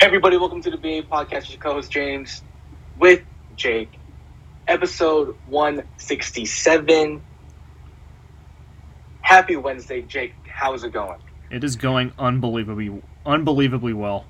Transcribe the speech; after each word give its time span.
Hey 0.00 0.06
everybody, 0.06 0.38
welcome 0.38 0.62
to 0.62 0.70
the 0.70 0.78
BA 0.78 1.02
Podcast. 1.02 1.50
Your 1.50 1.58
co-host 1.58 1.90
James 1.90 2.42
with 2.98 3.22
Jake. 3.54 3.92
Episode 4.66 5.36
167. 5.48 7.22
Happy 9.20 9.56
Wednesday, 9.56 10.00
Jake. 10.00 10.32
How's 10.48 10.84
it 10.84 10.94
going? 10.94 11.18
It 11.50 11.62
is 11.64 11.76
going 11.76 12.14
unbelievably, 12.18 13.02
unbelievably 13.26 13.92
well. 13.92 14.24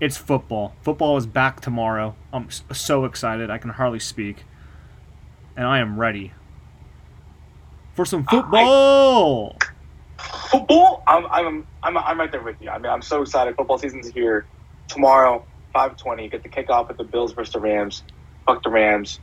It's 0.00 0.18
football. 0.18 0.74
Football 0.82 1.16
is 1.16 1.24
back 1.24 1.62
tomorrow. 1.62 2.14
I'm 2.30 2.50
so 2.50 3.06
excited. 3.06 3.48
I 3.48 3.56
can 3.56 3.70
hardly 3.70 4.00
speak, 4.00 4.44
and 5.56 5.66
I 5.66 5.78
am 5.78 5.98
ready 5.98 6.34
for 7.94 8.04
some 8.04 8.24
football. 8.24 9.56
Football? 10.50 11.02
I'm, 11.06 11.24
I'm, 11.30 11.66
I'm, 11.82 11.96
I'm 11.96 12.20
right 12.20 12.30
there 12.30 12.42
with 12.42 12.60
you. 12.60 12.68
I 12.68 12.76
mean, 12.76 12.92
I'm 12.92 13.00
so 13.00 13.22
excited. 13.22 13.56
Football 13.56 13.78
season's 13.78 14.10
here. 14.10 14.44
Tomorrow, 14.94 15.48
5:20. 15.76 16.32
Get 16.32 16.44
the 16.44 16.50
kickoff 16.50 16.90
at 16.90 16.98
the 16.98 17.04
Bills 17.04 17.34
versus 17.34 17.54
the 17.54 17.60
Rams. 17.60 18.04
Fuck 18.46 18.64
the 18.64 18.70
Rams. 18.70 19.20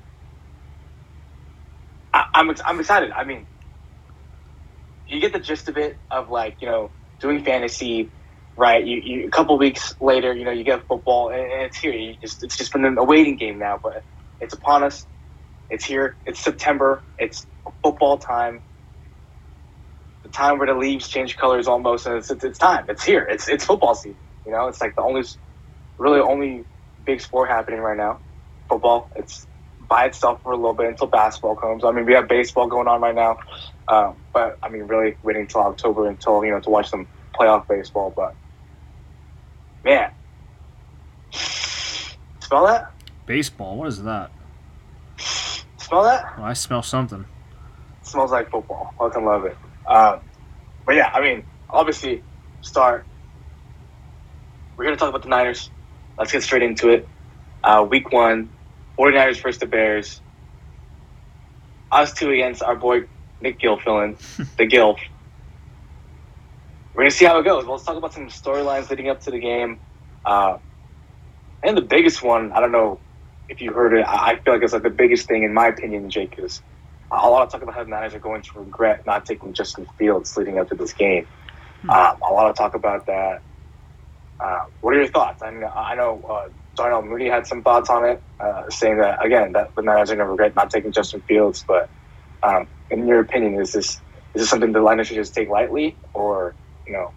I, 2.14 2.26
I'm, 2.36 2.50
ex- 2.52 2.62
I'm 2.66 2.80
excited. 2.80 3.12
I 3.12 3.26
mean, 3.26 3.48
you 5.08 5.22
get 5.22 5.34
the 5.34 5.40
gist 5.40 5.70
of 5.70 5.78
it 5.78 6.00
of 6.12 6.30
like 6.30 6.58
you 6.62 6.68
know 6.70 6.94
doing 7.22 7.44
fantasy, 7.46 8.14
right? 8.58 8.86
You, 8.86 9.02
you 9.04 9.28
a 9.28 9.32
couple 9.32 9.58
weeks 9.60 9.94
later, 10.02 10.34
you 10.34 10.46
know, 10.46 10.52
you 10.52 10.64
get 10.66 10.88
football, 10.88 11.30
and, 11.30 11.42
and 11.42 11.64
it's 11.64 11.80
here. 11.80 11.94
You 11.94 12.16
just 12.22 12.44
it's 12.44 12.58
just 12.58 12.74
been 12.74 12.86
a 12.98 13.04
waiting 13.06 13.38
game 13.38 13.60
now, 13.60 13.80
but 13.84 14.06
it's 14.40 14.54
upon 14.56 14.84
us. 14.84 15.08
It's 15.70 15.86
here. 15.86 16.18
It's 16.26 16.44
September. 16.44 17.06
It's 17.20 17.48
football 17.84 18.18
time. 18.20 18.64
The 20.24 20.30
time 20.30 20.60
where 20.60 20.68
the 20.68 20.76
leaves 20.80 21.10
change 21.10 21.38
colors 21.38 21.68
almost, 21.68 22.06
and 22.08 22.18
it's, 22.18 22.32
it's, 22.32 22.44
it's 22.44 22.60
time. 22.60 22.86
It's 22.90 23.06
here. 23.06 23.28
It's 23.30 23.50
it's 23.50 23.66
football 23.66 23.96
season. 23.96 24.20
You 24.46 24.54
know, 24.54 24.68
it's 24.68 24.82
like 24.82 24.96
the 24.96 25.04
only, 25.04 25.24
really 26.02 26.20
only 26.20 26.66
big 27.06 27.22
sport 27.22 27.50
happening 27.50 27.80
right 27.80 27.98
now. 27.98 28.20
Football. 28.68 29.10
It's 29.16 29.48
by 29.88 30.06
itself 30.06 30.42
for 30.42 30.52
a 30.52 30.56
little 30.56 30.74
bit 30.74 30.88
until 30.88 31.08
basketball 31.08 31.56
comes. 31.56 31.84
I 31.84 31.92
mean, 31.92 32.06
we 32.06 32.14
have 32.14 32.28
baseball 32.28 32.68
going 32.68 32.88
on 32.88 33.02
right 33.02 33.16
now, 33.16 33.40
um, 33.88 34.16
but 34.34 34.58
I 34.64 34.70
mean, 34.70 34.84
really 34.84 35.18
waiting 35.22 35.44
until 35.44 35.62
October 35.62 36.08
until 36.08 36.44
you 36.44 36.52
know 36.52 36.60
to 36.60 36.70
watch 36.70 36.90
some 36.90 37.08
playoff 37.34 37.68
baseball. 37.68 38.12
But 38.16 38.36
man, 39.84 40.12
smell 41.32 42.66
that? 42.68 42.92
Baseball. 43.26 43.78
What 43.78 43.90
is 43.90 44.04
that? 44.04 44.32
Smell 45.18 46.04
that? 46.04 46.34
Oh, 46.38 46.44
I 46.44 46.54
smell 46.54 46.82
something. 46.82 47.26
smells 48.02 48.32
like 48.32 48.50
football. 48.50 48.94
I 49.00 49.10
can 49.10 49.26
love 49.26 49.46
it. 49.46 49.58
Um, 49.88 50.22
but 50.86 50.96
yeah, 50.96 51.12
I 51.14 51.22
mean, 51.22 51.44
obviously, 51.70 52.24
start. 52.62 53.06
We're 54.78 54.86
going 54.86 54.96
to 54.96 55.00
talk 55.00 55.10
about 55.10 55.24
the 55.24 55.30
Niners. 55.30 55.70
Let's 56.22 56.32
get 56.32 56.44
straight 56.44 56.62
into 56.62 56.90
it. 56.90 57.10
Uh, 57.64 57.84
week 57.90 58.12
one, 58.12 58.52
49ers 59.00 59.42
versus 59.42 59.58
the 59.58 59.66
Bears. 59.66 60.22
Us 61.92 62.14
two 62.14 62.30
against 62.30 62.62
our 62.62 62.76
boy 62.76 63.06
Nick 63.42 63.60
Gilfillan, 63.60 64.20
the 64.58 64.68
Gilf. 64.68 65.00
We're 66.94 67.02
going 67.02 67.10
to 67.10 67.18
see 67.18 67.26
how 67.26 67.40
it 67.40 67.44
goes. 67.44 67.64
Well, 67.64 67.74
let's 67.74 67.86
talk 67.86 67.98
about 67.98 68.14
some 68.14 68.28
storylines 68.28 68.92
leading 68.92 69.10
up 69.10 69.22
to 69.22 69.32
the 69.32 69.40
game. 69.40 69.80
Uh, 70.24 70.60
and 71.64 71.76
the 71.76 71.82
biggest 71.82 72.22
one, 72.22 72.52
I 72.52 72.60
don't 72.60 72.72
know 72.72 73.00
if 73.50 73.60
you 73.60 73.74
heard 73.74 73.96
it, 73.96 74.06
I 74.08 74.36
feel 74.36 74.54
like 74.54 74.62
it's 74.62 74.74
like 74.74 74.84
the 74.84 74.92
biggest 74.92 75.28
thing, 75.28 75.42
in 75.42 75.56
my 75.56 75.70
opinion, 75.70 76.12
Jake, 76.12 76.36
is 76.38 76.62
a 77.10 77.16
lot 77.16 77.42
of 77.42 77.52
talk 77.52 77.64
about 77.64 77.74
how 77.74 77.84
the 77.84 77.90
Niners 77.90 78.14
are 78.14 78.20
going 78.20 78.44
to 78.44 78.60
regret 78.60 79.08
not 79.08 79.26
taking 79.26 79.54
Justin 79.54 79.88
Fields 79.98 80.38
leading 80.38 80.60
up 80.60 80.70
to 80.70 80.76
this 80.76 80.94
game. 80.94 81.26
Um, 81.90 82.18
a 82.22 82.32
lot 82.32 82.48
of 82.48 82.56
talk 82.56 82.76
about 82.76 83.08
that. 83.08 83.42
Uh, 84.42 84.66
what 84.82 84.96
are 84.96 84.98
your 84.98 85.08
thoughts? 85.08 85.44
I 85.44 85.52
mean, 85.52 85.64
I 85.64 85.94
know 85.94 86.20
uh, 86.28 86.50
Darnell 86.76 87.04
Mooney 87.04 87.30
had 87.30 87.46
some 87.46 87.62
thoughts 87.62 87.92
on 87.92 88.06
it, 88.06 88.24
uh, 88.40 88.70
saying 88.72 88.98
that 88.98 89.24
again 89.24 89.52
that 89.52 89.76
the 89.76 89.84
Niners 89.84 90.10
are 90.10 90.16
going 90.16 90.26
to 90.26 90.32
regret 90.32 90.56
not 90.56 90.72
taking 90.72 90.92
Justin 90.92 91.22
Fields. 91.22 91.64
But 91.68 91.90
um, 92.42 92.68
in 92.90 93.08
your 93.08 93.20
opinion, 93.20 93.62
is 93.62 93.72
this 93.72 94.02
is 94.34 94.42
this 94.42 94.50
something 94.50 94.72
the 94.72 94.82
Niners 94.82 95.08
should 95.08 95.18
just 95.18 95.36
take 95.36 95.48
lightly, 95.48 95.96
or 96.16 96.56
you 96.88 96.94
know, 96.94 97.14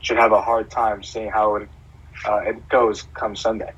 should 0.00 0.16
have 0.16 0.32
a 0.32 0.42
hard 0.42 0.68
time 0.68 1.04
seeing 1.04 1.30
how 1.30 1.54
it 1.56 1.68
uh, 2.26 2.38
it 2.38 2.68
goes 2.68 3.02
come 3.14 3.36
Sunday? 3.36 3.72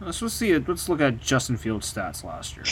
Let's 0.00 0.22
let's 0.22 0.34
see. 0.34 0.56
Let's 0.56 0.88
look 0.88 1.00
at 1.00 1.20
Justin 1.20 1.56
Fields' 1.56 1.92
stats 1.92 2.22
last 2.22 2.56
year. 2.56 2.64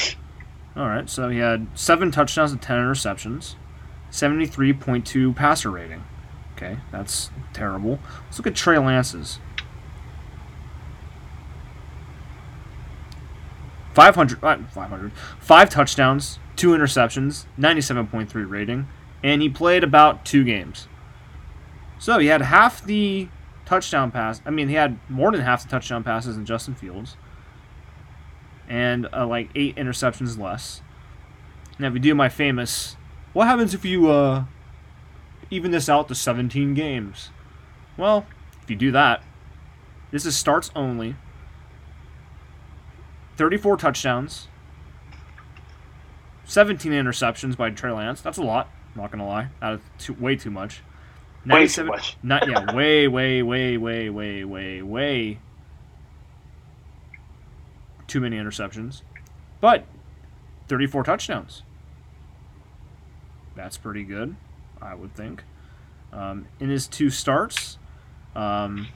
All 0.76 0.86
right, 0.86 1.10
so 1.10 1.28
he 1.28 1.38
had 1.38 1.66
seven 1.74 2.12
touchdowns 2.12 2.52
and 2.52 2.62
ten 2.62 2.76
interceptions, 2.78 3.56
seventy-three 4.10 4.72
point 4.74 5.04
two 5.04 5.32
passer 5.32 5.70
rating. 5.72 6.04
Okay, 6.58 6.76
that's 6.90 7.30
terrible. 7.52 8.00
Let's 8.24 8.38
look 8.38 8.48
at 8.48 8.56
Trey 8.56 8.78
Lance's. 8.78 9.38
500, 13.94 14.42
uh, 14.42 14.58
500, 14.72 15.12
five 15.38 15.70
touchdowns, 15.70 16.40
two 16.56 16.70
interceptions, 16.70 17.46
97.3 17.56 18.50
rating, 18.50 18.88
and 19.22 19.40
he 19.40 19.48
played 19.48 19.84
about 19.84 20.24
two 20.24 20.42
games. 20.42 20.88
So 22.00 22.18
he 22.18 22.26
had 22.26 22.42
half 22.42 22.84
the 22.84 23.28
touchdown 23.64 24.10
pass. 24.10 24.42
I 24.44 24.50
mean, 24.50 24.68
he 24.68 24.74
had 24.74 24.98
more 25.08 25.30
than 25.30 25.42
half 25.42 25.62
the 25.62 25.68
touchdown 25.68 26.02
passes 26.02 26.34
than 26.34 26.44
Justin 26.44 26.74
Fields, 26.74 27.16
and 28.68 29.08
uh, 29.12 29.24
like 29.26 29.48
eight 29.54 29.76
interceptions 29.76 30.36
less. 30.36 30.82
Now, 31.78 31.86
if 31.86 31.92
we 31.92 32.00
do 32.00 32.16
my 32.16 32.28
famous, 32.28 32.96
what 33.32 33.46
happens 33.46 33.74
if 33.74 33.84
you 33.84 34.10
uh, 34.10 34.44
even 35.50 35.70
this 35.70 35.88
out 35.88 36.08
to 36.08 36.14
17 36.14 36.74
games? 36.74 37.30
Well, 37.96 38.26
if 38.62 38.70
you 38.70 38.76
do 38.76 38.90
that, 38.92 39.22
this 40.10 40.24
is 40.24 40.36
starts 40.36 40.70
only. 40.74 41.16
34 43.36 43.76
touchdowns, 43.76 44.48
17 46.44 46.90
interceptions 46.90 47.56
by 47.56 47.70
Trey 47.70 47.92
Lance. 47.92 48.20
That's 48.20 48.38
a 48.38 48.42
lot. 48.42 48.68
I'm 48.94 49.02
not 49.02 49.12
gonna 49.12 49.26
lie, 49.26 49.48
that 49.60 49.80
is 49.98 50.10
way 50.10 50.34
too 50.34 50.50
much. 50.50 50.82
Way 51.46 51.68
too 51.68 51.84
much. 51.84 52.16
Not 52.22 52.48
yeah, 52.48 52.74
way, 52.74 53.06
way, 53.06 53.42
way, 53.42 53.76
way, 53.76 54.10
way, 54.10 54.44
way, 54.44 54.82
way. 54.82 55.38
Too 58.06 58.20
many 58.20 58.36
interceptions, 58.36 59.02
but 59.60 59.84
34 60.66 61.04
touchdowns. 61.04 61.62
That's 63.54 63.76
pretty 63.76 64.02
good, 64.02 64.36
I 64.80 64.94
would 64.94 65.14
think. 65.14 65.42
Um, 66.12 66.46
in 66.60 66.70
his 66.70 66.86
two 66.86 67.10
starts, 67.10 67.78
um, 68.34 68.88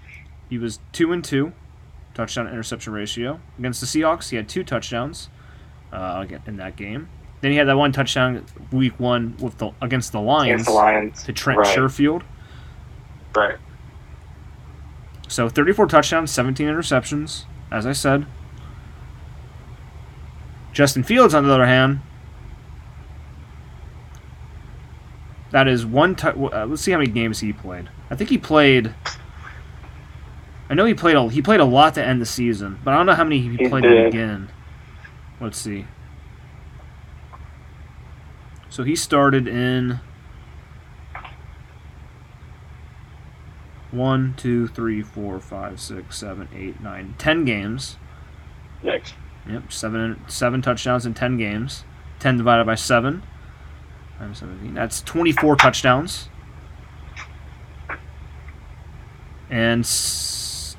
he 0.48 0.58
was 0.58 0.80
two 0.92 1.12
and 1.12 1.22
two, 1.24 1.52
touchdown 2.14 2.46
interception 2.48 2.92
ratio 2.92 3.40
against 3.58 3.80
the 3.80 3.86
Seahawks. 3.86 4.30
He 4.30 4.36
had 4.36 4.48
two 4.48 4.64
touchdowns 4.64 5.28
uh, 5.92 6.24
in 6.46 6.56
that 6.56 6.76
game. 6.76 7.08
Then 7.40 7.50
he 7.50 7.56
had 7.56 7.66
that 7.68 7.76
one 7.76 7.92
touchdown 7.92 8.44
week 8.70 8.98
one 9.00 9.36
with 9.38 9.58
the 9.58 9.72
against 9.82 10.12
the 10.12 10.20
Lions, 10.20 10.48
Against 10.48 10.66
the 10.66 10.72
Lions. 10.72 11.22
to 11.24 11.32
Trent 11.32 11.58
right. 11.58 11.76
Sherfield. 11.76 12.22
Right. 13.34 13.56
So 15.28 15.48
34 15.48 15.86
touchdowns, 15.86 16.30
17 16.30 16.68
interceptions, 16.68 17.44
as 17.70 17.86
I 17.86 17.92
said. 17.92 18.26
Justin 20.72 21.02
Fields, 21.02 21.34
on 21.34 21.46
the 21.46 21.52
other 21.52 21.66
hand, 21.66 22.00
that 25.52 25.68
is 25.68 25.86
one. 25.86 26.16
Tu- 26.16 26.28
uh, 26.28 26.66
let's 26.68 26.82
see 26.82 26.90
how 26.90 26.98
many 26.98 27.10
games 27.10 27.40
he 27.40 27.52
played. 27.52 27.88
I 28.10 28.16
think 28.16 28.28
he 28.30 28.38
played. 28.38 28.94
I 30.68 30.74
know 30.74 30.84
he 30.84 30.94
played 30.94 31.16
a 31.16 31.28
he 31.28 31.40
played 31.42 31.60
a 31.60 31.64
lot 31.64 31.94
to 31.94 32.04
end 32.04 32.20
the 32.20 32.26
season, 32.26 32.78
but 32.84 32.92
I 32.92 32.96
don't 32.96 33.06
know 33.06 33.14
how 33.14 33.24
many 33.24 33.38
he, 33.40 33.56
He 33.56 33.68
played 33.68 33.82
to 33.84 33.88
did. 33.90 34.10
begin. 34.12 34.48
Let's 35.40 35.58
see. 35.58 35.86
So 38.70 38.82
he 38.84 38.96
started 38.96 39.46
in 39.46 40.00
one, 43.90 44.34
two, 44.36 44.66
three, 44.68 45.02
four, 45.02 45.38
five, 45.40 45.78
six, 45.80 46.16
seven, 46.16 46.48
eight, 46.54 46.80
nine, 46.80 47.14
ten 47.18 47.44
games. 47.44 47.98
Yikes. 48.82 49.12
Yep, 49.48 49.72
seven 49.72 50.24
seven 50.28 50.62
touchdowns 50.62 51.04
in 51.04 51.14
ten 51.14 51.36
games. 51.36 51.84
Ten 52.18 52.36
divided 52.38 52.64
by 52.64 52.76
seven. 52.76 53.22
Times 54.22 54.38
17. 54.38 54.74
That's 54.74 55.02
twenty-four 55.02 55.56
touchdowns. 55.56 56.28
And 59.50 59.80
s- 59.80 60.76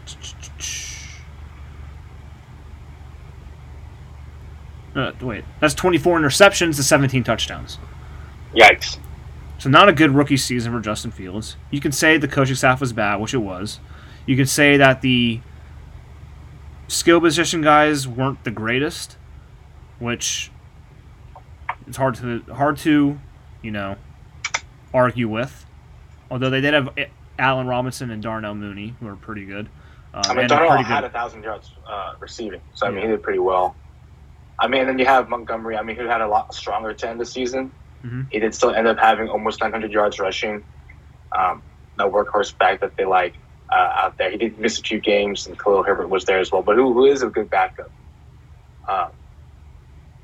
uh, 4.95 5.11
wait, 5.21 5.43
that's 5.59 5.73
twenty-four 5.73 6.19
interceptions 6.19 6.75
to 6.77 6.83
seventeen 6.83 7.23
touchdowns. 7.23 7.79
Yikes. 8.55 8.97
So 9.57 9.69
not 9.69 9.89
a 9.89 9.93
good 9.93 10.11
rookie 10.11 10.37
season 10.37 10.71
for 10.73 10.79
Justin 10.79 11.11
Fields. 11.11 11.55
You 11.71 11.79
can 11.79 11.91
say 11.91 12.17
the 12.17 12.27
coaching 12.27 12.55
staff 12.55 12.79
was 12.81 12.93
bad, 12.93 13.17
which 13.19 13.33
it 13.33 13.37
was. 13.37 13.79
You 14.25 14.35
can 14.35 14.45
say 14.45 14.77
that 14.77 15.01
the 15.01 15.41
skill 16.87 17.19
position 17.21 17.61
guys 17.61 18.07
weren't 18.07 18.43
the 18.43 18.51
greatest, 18.51 19.17
which 19.99 20.51
it's 21.87 21.97
hard 21.97 22.15
to 22.15 22.41
hard 22.53 22.77
to, 22.79 23.19
you 23.63 23.71
know, 23.71 23.95
argue 24.93 25.27
with. 25.27 25.65
Although 26.29 26.51
they 26.51 26.61
did 26.61 26.73
have 26.75 26.89
Allen 27.39 27.65
Robinson 27.67 28.11
and 28.11 28.21
Darnell 28.21 28.53
Mooney, 28.53 28.95
who 28.99 29.07
are 29.07 29.15
pretty 29.15 29.45
good. 29.45 29.67
Um, 30.13 30.21
I 30.25 30.29
mean, 30.33 30.39
and 30.43 30.51
a 30.51 30.55
Darnold 30.55 30.67
pretty 30.69 30.83
had 30.83 31.01
good- 31.01 31.07
a 31.07 31.09
thousand 31.09 31.43
yards 31.43 31.71
uh, 31.87 32.13
receiving, 32.19 32.61
so 32.75 32.85
I 32.85 32.89
mean, 32.89 32.99
Yeah. 32.99 33.05
he 33.05 33.07
did 33.13 33.23
pretty 33.23 33.39
well. 33.39 33.75
I 34.59 34.67
mean, 34.67 34.81
and 34.81 34.89
then 34.89 34.99
you 34.99 35.05
have 35.05 35.29
Montgomery. 35.29 35.75
I 35.77 35.81
mean, 35.81 35.95
who 35.95 36.05
had 36.05 36.21
a 36.21 36.27
lot 36.27 36.53
stronger 36.53 36.93
to 36.93 37.09
end 37.09 37.19
the 37.19 37.25
season. 37.25 37.71
Mhm. 38.05 38.27
He 38.31 38.39
did 38.39 38.53
still 38.53 38.71
end 38.75 38.87
up 38.87 38.99
having 38.99 39.27
almost 39.29 39.61
900 39.61 39.91
yards 39.91 40.19
rushing. 40.19 40.63
Um, 41.31 41.63
that 41.97 42.07
workhorse 42.07 42.55
back 42.57 42.79
that 42.81 42.95
they 42.95 43.05
like 43.05 43.33
uh, 43.71 43.75
out 43.75 44.17
there. 44.17 44.29
He 44.29 44.37
did 44.37 44.59
miss 44.59 44.77
a 44.79 44.83
few 44.83 44.99
games, 44.99 45.47
and 45.47 45.57
Khalil 45.57 45.81
Herbert 45.83 46.09
was 46.09 46.25
there 46.25 46.39
as 46.39 46.51
well. 46.51 46.61
But 46.61 46.75
who, 46.75 46.93
who 46.93 47.05
is 47.05 47.23
a 47.23 47.27
good 47.29 47.49
backup? 47.49 47.89
Um, 48.87 49.09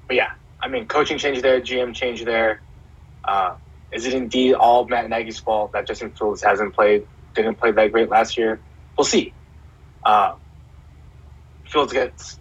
but 0.07 0.15
yeah, 0.15 0.33
I 0.61 0.67
mean, 0.67 0.85
coaching 0.87 1.17
change 1.17 1.41
there, 1.41 1.59
GM 1.59 1.95
change 1.95 2.23
there. 2.25 2.61
Uh, 3.23 3.55
is 3.91 4.05
it 4.05 4.13
indeed 4.13 4.53
all 4.53 4.85
Matt 4.87 5.09
Nagy's 5.09 5.39
fault 5.39 5.73
that 5.73 5.87
Justin 5.87 6.11
Fields 6.11 6.43
hasn't 6.43 6.75
played, 6.75 7.07
didn't 7.33 7.55
play 7.55 7.71
that 7.71 7.91
great 7.91 8.09
last 8.09 8.37
year? 8.37 8.59
We'll 8.97 9.05
see. 9.05 9.33
Uh, 10.03 10.35
Fields 11.65 11.93
gets 11.93 12.39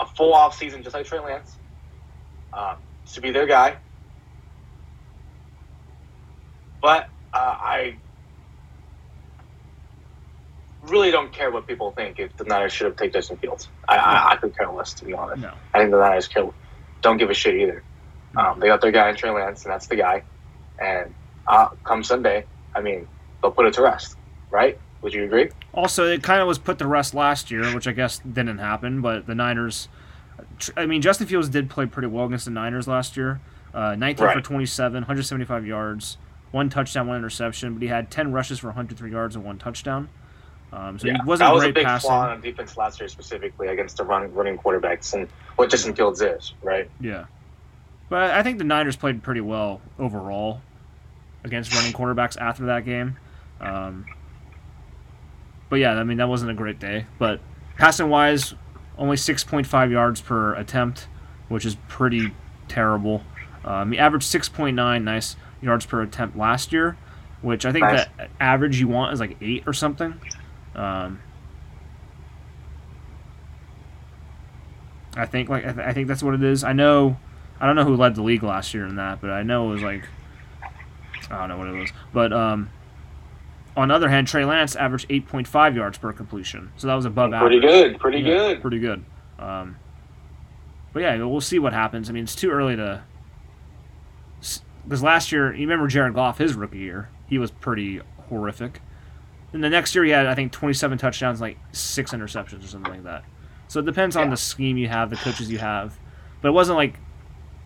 a 0.00 0.06
full 0.06 0.34
off 0.34 0.56
season 0.56 0.82
just 0.82 0.94
like 0.94 1.06
Trey 1.06 1.20
Lance 1.20 1.56
um, 2.52 2.76
to 3.12 3.20
be 3.20 3.30
their 3.30 3.46
guy. 3.46 3.76
But 6.80 7.08
uh, 7.32 7.38
I 7.38 7.96
really 10.88 11.10
don't 11.10 11.32
care 11.32 11.50
what 11.50 11.66
people 11.66 11.92
think 11.92 12.18
if 12.18 12.36
the 12.36 12.44
Niners 12.44 12.72
should 12.72 12.86
have 12.86 12.96
taken 12.96 13.12
Justin 13.12 13.36
Fields. 13.36 13.68
I, 13.88 13.96
I, 13.96 14.30
I 14.32 14.36
could 14.36 14.56
care 14.56 14.70
less, 14.70 14.94
to 14.94 15.04
be 15.04 15.14
honest. 15.14 15.42
No. 15.42 15.52
I 15.72 15.78
think 15.78 15.92
the 15.92 15.98
Niners 15.98 16.28
care, 16.28 16.48
don't 17.00 17.18
give 17.18 17.30
a 17.30 17.34
shit 17.34 17.54
either. 17.54 17.84
Um, 18.36 18.60
they 18.60 18.66
got 18.66 18.80
their 18.80 18.90
guy 18.92 19.10
in 19.10 19.16
Trey 19.16 19.30
Lance, 19.30 19.64
and 19.64 19.72
that's 19.72 19.86
the 19.86 19.96
guy. 19.96 20.22
And 20.78 21.12
uh, 21.46 21.68
come 21.84 22.02
Sunday, 22.02 22.44
I 22.74 22.80
mean, 22.80 23.06
they'll 23.40 23.52
put 23.52 23.66
it 23.66 23.74
to 23.74 23.82
rest, 23.82 24.16
right? 24.50 24.78
Would 25.02 25.12
you 25.14 25.24
agree? 25.24 25.50
Also, 25.74 26.06
it 26.06 26.22
kind 26.22 26.40
of 26.40 26.46
was 26.48 26.58
put 26.58 26.78
to 26.78 26.86
rest 26.86 27.12
last 27.14 27.50
year, 27.50 27.74
which 27.74 27.86
I 27.88 27.92
guess 27.92 28.18
didn't 28.20 28.58
happen. 28.58 29.00
But 29.00 29.26
the 29.26 29.34
Niners, 29.34 29.88
I 30.76 30.86
mean, 30.86 31.02
Justin 31.02 31.26
Fields 31.26 31.48
did 31.48 31.68
play 31.68 31.86
pretty 31.86 32.08
well 32.08 32.26
against 32.26 32.44
the 32.44 32.50
Niners 32.52 32.86
last 32.86 33.16
year. 33.16 33.40
Uh, 33.74 33.94
19 33.96 34.16
for 34.16 34.24
Right. 34.26 34.44
27, 34.44 34.94
175 34.94 35.66
yards, 35.66 36.18
one 36.52 36.68
touchdown, 36.68 37.08
one 37.08 37.16
interception. 37.16 37.74
But 37.74 37.82
he 37.82 37.88
had 37.88 38.10
10 38.10 38.32
rushes 38.32 38.58
for 38.60 38.68
103 38.68 39.10
yards 39.10 39.34
and 39.34 39.44
one 39.44 39.58
touchdown. 39.58 40.08
Um, 40.72 40.98
so 40.98 41.08
he 41.08 41.16
wasn't 41.26 41.48
that 41.48 41.54
was 41.54 41.62
great 41.64 41.70
a 41.70 41.74
big 41.74 41.84
passing. 41.84 42.08
flaw 42.08 42.28
on 42.30 42.40
defense 42.40 42.76
last 42.78 42.98
year, 43.00 43.08
specifically 43.08 43.68
against 43.68 43.96
the 43.98 44.04
run, 44.04 44.32
running 44.32 44.56
quarterbacks 44.56 45.12
and 45.12 45.28
what 45.56 45.68
Justin 45.68 45.94
Fields 45.94 46.22
is, 46.22 46.54
right? 46.62 46.88
Yeah. 47.00 47.24
But 48.12 48.30
I 48.32 48.42
think 48.42 48.58
the 48.58 48.64
Niners 48.64 48.94
played 48.94 49.22
pretty 49.22 49.40
well 49.40 49.80
overall 49.98 50.60
against 51.44 51.74
running 51.74 51.94
quarterbacks 51.94 52.38
after 52.38 52.66
that 52.66 52.84
game. 52.84 53.16
Um, 53.58 54.04
but 55.70 55.76
yeah, 55.76 55.94
I 55.94 56.04
mean, 56.04 56.18
that 56.18 56.28
wasn't 56.28 56.50
a 56.50 56.54
great 56.54 56.78
day. 56.78 57.06
But 57.18 57.40
passing 57.78 58.10
wise, 58.10 58.52
only 58.98 59.16
6.5 59.16 59.90
yards 59.90 60.20
per 60.20 60.54
attempt, 60.56 61.08
which 61.48 61.64
is 61.64 61.76
pretty 61.88 62.32
terrible. 62.68 63.22
Um, 63.64 63.92
he 63.92 63.98
averaged 63.98 64.30
6.9 64.30 65.02
nice 65.02 65.36
yards 65.62 65.86
per 65.86 66.02
attempt 66.02 66.36
last 66.36 66.70
year, 66.70 66.98
which 67.40 67.64
I 67.64 67.72
think 67.72 67.86
Nice. 67.86 68.04
the 68.18 68.28
average 68.40 68.78
you 68.78 68.88
want 68.88 69.14
is 69.14 69.20
like 69.20 69.38
8 69.40 69.62
or 69.66 69.72
something. 69.72 70.20
Um, 70.74 71.18
I 75.16 75.24
think 75.24 75.48
like 75.48 75.64
I, 75.64 75.72
th- 75.72 75.86
I 75.86 75.92
think 75.94 76.08
that's 76.08 76.22
what 76.22 76.34
it 76.34 76.42
is. 76.42 76.62
I 76.62 76.74
know 76.74 77.16
I 77.62 77.66
don't 77.66 77.76
know 77.76 77.84
who 77.84 77.94
led 77.96 78.16
the 78.16 78.22
league 78.22 78.42
last 78.42 78.74
year 78.74 78.84
in 78.86 78.96
that, 78.96 79.20
but 79.20 79.30
I 79.30 79.44
know 79.44 79.68
it 79.70 79.74
was 79.74 79.82
like 79.82 80.02
I 81.30 81.38
don't 81.38 81.48
know 81.48 81.56
what 81.58 81.68
it 81.68 81.78
was. 81.78 81.90
But 82.12 82.32
um, 82.32 82.68
on 83.76 83.88
the 83.88 83.94
other 83.94 84.08
hand, 84.08 84.26
Trey 84.26 84.44
Lance 84.44 84.74
averaged 84.76 85.08
8.5 85.08 85.76
yards 85.76 85.96
per 85.96 86.12
completion, 86.12 86.72
so 86.76 86.88
that 86.88 86.94
was 86.94 87.04
above 87.04 87.30
Pretty 87.30 87.58
average. 87.58 87.62
Pretty 87.62 87.90
good, 87.92 88.00
pretty 88.00 88.18
Yeah, 88.18 88.24
good. 88.36 88.60
Pretty 88.62 88.78
good. 88.80 89.04
Um, 89.38 89.76
but 90.92 91.00
yeah, 91.00 91.16
we'll 91.24 91.40
see 91.40 91.58
what 91.60 91.72
happens. 91.72 92.10
I 92.10 92.12
mean, 92.12 92.24
it's 92.24 92.34
too 92.34 92.50
early 92.50 92.76
to. 92.76 93.02
Because 94.84 95.02
last 95.02 95.30
year, 95.30 95.54
you 95.54 95.60
remember 95.60 95.86
Jared 95.86 96.14
Goff, 96.14 96.38
his 96.38 96.54
rookie 96.54 96.78
year, 96.78 97.08
he 97.28 97.38
was 97.38 97.52
pretty 97.52 98.00
horrific. 98.28 98.80
And 99.52 99.62
the 99.62 99.70
next 99.70 99.94
year, 99.94 100.02
he 100.04 100.10
had, 100.10 100.26
I 100.26 100.34
think, 100.34 100.50
27 100.50 100.98
touchdowns, 100.98 101.40
like 101.40 101.56
six 101.70 102.10
interceptions 102.12 102.64
or 102.64 102.66
something 102.66 102.92
like 102.92 103.04
that. 103.04 103.24
So 103.68 103.78
it 103.78 103.86
depends 103.86 104.16
on 104.16 104.24
Yeah. 104.24 104.30
the 104.30 104.36
scheme 104.36 104.76
you 104.76 104.88
have, 104.88 105.08
the 105.10 105.16
coaches 105.16 105.50
you 105.52 105.58
have. 105.58 105.96
But 106.40 106.48
it 106.48 106.52
wasn't 106.52 106.78
like 106.78 106.98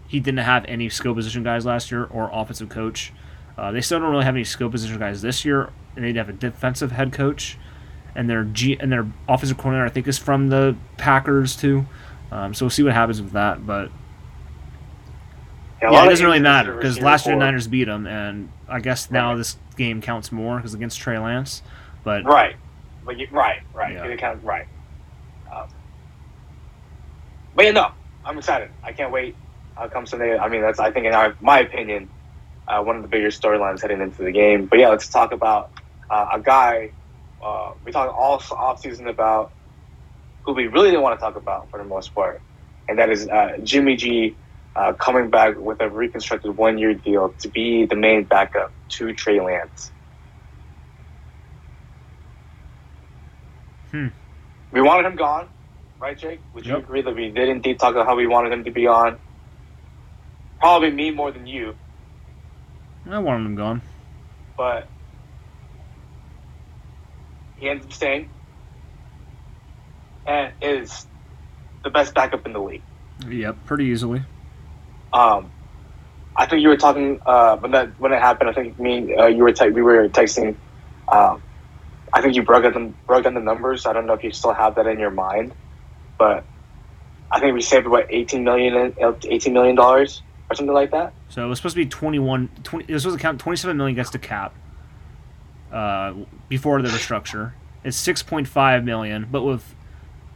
he 0.08 0.20
didn't 0.20 0.38
have 0.38 0.64
any 0.66 0.88
skill 0.88 1.14
position 1.14 1.42
guys 1.42 1.66
last 1.66 1.90
year 1.90 2.04
or 2.04 2.30
offensive 2.32 2.68
coach. 2.68 3.12
Uh, 3.58 3.72
they 3.72 3.80
still 3.80 3.98
don't 3.98 4.10
really 4.10 4.24
have 4.24 4.34
any 4.34 4.44
skill 4.44 4.70
position 4.70 4.98
guys 4.98 5.22
this 5.22 5.44
year, 5.44 5.70
and 5.94 6.04
they'd 6.04 6.16
have 6.16 6.28
a 6.28 6.32
defensive 6.32 6.92
head 6.92 7.12
coach, 7.12 7.58
and 8.14 8.28
their 8.28 8.44
G 8.44 8.76
and 8.78 8.92
their 8.92 9.06
offensive 9.28 9.56
coordinator 9.56 9.86
I 9.86 9.90
think 9.90 10.06
is 10.06 10.18
from 10.18 10.48
the 10.48 10.76
Packers 10.96 11.56
too. 11.56 11.86
Um, 12.30 12.54
so 12.54 12.64
we'll 12.66 12.70
see 12.70 12.82
what 12.82 12.92
happens 12.92 13.20
with 13.22 13.32
that. 13.32 13.66
But 13.66 13.90
Yeah, 15.80 15.90
yeah, 15.90 16.04
it 16.04 16.08
doesn't 16.08 16.26
really 16.26 16.40
matter 16.40 16.74
because 16.74 17.00
last 17.00 17.26
year 17.26 17.34
the. 17.36 17.44
Niners 17.44 17.66
beat 17.66 17.84
them, 17.84 18.06
and 18.06 18.50
I 18.68 18.80
guess 18.80 19.10
now 19.10 19.30
Right. 19.30 19.38
this 19.38 19.56
game 19.76 20.00
counts 20.00 20.32
more 20.32 20.56
because 20.56 20.74
against 20.74 20.98
Trey 21.00 21.18
Lance. 21.18 21.62
But 22.04 22.24
Right, 22.24 22.56
but 23.04 23.18
you, 23.18 23.28
right, 23.30 23.60
right, 23.74 23.92
Yeah. 23.94 24.04
It 24.04 24.22
of 24.22 24.44
right. 24.44 24.66
Um, 25.52 25.68
but 27.54 27.64
yeah, 27.64 27.70
no, 27.72 27.90
I'm 28.24 28.36
excited. 28.38 28.70
I 28.82 28.92
can't 28.92 29.10
wait. 29.10 29.34
Uh, 29.76 29.88
come 29.88 30.06
Sunday. 30.06 30.38
I 30.38 30.48
mean, 30.48 30.62
that's 30.62 30.78
I 30.78 30.90
think 30.90 31.06
in 31.06 31.14
our, 31.14 31.36
my 31.40 31.60
opinion, 31.60 32.08
uh, 32.66 32.82
one 32.82 32.96
of 32.96 33.02
the 33.02 33.08
bigger 33.08 33.28
storylines 33.28 33.82
heading 33.82 34.00
into 34.00 34.22
the 34.22 34.32
game. 34.32 34.66
But 34.66 34.78
yeah, 34.78 34.88
let's 34.88 35.08
talk 35.08 35.32
about 35.32 35.70
uh, 36.10 36.26
a 36.34 36.40
guy. 36.40 36.92
Uh, 37.44 37.72
we 37.84 37.92
talked 37.92 38.14
all 38.16 38.42
off 38.58 38.80
season 38.80 39.06
about 39.06 39.52
who 40.44 40.54
we 40.54 40.66
really 40.66 40.90
didn't 40.90 41.02
want 41.02 41.18
to 41.18 41.24
talk 41.24 41.36
about 41.36 41.70
for 41.70 41.78
the 41.78 41.84
most 41.84 42.14
part, 42.14 42.40
and 42.88 42.98
that 42.98 43.10
is 43.10 43.28
uh, 43.28 43.58
Jimmy 43.62 43.96
G. 43.96 44.36
Uh, 44.74 44.92
coming 44.92 45.30
back 45.30 45.56
with 45.58 45.80
a 45.80 45.88
reconstructed 45.88 46.54
one-year 46.54 46.92
deal 46.92 47.30
to 47.38 47.48
be 47.48 47.86
the 47.86 47.96
main 47.96 48.24
backup 48.24 48.74
to 48.90 49.14
Trey 49.14 49.40
Lance. 49.40 49.90
Hmm. 53.90 54.08
We 54.70 54.82
wanted 54.82 55.06
him 55.06 55.16
gone, 55.16 55.48
right, 55.98 56.18
Jake? 56.18 56.42
Would 56.52 56.66
you 56.66 56.76
agree 56.76 57.00
that 57.00 57.14
we 57.16 57.30
did 57.30 57.48
indeed 57.48 57.78
talk 57.78 57.94
about 57.94 58.06
how 58.06 58.16
we 58.16 58.26
wanted 58.26 58.52
him 58.52 58.64
to 58.64 58.70
be 58.70 58.86
on? 58.86 59.18
Probably 60.60 60.90
me 60.90 61.10
more 61.10 61.32
than 61.32 61.46
you, 61.46 61.74
I 63.08 63.18
wanted 63.18 63.44
them 63.44 63.54
gone. 63.56 63.82
but 64.56 64.90
he 67.56 67.68
ends 67.68 67.84
up 67.86 67.92
staying 67.92 68.30
and 70.26 70.52
is 70.60 71.06
the 71.84 71.90
best 71.90 72.14
backup 72.14 72.46
in 72.46 72.52
the 72.52 72.58
league. 72.60 72.84
Yep, 73.28 73.64
pretty 73.64 73.84
easily. 73.86 74.24
Um, 75.12 75.52
I 76.36 76.46
think 76.46 76.62
you 76.62 76.68
were 76.68 76.76
talking 76.76 77.20
uh, 77.24 77.56
when 77.58 77.70
that 77.72 77.98
when 77.98 78.12
it 78.12 78.20
happened. 78.20 78.50
I 78.50 78.52
think 78.52 78.78
me, 78.78 79.14
uh, 79.14 79.26
you 79.26 79.42
were 79.42 79.52
te- 79.52 79.70
we 79.70 79.82
were 79.82 80.08
texting. 80.08 80.56
Um, 81.10 81.42
I 82.12 82.20
think 82.22 82.34
you 82.34 82.42
broke 82.42 82.64
down 82.64 82.94
broke 83.06 83.24
down 83.24 83.34
the 83.34 83.40
numbers. 83.40 83.86
I 83.86 83.92
don't 83.92 84.06
know 84.06 84.14
if 84.14 84.22
you 84.24 84.32
still 84.32 84.52
have 84.52 84.74
that 84.76 84.86
in 84.86 84.98
your 84.98 85.10
mind, 85.10 85.54
but 86.18 86.46
I 87.30 87.40
think 87.40 87.54
we 87.54 87.62
saved 87.62 87.86
what 87.86 88.06
eighteen 88.10 88.44
million, 88.44 88.94
eighteen 89.28 89.52
million 89.54 89.76
dollars 89.76 90.22
or 90.50 90.56
something 90.56 90.74
like 90.74 90.90
that. 90.92 91.12
So 91.28 91.44
it 91.44 91.48
was 91.48 91.58
supposed 91.58 91.74
to 91.74 91.82
be 91.82 91.88
21. 91.88 92.48
20, 92.62 92.84
it 92.88 92.92
was 92.92 93.02
supposed 93.02 93.18
to 93.18 93.22
count 93.22 93.40
27 93.40 93.76
million 93.76 93.96
gets 93.96 94.10
the 94.10 94.18
cap 94.18 94.54
uh, 95.72 96.14
before 96.48 96.80
the 96.82 96.88
restructure. 96.88 97.52
It's 97.84 98.04
6.5 98.04 98.84
million, 98.84 99.28
but 99.30 99.42
with 99.42 99.74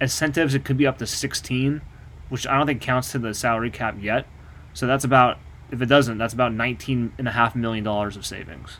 incentives, 0.00 0.54
it 0.54 0.64
could 0.64 0.76
be 0.76 0.86
up 0.86 0.98
to 0.98 1.06
16, 1.06 1.80
which 2.28 2.46
I 2.46 2.56
don't 2.56 2.66
think 2.66 2.80
counts 2.80 3.12
to 3.12 3.18
the 3.18 3.34
salary 3.34 3.70
cap 3.70 3.96
yet. 4.00 4.26
So 4.72 4.86
that's 4.86 5.04
about, 5.04 5.38
if 5.70 5.82
it 5.82 5.86
doesn't, 5.86 6.18
that's 6.18 6.34
about 6.34 6.52
19 6.52 7.14
and 7.18 7.28
a 7.28 7.32
half 7.32 7.56
million 7.56 7.84
dollars 7.84 8.16
of 8.16 8.24
savings. 8.24 8.78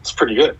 It's 0.00 0.12
pretty 0.12 0.34
good. 0.34 0.58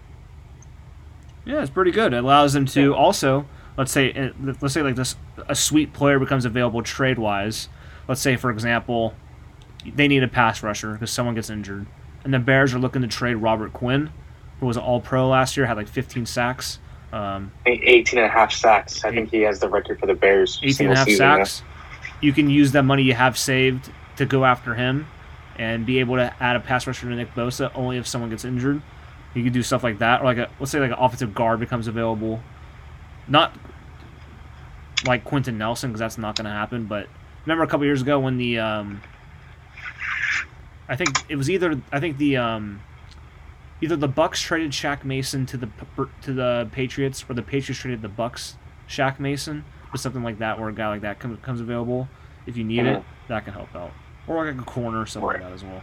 Yeah, 1.44 1.60
it's 1.60 1.70
pretty 1.70 1.90
good. 1.90 2.14
It 2.14 2.24
allows 2.24 2.54
them 2.54 2.64
to 2.66 2.94
also, 2.94 3.46
let's 3.76 3.92
say, 3.92 4.12
uh, 4.12 4.30
let's 4.60 4.74
say 4.74 4.82
like 4.82 4.96
this, 4.96 5.16
a 5.48 5.54
sweet 5.54 5.92
player 5.92 6.18
becomes 6.18 6.44
available 6.44 6.82
trade 6.82 7.18
wise. 7.18 7.68
Let's 8.08 8.20
say, 8.20 8.36
for 8.36 8.50
example, 8.50 9.14
they 9.84 10.08
need 10.08 10.22
a 10.22 10.28
pass 10.28 10.62
rusher 10.62 10.92
because 10.92 11.10
someone 11.10 11.34
gets 11.34 11.50
injured, 11.50 11.86
and 12.22 12.32
the 12.32 12.38
Bears 12.38 12.74
are 12.74 12.78
looking 12.78 13.02
to 13.02 13.08
trade 13.08 13.34
Robert 13.34 13.72
Quinn, 13.72 14.10
who 14.60 14.66
was 14.66 14.76
an 14.76 14.82
All 14.82 15.00
Pro 15.00 15.28
last 15.28 15.56
year, 15.56 15.66
had 15.66 15.76
like 15.76 15.88
15 15.88 16.26
sacks, 16.26 16.78
um, 17.12 17.52
18 17.66 18.18
and 18.18 18.26
a 18.26 18.28
half 18.28 18.52
sacks. 18.52 19.04
I 19.04 19.10
think 19.10 19.30
he 19.30 19.42
has 19.42 19.60
the 19.60 19.68
record 19.68 20.00
for 20.00 20.06
the 20.06 20.14
Bears. 20.14 20.58
18 20.62 20.86
and 20.86 20.94
a 20.94 20.98
half 20.98 21.06
season, 21.06 21.26
yeah. 21.26 21.36
sacks. 21.44 21.62
You 22.20 22.32
can 22.32 22.48
use 22.48 22.72
that 22.72 22.84
money 22.84 23.02
you 23.02 23.14
have 23.14 23.36
saved 23.38 23.90
to 24.16 24.26
go 24.26 24.44
after 24.44 24.74
him, 24.74 25.06
and 25.56 25.86
be 25.86 26.00
able 26.00 26.16
to 26.16 26.34
add 26.40 26.56
a 26.56 26.60
pass 26.60 26.86
rusher 26.86 27.08
to 27.08 27.14
Nick 27.14 27.34
Bosa 27.34 27.70
only 27.74 27.98
if 27.98 28.06
someone 28.06 28.30
gets 28.30 28.44
injured. 28.44 28.82
You 29.34 29.42
could 29.42 29.52
do 29.52 29.62
stuff 29.62 29.82
like 29.82 29.98
that, 29.98 30.20
or 30.20 30.24
like 30.24 30.38
a 30.38 30.48
let's 30.60 30.70
say 30.70 30.80
like 30.80 30.90
an 30.90 30.98
offensive 30.98 31.34
guard 31.34 31.60
becomes 31.60 31.88
available, 31.88 32.40
not 33.28 33.52
like 35.06 35.24
Quentin 35.24 35.58
Nelson 35.58 35.90
because 35.90 36.00
that's 36.00 36.18
not 36.18 36.36
going 36.36 36.44
to 36.46 36.50
happen. 36.50 36.86
But 36.86 37.08
remember 37.44 37.64
a 37.64 37.66
couple 37.66 37.84
years 37.86 38.02
ago 38.02 38.18
when 38.20 38.36
the 38.36 38.58
um, 38.58 39.02
I 40.88 40.96
think 40.96 41.10
it 41.28 41.36
was 41.36 41.50
either 41.50 41.80
I 41.92 42.00
think 42.00 42.18
the 42.18 42.36
um, 42.36 42.80
either 43.80 43.96
the 43.96 44.08
Bucs 44.08 44.40
traded 44.42 44.70
Shaq 44.72 45.04
Mason 45.04 45.46
to 45.46 45.56
the 45.56 45.68
to 46.22 46.32
the 46.32 46.68
Patriots, 46.72 47.24
or 47.28 47.34
the 47.34 47.42
Patriots 47.42 47.80
traded 47.80 48.02
the 48.02 48.08
Bucs 48.08 48.54
Shaq 48.88 49.18
Mason, 49.18 49.64
or 49.92 49.96
something 49.98 50.22
like 50.22 50.38
that, 50.38 50.58
where 50.58 50.68
a 50.68 50.74
guy 50.74 50.88
like 50.88 51.02
that 51.02 51.18
comes, 51.18 51.38
comes 51.42 51.60
available. 51.60 52.08
If 52.46 52.56
you 52.56 52.64
need 52.64 52.80
Mhm. 52.80 52.98
it, 52.98 53.04
that 53.28 53.44
can 53.44 53.54
help 53.54 53.74
out, 53.74 53.92
or 54.26 54.44
like 54.44 54.54
a 54.60 54.64
corner 54.64 55.00
or 55.00 55.06
something 55.06 55.26
Right. 55.28 55.40
like 55.40 55.48
that 55.48 55.54
as 55.54 55.64
well. 55.64 55.82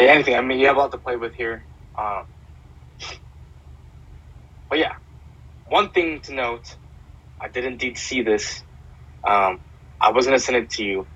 Yeah, 0.00 0.08
anything. 0.12 0.36
I 0.36 0.40
mean, 0.40 0.58
you 0.58 0.66
have 0.68 0.76
a 0.76 0.78
lot 0.78 0.92
to 0.92 0.98
play 0.98 1.16
with 1.16 1.34
here. 1.34 1.64
Um, 1.98 2.24
but 4.70 4.78
yeah, 4.78 4.92
one 5.68 5.90
thing 5.90 6.20
to 6.22 6.34
note, 6.34 6.76
I 7.40 7.48
did 7.48 7.64
indeed 7.64 7.98
see 7.98 8.22
this. 8.22 8.62
Um, 9.24 9.60
I 10.00 10.10
was 10.10 10.26
gonna 10.26 10.38
send 10.38 10.56
it 10.56 10.70
to 10.70 10.84
you, 10.84 11.06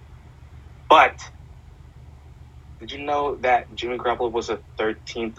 but 0.89 1.19
did 2.81 2.93
you 2.93 2.99
know 2.99 3.37
that 3.37 3.75
Jimmy 3.75 3.97
Garoppolo 3.97 4.31
was 4.31 4.49
the 4.49 4.61
13th 4.79 5.39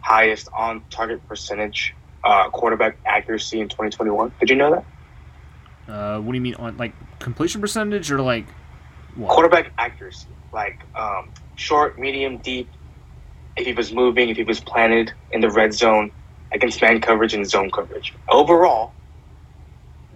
highest 0.00 0.48
on 0.56 0.82
target 0.90 1.26
percentage 1.26 1.94
uh, 2.24 2.50
quarterback 2.50 2.98
accuracy 3.06 3.60
in 3.60 3.68
2021? 3.68 4.32
Did 4.38 4.50
you 4.50 4.56
know 4.56 4.70
that? 4.70 5.92
Uh, 5.92 6.20
what 6.20 6.32
do 6.32 6.36
you 6.36 6.42
mean 6.42 6.54
on 6.56 6.76
like 6.76 6.92
completion 7.18 7.60
percentage 7.60 8.10
or 8.12 8.20
like 8.20 8.46
what? 9.16 9.30
quarterback 9.30 9.72
accuracy, 9.78 10.28
like 10.52 10.80
um, 10.94 11.30
short, 11.56 11.98
medium, 11.98 12.38
deep. 12.38 12.68
If 13.56 13.66
he 13.66 13.72
was 13.72 13.92
moving, 13.92 14.30
if 14.30 14.36
he 14.36 14.44
was 14.44 14.60
planted 14.60 15.12
in 15.30 15.40
the 15.40 15.50
red 15.50 15.74
zone 15.74 16.10
against 16.52 16.80
man 16.82 17.00
coverage 17.00 17.34
and 17.34 17.48
zone 17.48 17.70
coverage. 17.70 18.14
Overall, 18.28 18.92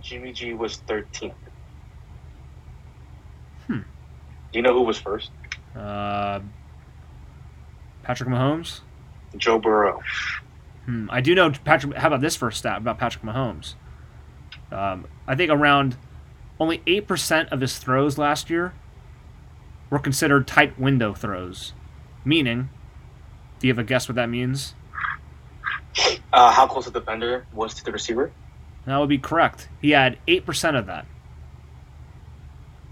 Jimmy 0.03 0.33
G 0.33 0.55
was 0.55 0.79
13th. 0.87 1.35
Hmm. 3.67 3.79
Do 3.79 3.85
you 4.53 4.63
know 4.63 4.73
who 4.73 4.83
was 4.83 4.99
first? 4.99 5.31
Uh, 5.75 6.41
Patrick 8.03 8.29
Mahomes. 8.29 8.81
Joe 9.37 9.59
Burrow. 9.59 10.01
Hmm, 10.85 11.09
I 11.11 11.21
do 11.21 11.35
know 11.35 11.51
Patrick. 11.65 11.97
How 11.97 12.07
about 12.07 12.21
this 12.21 12.37
first 12.37 12.59
stat 12.59 12.79
about 12.79 12.99
Patrick 12.99 13.25
Mahomes? 13.25 13.75
Um, 14.71 15.07
I 15.27 15.35
think 15.35 15.51
around 15.51 15.97
only 16.61 16.83
eight 16.87 17.07
percent 17.07 17.49
of 17.51 17.61
his 17.61 17.79
throws 17.79 18.17
last 18.19 18.49
year 18.49 18.73
were 19.91 19.99
considered 19.99 20.47
tight 20.47 20.79
window 20.79 21.13
throws. 21.13 21.73
Meaning, 22.25 22.69
do 23.59 23.67
you 23.67 23.73
have 23.73 23.79
a 23.79 23.85
guess 23.85 24.09
what 24.09 24.15
that 24.15 24.29
means? 24.29 24.75
Uh, 26.33 26.51
how 26.53 26.67
close 26.67 26.85
the 26.85 26.91
defender 26.91 27.47
was 27.53 27.75
to 27.75 27.85
the 27.85 27.93
receiver? 27.93 28.31
That 28.85 28.99
would 28.99 29.09
be 29.09 29.19
correct. 29.19 29.69
He 29.81 29.91
had 29.91 30.19
eight 30.29 30.45
percent 30.47 30.77
of 30.77 30.87
that. 30.87 31.07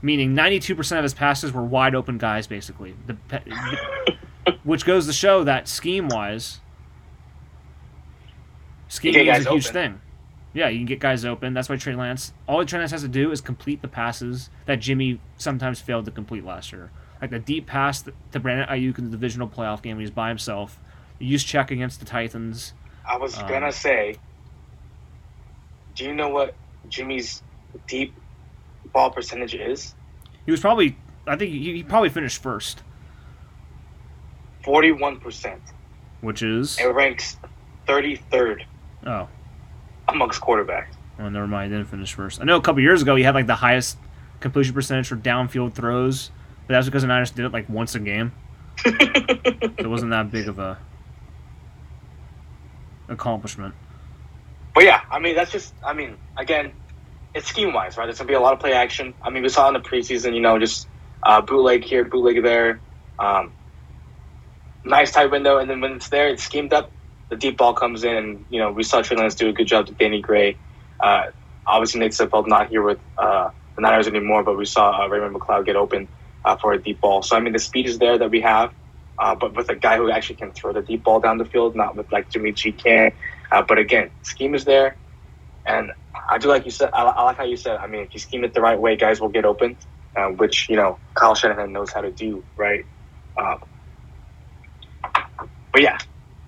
Meaning, 0.02 0.34
ninety-two 0.34 0.74
percent 0.74 0.98
of 0.98 1.02
his 1.02 1.14
passes 1.14 1.52
were 1.52 1.62
wide 1.64 1.94
open 1.94 2.18
guys, 2.18 2.46
basically. 2.46 2.94
The, 3.06 3.16
which 4.64 4.84
goes 4.84 5.06
to 5.06 5.12
show 5.12 5.44
that 5.44 5.68
scheme-wise, 5.68 6.60
scheming 8.88 9.26
guys 9.26 9.40
is 9.40 9.46
a 9.46 9.50
huge 9.50 9.66
open. 9.66 9.72
thing. 9.72 10.00
Yeah, 10.52 10.68
you 10.68 10.78
can 10.78 10.86
get 10.86 11.00
guys 11.00 11.24
open. 11.24 11.52
That's 11.52 11.68
why 11.68 11.76
Trey 11.76 11.94
Lance. 11.94 12.32
All 12.46 12.64
Trey 12.64 12.78
Lance 12.78 12.92
has 12.92 13.02
to 13.02 13.08
do 13.08 13.30
is 13.32 13.40
complete 13.40 13.82
the 13.82 13.88
passes 13.88 14.50
that 14.66 14.76
Jimmy 14.76 15.20
sometimes 15.36 15.80
failed 15.80 16.04
to 16.04 16.10
complete 16.10 16.44
last 16.44 16.72
year, 16.72 16.90
like 17.20 17.30
the 17.30 17.38
deep 17.40 17.66
pass 17.66 18.02
to 18.32 18.40
Brandon 18.40 18.68
Aiyuk 18.68 18.98
in 18.98 19.04
the 19.04 19.10
divisional 19.10 19.48
playoff 19.48 19.82
game 19.82 19.96
when 19.96 20.04
he's 20.04 20.10
by 20.12 20.28
himself. 20.28 20.78
The 21.18 21.26
use 21.26 21.42
check 21.44 21.70
against 21.70 21.98
the 21.98 22.06
Titans. 22.06 22.72
I 23.08 23.16
was 23.18 23.38
Um, 23.38 23.48
gonna 23.48 23.72
say, 23.72 24.16
do 25.94 26.04
you 26.04 26.14
know 26.14 26.28
what 26.28 26.54
Jimmy's 26.88 27.42
deep 27.86 28.14
ball 28.92 29.10
percentage 29.10 29.54
is? 29.54 29.94
He 30.46 30.50
was 30.50 30.60
probably. 30.60 30.96
I 31.26 31.36
think 31.36 31.50
he, 31.52 31.72
he 31.76 31.82
probably 31.82 32.10
finished 32.10 32.42
first, 32.42 32.82
41%. 34.64 35.58
which 36.20 36.42
is. 36.42 36.78
It 36.78 36.84
ranks 36.86 37.36
33rd 37.86 38.64
Oh, 39.06 39.28
amongst 40.08 40.40
quarterbacks. 40.40 40.88
well, 41.18 41.30
never 41.30 41.46
mind. 41.46 41.70
He 41.72 41.78
didn't 41.78 41.90
finish 41.90 42.12
first. 42.14 42.40
I 42.40 42.44
know 42.44 42.56
a 42.56 42.60
couple 42.62 42.82
years 42.82 43.02
ago 43.02 43.14
he 43.16 43.22
had 43.22 43.34
like 43.34 43.46
the 43.46 43.54
highest 43.56 43.98
completion 44.40 44.74
percentage 44.74 45.08
for 45.08 45.16
downfield 45.16 45.74
throws, 45.74 46.30
but 46.66 46.74
that's 46.74 46.86
because 46.86 47.02
the 47.02 47.08
Niners 47.08 47.30
did 47.30 47.44
it 47.46 47.52
like 47.52 47.68
once 47.68 47.94
a 47.94 48.00
game. 48.00 48.32
So 48.84 48.90
it 49.78 49.88
wasn't 49.88 50.10
that 50.12 50.30
big 50.30 50.48
of 50.48 50.58
a 50.58 50.78
accomplishment. 53.08 53.74
But 54.74 54.84
yeah, 54.84 55.00
I 55.10 55.18
mean, 55.20 55.36
that's 55.36 55.52
just, 55.52 55.72
I 55.84 55.92
mean, 55.92 56.16
again, 56.36 56.72
it's 57.34 57.48
scheme 57.48 57.72
wise, 57.72 57.96
right? 57.96 58.06
There's 58.06 58.18
to 58.18 58.24
be 58.24 58.34
a 58.34 58.40
lot 58.40 58.52
of 58.52 58.60
play 58.60 58.72
action. 58.72 59.14
I 59.22 59.30
mean, 59.30 59.42
we 59.42 59.48
saw 59.48 59.68
in 59.68 59.74
the 59.74 59.80
preseason, 59.80 60.34
you 60.34 60.40
know, 60.40 60.58
just 60.58 60.88
uh, 61.22 61.40
bootleg 61.40 61.84
here, 61.84 62.04
bootleg 62.04 62.42
there. 62.42 62.80
Um, 63.18 63.52
nice 64.84 65.12
tight 65.12 65.30
window. 65.30 65.58
And 65.58 65.68
then 65.68 65.80
when 65.80 65.92
it's 65.92 66.08
there, 66.08 66.28
it's 66.28 66.42
schemed 66.42 66.72
up. 66.72 66.90
The 67.30 67.36
deep 67.36 67.56
ball 67.56 67.72
comes 67.72 68.04
in, 68.04 68.14
and, 68.14 68.44
you 68.50 68.58
know, 68.58 68.70
we 68.70 68.82
saw 68.82 69.00
Trey 69.00 69.16
Lance 69.16 69.34
do 69.34 69.48
a 69.48 69.52
good 69.52 69.66
job 69.66 69.86
to 69.86 69.94
Danny 69.94 70.20
Gray. 70.20 70.56
Uh, 71.00 71.22
obviously, 71.66 72.00
Nate 72.00 72.12
Sudfeld 72.12 72.46
not 72.46 72.68
here 72.68 72.82
with 72.82 72.98
uh, 73.16 73.48
the 73.76 73.80
Niners 73.80 74.06
anymore, 74.06 74.44
but 74.44 74.58
we 74.58 74.66
saw 74.66 75.02
uh, 75.02 75.08
Raymond 75.08 75.34
McLeod 75.34 75.64
get 75.64 75.74
open 75.74 76.06
uh, 76.44 76.56
for 76.56 76.72
a 76.72 76.80
deep 76.80 77.00
ball. 77.00 77.22
So, 77.22 77.34
I 77.36 77.40
mean, 77.40 77.54
the 77.54 77.58
speed 77.58 77.86
is 77.86 77.98
there 77.98 78.18
that 78.18 78.30
we 78.30 78.42
have. 78.42 78.72
Uh, 79.18 79.34
but 79.34 79.54
with 79.54 79.68
a 79.70 79.76
guy 79.76 79.96
who 79.96 80.10
actually 80.10 80.36
can 80.36 80.52
throw 80.52 80.72
the 80.72 80.82
deep 80.82 81.04
ball 81.04 81.20
down 81.20 81.38
the 81.38 81.44
field, 81.44 81.76
not 81.76 81.96
with 81.96 82.10
like 82.12 82.30
Jimmy 82.30 82.52
G 82.52 82.72
can. 82.72 83.12
Uh, 83.52 83.62
but 83.62 83.78
again, 83.78 84.10
scheme 84.22 84.54
is 84.54 84.64
there, 84.64 84.96
and 85.66 85.90
I 86.28 86.38
do 86.38 86.48
like 86.48 86.64
you 86.64 86.70
said. 86.70 86.90
I, 86.92 87.02
I 87.02 87.22
like 87.22 87.36
how 87.36 87.44
you 87.44 87.56
said. 87.56 87.78
I 87.78 87.86
mean, 87.86 88.02
if 88.02 88.14
you 88.14 88.20
scheme 88.20 88.44
it 88.44 88.54
the 88.54 88.60
right 88.60 88.78
way, 88.78 88.96
guys 88.96 89.20
will 89.20 89.28
get 89.28 89.44
open, 89.44 89.76
uh, 90.16 90.28
which 90.28 90.68
you 90.68 90.76
know 90.76 90.98
Kyle 91.14 91.34
Shanahan 91.34 91.72
knows 91.72 91.92
how 91.92 92.00
to 92.00 92.10
do, 92.10 92.44
right? 92.56 92.84
Um, 93.40 93.58
but 95.72 95.82
yeah, 95.82 95.98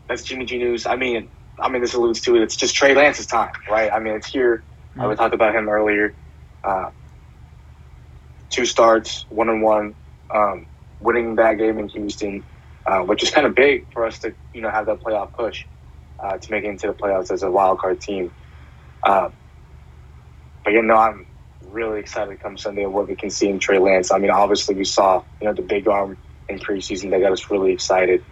that's 0.09 0.25
Jimmy 0.25 0.45
G 0.45 0.59
news. 0.59 0.87
I 0.87 0.97
mean, 0.97 1.31
I 1.61 1.69
mean, 1.69 1.83
this 1.83 1.95
alludes 1.95 2.21
to 2.23 2.37
it. 2.37 2.43
It's 2.43 2.57
just 2.57 2.75
Trey 2.75 2.95
Lance's 2.95 3.27
time, 3.27 3.53
right? 3.71 3.93
I 3.93 4.01
mean, 4.01 4.15
it's 4.15 4.29
here. 4.29 4.65
Uh, 5.01 5.09
we 5.09 5.15
talked 5.15 5.35
about 5.35 5.55
him 5.55 5.69
earlier. 5.69 6.17
Uh, 6.65 6.91
two 8.51 8.65
starts, 8.65 9.27
one 9.29 9.49
and 9.49 9.63
one, 9.63 9.95
um, 10.35 10.67
winning 11.01 11.37
that 11.37 11.59
game 11.59 11.79
in 11.79 11.89
Houston, 11.89 12.45
uh, 12.87 13.01
which 13.01 13.23
is 13.23 13.31
kind 13.31 13.47
of 13.47 13.55
big 13.55 13.93
for 13.93 14.07
us 14.07 14.19
to 14.21 14.35
you 14.53 14.61
know 14.61 14.71
have 14.71 14.87
that 14.87 15.03
playoff 15.03 15.33
push 15.33 15.65
uh, 16.19 16.39
to 16.39 16.51
make 16.51 16.65
it 16.65 16.69
into 16.69 16.87
the 16.87 16.95
playoffs 16.95 17.31
as 17.31 17.43
a 17.43 17.51
wild 17.51 17.79
card 17.79 18.01
team. 18.01 18.33
Uh, 19.03 19.31
but 20.65 20.73
you 20.73 20.83
know, 20.83 20.97
I'm 20.97 21.27
really 21.71 22.01
excited 22.01 22.31
to 22.31 22.37
come 22.37 22.57
Sunday 22.59 22.85
of 22.85 22.93
what 22.93 23.09
we 23.09 23.17
can 23.17 23.31
see 23.31 23.49
in 23.49 23.59
Trey 23.59 23.79
Lance. 23.79 24.11
I 24.11 24.19
mean, 24.19 24.31
obviously 24.31 24.75
we 24.75 24.85
saw 24.85 25.23
you 25.41 25.49
know 25.49 25.55
the 25.55 25.63
big 25.63 25.89
arm 25.89 26.19
in 26.49 26.59
preseason 26.59 27.11
that 27.11 27.21
got 27.21 27.33
us 27.33 27.51
really 27.51 27.73
excited. 27.73 28.25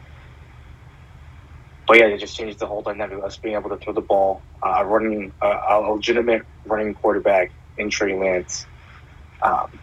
But 1.87 1.99
yeah, 1.99 2.07
it 2.07 2.19
just 2.19 2.37
changed 2.37 2.59
the 2.61 2.67
whole 2.67 2.83
dynamic 2.83 3.19
of 3.19 3.25
us 3.25 3.37
being 3.37 3.57
able 3.57 3.71
to 3.71 3.77
throw 3.77 3.93
the 3.93 4.01
ball, 4.01 4.43
uh, 4.63 4.83
running, 4.85 5.33
uh, 5.43 5.59
a 5.69 5.81
legitimate 5.93 6.43
running 6.65 6.95
quarterback 6.95 7.53
in 7.77 7.91
Trey 7.91 8.19
Lance. 8.19 8.67
Um, 9.43 9.81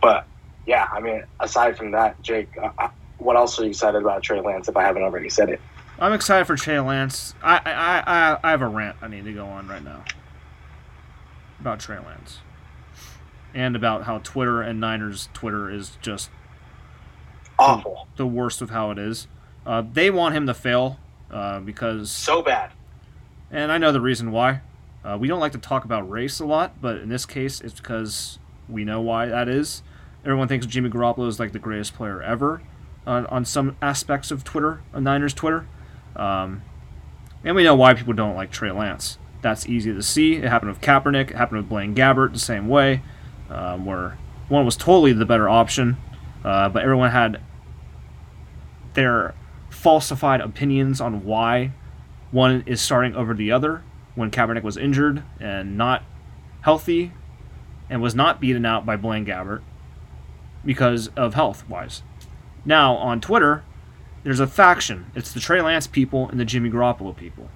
but 0.00 0.29
yeah, 0.70 0.86
I 0.92 1.00
mean, 1.00 1.24
aside 1.40 1.76
from 1.76 1.90
that, 1.90 2.22
Jake, 2.22 2.56
uh, 2.56 2.70
uh, 2.78 2.88
what 3.18 3.34
else 3.34 3.58
are 3.58 3.64
you 3.64 3.70
excited 3.70 4.00
about 4.00 4.22
Trey 4.22 4.40
Lance? 4.40 4.68
If 4.68 4.76
I 4.76 4.84
haven't 4.84 5.02
already 5.02 5.28
said 5.28 5.48
it. 5.50 5.60
I'm 5.98 6.12
excited 6.12 6.46
for 6.46 6.54
Trey 6.54 6.78
Lance. 6.78 7.34
I 7.42 7.56
I, 7.56 8.02
I 8.06 8.38
I 8.44 8.50
have 8.52 8.62
a 8.62 8.68
rant 8.68 8.96
I 9.02 9.08
need 9.08 9.24
to 9.24 9.32
go 9.32 9.46
on 9.46 9.66
right 9.66 9.82
now 9.82 10.04
about 11.58 11.80
Trey 11.80 11.98
Lance 11.98 12.38
and 13.52 13.74
about 13.74 14.04
how 14.04 14.18
Twitter 14.18 14.62
and 14.62 14.78
Niners 14.78 15.28
Twitter 15.34 15.68
is 15.68 15.98
just 16.02 16.30
Awful, 17.58 18.06
the 18.16 18.26
worst 18.26 18.62
of 18.62 18.70
how 18.70 18.92
it 18.92 18.98
is. 18.98 19.26
Uh, 19.66 19.82
they 19.92 20.08
want 20.08 20.36
him 20.36 20.46
to 20.46 20.54
fail 20.54 21.00
uh, 21.32 21.58
because, 21.58 22.12
so 22.12 22.42
bad. 22.42 22.70
and 23.50 23.72
I 23.72 23.78
know 23.78 23.90
the 23.90 24.00
reason 24.00 24.30
why. 24.30 24.60
Uh, 25.04 25.18
we 25.20 25.26
don't 25.26 25.40
like 25.40 25.52
to 25.52 25.58
talk 25.58 25.84
about 25.84 26.08
race 26.08 26.38
a 26.38 26.46
lot, 26.46 26.80
but 26.80 26.98
in 26.98 27.08
this 27.08 27.26
case, 27.26 27.60
it's 27.60 27.74
because 27.74 28.38
we 28.68 28.84
know 28.84 29.00
why 29.00 29.26
that 29.26 29.48
is. 29.48 29.82
Everyone 30.24 30.48
thinks 30.48 30.66
Jimmy 30.66 30.90
Garoppolo 30.90 31.26
is 31.28 31.40
like 31.40 31.52
the 31.52 31.58
greatest 31.58 31.94
player 31.94 32.22
ever 32.22 32.62
on, 33.06 33.26
on 33.26 33.44
some 33.44 33.76
aspects 33.80 34.30
of 34.30 34.44
Twitter, 34.44 34.82
on 34.92 35.04
Niners 35.04 35.32
Twitter. 35.32 35.66
Um, 36.14 36.62
and 37.42 37.56
we 37.56 37.64
know 37.64 37.74
why 37.74 37.94
people 37.94 38.12
don't 38.12 38.34
like 38.34 38.50
Trey 38.50 38.70
Lance. 38.70 39.18
That's 39.40 39.66
easy 39.66 39.94
to 39.94 40.02
see. 40.02 40.34
It 40.34 40.44
happened 40.44 40.72
with 40.72 40.82
Kaepernick. 40.82 41.30
It 41.30 41.36
happened 41.36 41.58
with 41.58 41.68
Blaine 41.70 41.94
Gabbert 41.94 42.34
the 42.34 42.38
same 42.38 42.68
way, 42.68 43.02
um, 43.48 43.86
where 43.86 44.18
one 44.48 44.66
was 44.66 44.76
totally 44.76 45.14
the 45.14 45.24
better 45.24 45.48
option, 45.48 45.96
uh, 46.44 46.68
but 46.68 46.82
everyone 46.82 47.10
had 47.10 47.40
their 48.92 49.34
falsified 49.70 50.42
opinions 50.42 51.00
on 51.00 51.24
why 51.24 51.72
one 52.30 52.62
is 52.66 52.80
starting 52.80 53.14
over 53.14 53.32
the 53.32 53.50
other 53.50 53.82
when 54.14 54.30
Kaepernick 54.30 54.62
was 54.62 54.76
injured 54.76 55.22
and 55.38 55.78
not 55.78 56.02
healthy 56.62 57.12
and 57.88 58.02
was 58.02 58.14
not 58.14 58.40
beaten 58.40 58.66
out 58.66 58.84
by 58.84 58.96
Blaine 58.96 59.24
Gabbert 59.24 59.62
because 60.64 61.08
of 61.16 61.34
health 61.34 61.68
wise. 61.68 62.02
Now 62.64 62.94
on 62.96 63.20
Twitter, 63.20 63.64
there's 64.22 64.40
a 64.40 64.46
faction. 64.46 65.10
It's 65.14 65.32
the 65.32 65.40
Trey 65.40 65.60
Lance 65.60 65.86
people 65.86 66.28
and 66.28 66.38
the 66.38 66.44
Jimmy 66.44 66.70
Garoppolo 66.70 67.16
people. 67.16 67.48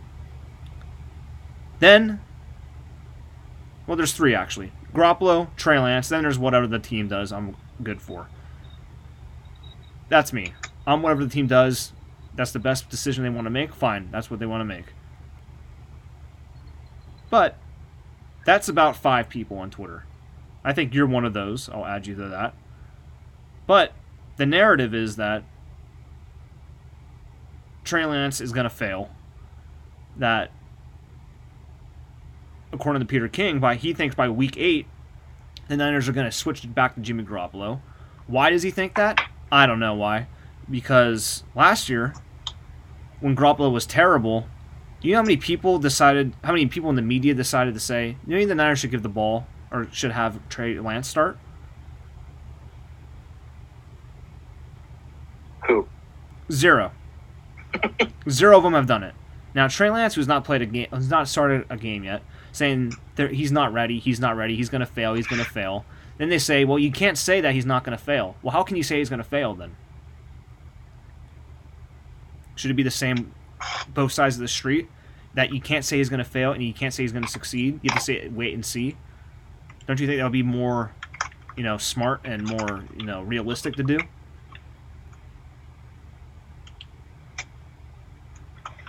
Then, 1.81 2.21
well, 3.87 3.97
there's 3.97 4.13
three 4.13 4.35
actually: 4.35 4.73
Garoppolo, 4.93 5.55
Trey 5.57 5.79
Lance. 5.79 6.09
Then 6.09 6.23
there's 6.23 6.39
whatever 6.39 6.67
the 6.67 6.79
team 6.79 7.09
does. 7.09 7.33
I'm 7.33 7.57
good 7.83 8.01
for. 8.01 8.29
That's 10.09 10.33
me. 10.33 10.55
I'm 10.87 11.03
whatever 11.03 11.25
the 11.25 11.31
team 11.31 11.47
does, 11.47 11.93
that's 12.35 12.53
the 12.53 12.59
best 12.59 12.89
decision 12.91 13.25
they 13.25 13.31
want 13.31 13.47
to 13.47 13.51
make. 13.51 13.75
Fine, 13.75 14.11
that's 14.11 14.31
what 14.31 14.41
they 14.41 14.47
want 14.47 14.61
to 14.61 14.65
make. 14.65 14.87
But 17.31 17.57
that's 18.45 18.69
about 18.69 18.97
five 18.97 19.29
people 19.29 19.59
on 19.59 19.71
Twitter. 19.71 20.05
I 20.63 20.73
think 20.73 20.95
you're 20.95 21.07
one 21.07 21.25
of 21.25 21.33
those. 21.33 21.69
I'll 21.69 21.87
add 21.87 22.07
you 22.07 22.15
to 22.17 22.29
that. 22.29 22.55
But 23.67 23.93
the 24.37 24.47
narrative 24.47 24.95
is 24.95 25.17
that 25.17 25.45
Trey 27.85 28.05
Lance 28.05 28.41
is 28.41 28.53
going 28.53 28.65
to 28.65 28.71
fail. 28.71 29.11
That, 30.17 30.51
according 32.73 33.01
to 33.01 33.07
Peter 33.07 33.29
King, 33.29 33.59
by 33.59 33.75
he 33.75 33.93
thinks 33.93 34.15
by 34.15 34.29
week 34.29 34.57
eight, 34.57 34.87
the 35.69 35.77
Niners 35.77 36.09
are 36.09 36.13
going 36.13 36.27
to 36.27 36.33
switch 36.33 36.65
it 36.65 36.75
back 36.75 36.95
to 36.95 37.01
Jimmy 37.01 37.25
Garoppolo. 37.25 37.81
Why 38.27 38.51
does 38.51 38.63
he 38.63 38.71
think 38.71 38.95
that? 38.95 39.21
I 39.51 39.67
don't 39.67 39.81
know 39.81 39.95
why. 39.95 40.29
Because 40.71 41.45
last 41.55 41.89
year, 41.89 42.15
when 43.21 43.37
Garoppolo 43.37 43.73
was 43.73 43.87
terrible, 43.87 44.47
you 45.03 45.13
know 45.13 45.19
how 45.19 45.23
many 45.23 45.37
people 45.37 45.79
decided, 45.79 46.35
how 46.43 46.53
many 46.53 46.67
people 46.67 46.91
in 46.91 46.97
the 46.97 47.03
media 47.03 47.35
decided 47.35 47.75
to 47.75 47.81
say, 47.81 48.17
you 48.27 48.39
know, 48.39 48.47
the 48.47 48.55
Niners 48.55 48.79
should 48.79 48.91
give 48.91 49.03
the 49.03 49.09
ball 49.09 49.47
or 49.71 49.89
should 49.93 50.13
have 50.13 50.49
Trey 50.49 50.79
Lance 50.79 51.09
start? 51.09 51.39
Who? 55.67 55.89
Zero. 56.51 56.93
Zero 58.29 58.57
of 58.57 58.63
them 58.63 58.75
have 58.75 58.87
done 58.87 59.03
it. 59.03 59.15
Now 59.55 59.69
Trey 59.69 59.91
Lance, 59.91 60.15
who's 60.15 60.29
not 60.29 60.45
played 60.45 60.63
a 60.63 60.67
game, 60.67 60.89
has 60.91 61.09
not 61.09 61.29
started 61.29 61.65
a 61.71 61.77
game 61.77 62.05
yet, 62.05 62.23
saying 62.53 62.93
he's 63.17 63.53
not 63.53 63.73
ready, 63.73 63.99
he's 63.99 64.21
not 64.21 64.37
ready, 64.37 64.57
he's 64.57 64.69
going 64.69 64.81
to 64.81 64.87
fail, 64.87 65.15
he's 65.15 65.27
going 65.27 65.43
to 65.43 65.49
fail. 65.49 65.85
Then 66.19 66.29
they 66.29 66.39
say, 66.39 66.65
well, 66.65 66.79
you 66.79 66.93
can't 66.93 67.19
say 67.19 67.41
that 67.41 67.55
he's 67.55 67.67
not 67.67 67.85
going 67.85 67.97
to 67.97 68.03
fail. 68.03 68.37
Well, 68.43 68.53
how 68.53 68.63
can 68.63 68.77
you 68.77 68.83
say 68.83 68.99
he's 68.99 69.09
going 69.09 69.19
to 69.19 69.29
fail 69.29 69.55
then? 69.55 69.77
Should 72.57 72.71
it 72.71 72.75
be 72.75 72.83
the 72.85 72.91
same, 72.91 73.33
both 73.89 74.13
sides 74.13 74.37
of 74.37 74.41
the 74.41 74.49
street? 74.49 74.89
That 75.35 75.53
you 75.53 75.61
can't 75.61 75.85
say 75.85 75.99
he's 75.99 76.09
going 76.09 76.19
to 76.19 76.25
fail 76.25 76.53
and 76.53 76.63
you 76.63 76.73
can't 76.73 76.95
say 76.95 77.03
he's 77.03 77.11
going 77.11 77.25
to 77.25 77.31
succeed. 77.31 77.81
You 77.83 77.91
have 77.91 77.99
to 77.99 78.05
say 78.05 78.29
wait 78.29 78.55
and 78.55 78.65
see. 78.65 78.97
Don't 79.89 79.99
you 79.99 80.07
think 80.07 80.19
that 80.19 80.23
would 80.25 80.33
be 80.33 80.45
more, 80.45 80.93
you 81.57 81.65
know, 81.65 81.77
smart 81.77 82.21
and 82.25 82.45
more, 82.47 82.85
you 82.97 83.05
know, 83.05 83.23
realistic 83.23 83.75
to 83.77 83.83
do? 83.83 83.99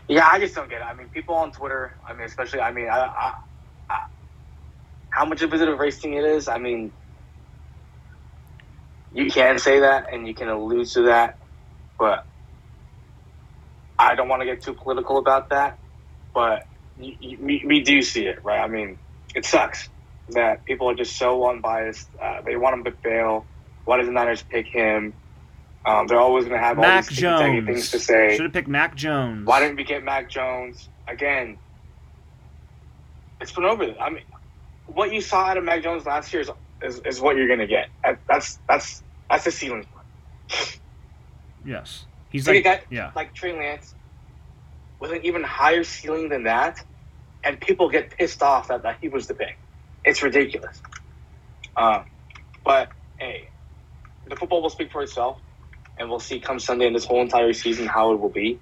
Yeah, 0.07 0.27
I 0.31 0.39
just 0.39 0.55
don't 0.55 0.69
get 0.69 0.81
it. 0.81 0.85
I 0.85 0.95
mean, 0.95 1.09
people 1.09 1.35
on 1.35 1.51
Twitter. 1.51 1.93
I 2.07 2.13
mean, 2.13 2.25
especially. 2.25 2.61
I 2.61 2.73
mean, 2.73 2.89
I, 2.89 2.99
I, 2.99 3.33
I, 3.89 3.99
how 5.09 5.25
much 5.25 5.41
of 5.41 5.53
a 5.53 5.75
racing 5.75 6.13
it 6.15 6.25
is. 6.25 6.47
I 6.47 6.59
mean, 6.59 6.93
you 9.11 9.27
can 9.31 9.59
say 9.59 9.81
that 9.81 10.13
and 10.13 10.27
you 10.27 10.35
can 10.35 10.49
allude 10.49 10.87
to 10.89 11.03
that, 11.03 11.39
but 11.99 12.25
I 13.99 14.15
don't 14.15 14.29
want 14.29 14.41
to 14.41 14.45
get 14.45 14.63
too 14.63 14.75
political 14.75 15.17
about 15.17 15.49
that. 15.51 15.79
But 16.33 16.63
we 16.97 17.81
do 17.85 18.01
see 18.01 18.25
it, 18.27 18.39
right? 18.45 18.61
I 18.61 18.67
mean, 18.67 18.99
it 19.35 19.45
sucks 19.45 19.89
that 20.29 20.65
people 20.65 20.89
are 20.89 20.95
just 20.95 21.17
so 21.17 21.49
unbiased. 21.49 22.09
Uh, 22.21 22.41
they 22.45 22.55
want 22.57 22.77
him 22.79 22.85
to 22.85 22.93
fail. 23.03 23.47
Why 23.85 23.97
does 23.97 24.07
the 24.07 24.13
Niners 24.13 24.43
pick 24.43 24.67
him? 24.71 25.15
Um, 25.85 26.07
they're 26.07 26.19
always 26.19 26.45
going 26.45 26.59
to 26.59 26.65
have 26.65 26.77
Mac 26.77 27.03
all 27.03 27.09
these 27.09 27.17
Jones. 27.17 27.65
things 27.65 27.91
to 27.91 27.99
say. 27.99 28.35
Should 28.35 28.45
have 28.45 28.53
picked 28.53 28.67
Mac 28.67 28.95
Jones. 28.95 29.45
Why 29.45 29.59
didn't 29.59 29.75
we 29.75 29.83
get 29.83 30.03
Mac 30.03 30.29
Jones 30.29 30.89
again? 31.07 31.57
It's 33.39 33.51
been 33.51 33.65
over. 33.65 33.93
I 33.99 34.09
mean, 34.09 34.23
what 34.87 35.13
you 35.13 35.21
saw 35.21 35.45
out 35.45 35.57
of 35.57 35.63
Mac 35.63 35.83
Jones 35.83 36.05
last 36.05 36.33
year 36.33 36.41
is 36.41 36.49
is, 36.81 36.99
is 36.99 37.21
what 37.21 37.35
you're 37.35 37.47
going 37.47 37.59
to 37.59 37.67
get. 37.67 37.89
That's 38.27 38.59
that's 38.67 39.03
that's 39.29 39.45
the 39.45 39.51
ceiling. 39.51 39.85
Yes, 41.63 42.05
he's 42.29 42.47
like 42.47 42.65
a 42.65 42.81
yeah. 42.89 43.11
like 43.15 43.33
Trey 43.33 43.53
Lance 43.53 43.95
with 44.99 45.11
an 45.11 45.25
even 45.25 45.43
higher 45.43 45.83
ceiling 45.83 46.29
than 46.29 46.43
that, 46.43 46.83
and 47.43 47.59
people 47.59 47.89
get 47.89 48.11
pissed 48.11 48.41
off 48.41 48.69
that, 48.69 48.83
that 48.83 48.97
he 49.01 49.09
was 49.09 49.27
the 49.27 49.33
pick. 49.33 49.57
It's 50.03 50.21
ridiculous. 50.21 50.81
Um, 51.75 52.05
but 52.63 52.89
hey, 53.17 53.49
the 54.27 54.35
football 54.35 54.61
will 54.61 54.69
speak 54.69 54.91
for 54.91 55.01
itself, 55.01 55.39
and 55.97 56.09
we'll 56.09 56.19
see 56.19 56.39
come 56.39 56.59
Sunday 56.59 56.87
in 56.87 56.93
this 56.93 57.05
whole 57.05 57.21
entire 57.21 57.53
season 57.53 57.87
how 57.87 58.11
it 58.13 58.19
will 58.19 58.29
be. 58.29 58.59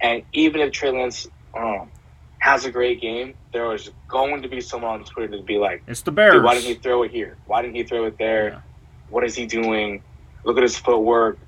And 0.00 0.22
even 0.32 0.60
if 0.60 0.72
Trey 0.72 0.90
Lance 0.90 1.26
um, 1.54 1.90
has 2.38 2.64
a 2.64 2.70
great 2.70 3.00
game, 3.00 3.34
there 3.52 3.72
is 3.74 3.90
going 4.08 4.42
to 4.42 4.48
be 4.48 4.60
someone 4.60 5.00
on 5.00 5.04
Twitter 5.04 5.36
to 5.36 5.42
be 5.42 5.58
like, 5.58 5.82
It's 5.86 6.02
the 6.02 6.12
Bears. 6.12 6.42
Why 6.42 6.54
didn't 6.54 6.66
he 6.66 6.74
throw 6.74 7.02
it 7.02 7.10
here? 7.10 7.36
Why 7.46 7.62
didn't 7.62 7.76
he 7.76 7.84
throw 7.84 8.04
it 8.04 8.18
there? 8.18 8.48
Yeah. 8.48 8.60
What 9.08 9.24
is 9.24 9.34
he 9.34 9.46
doing? 9.46 10.02
Look 10.44 10.56
at 10.56 10.62
his 10.62 10.76
footwork. 10.76 11.38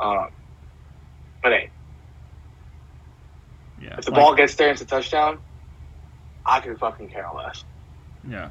Um, 0.00 0.30
but 1.42 1.52
hey, 1.52 1.70
yeah. 3.80 3.96
if 3.98 4.04
the 4.04 4.10
like- 4.10 4.20
ball 4.20 4.34
gets 4.34 4.54
there 4.56 4.68
and 4.68 4.74
it's 4.74 4.82
a 4.82 4.86
touchdown, 4.86 5.38
I 6.44 6.60
can 6.60 6.76
fucking 6.76 7.08
care 7.08 7.28
less. 7.34 7.64
Yeah. 8.28 8.50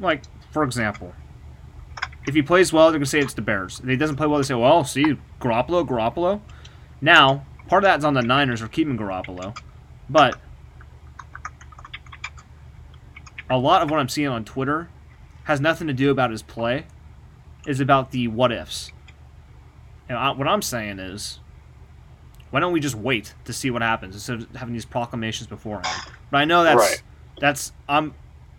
Like, 0.00 0.22
for 0.52 0.62
example, 0.62 1.12
if 2.28 2.34
he 2.34 2.42
plays 2.42 2.72
well, 2.72 2.90
they're 2.90 2.98
gonna 2.98 3.06
say 3.06 3.20
it's 3.20 3.32
the 3.34 3.42
Bears. 3.42 3.80
If 3.80 3.88
he 3.88 3.96
doesn't 3.96 4.16
play 4.16 4.26
well, 4.26 4.38
they 4.38 4.44
say, 4.44 4.54
"Well, 4.54 4.84
see, 4.84 5.16
Garoppolo, 5.40 5.86
Garoppolo." 5.88 6.40
Now, 7.00 7.46
part 7.68 7.84
of 7.84 7.88
that's 7.88 8.04
on 8.04 8.12
the 8.14 8.22
Niners 8.22 8.60
for 8.60 8.68
keeping 8.68 8.98
Garoppolo, 8.98 9.56
but 10.10 10.38
a 13.48 13.56
lot 13.56 13.82
of 13.82 13.90
what 13.90 13.98
I'm 13.98 14.08
seeing 14.08 14.28
on 14.28 14.44
Twitter 14.44 14.88
has 15.44 15.60
nothing 15.60 15.86
to 15.86 15.94
do 15.94 16.10
about 16.10 16.30
his 16.30 16.42
play. 16.42 16.86
Is 17.66 17.80
about 17.80 18.12
the 18.12 18.28
what 18.28 18.52
ifs. 18.52 18.92
And 20.08 20.16
I, 20.16 20.30
what 20.30 20.48
I'm 20.48 20.62
saying 20.62 20.98
is, 21.00 21.40
why 22.50 22.60
don't 22.60 22.72
we 22.72 22.80
just 22.80 22.94
wait 22.94 23.34
to 23.44 23.52
see 23.52 23.70
what 23.70 23.82
happens 23.82 24.14
instead 24.14 24.42
of 24.42 24.56
having 24.56 24.72
these 24.72 24.86
proclamations 24.86 25.48
beforehand? 25.48 26.12
But 26.30 26.38
I 26.38 26.44
know 26.44 26.62
that's 26.62 26.78
Right. 26.78 27.02
that's 27.40 27.72
I'm 27.88 28.14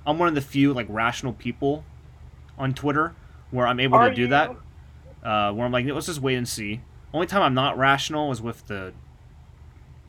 I'm 0.06 0.20
one 0.20 0.28
of 0.28 0.36
the 0.36 0.42
few 0.42 0.74
like 0.74 0.86
rational 0.90 1.34
people 1.34 1.86
on 2.58 2.74
Twitter 2.74 3.16
where 3.52 3.68
I'm 3.68 3.80
able 3.80 3.98
Are 3.98 4.10
to 4.10 4.16
do 4.16 4.22
you? 4.24 4.28
that. 4.28 4.52
Uh, 5.24 5.52
where 5.52 5.66
I'm 5.66 5.72
like, 5.72 5.86
let's 5.86 6.06
just 6.06 6.22
wait 6.22 6.36
and 6.36 6.48
see. 6.48 6.82
Only 7.14 7.28
time 7.28 7.42
I'm 7.42 7.54
not 7.54 7.78
rational 7.78 8.32
is 8.32 8.42
with 8.42 8.68
the 8.68 8.94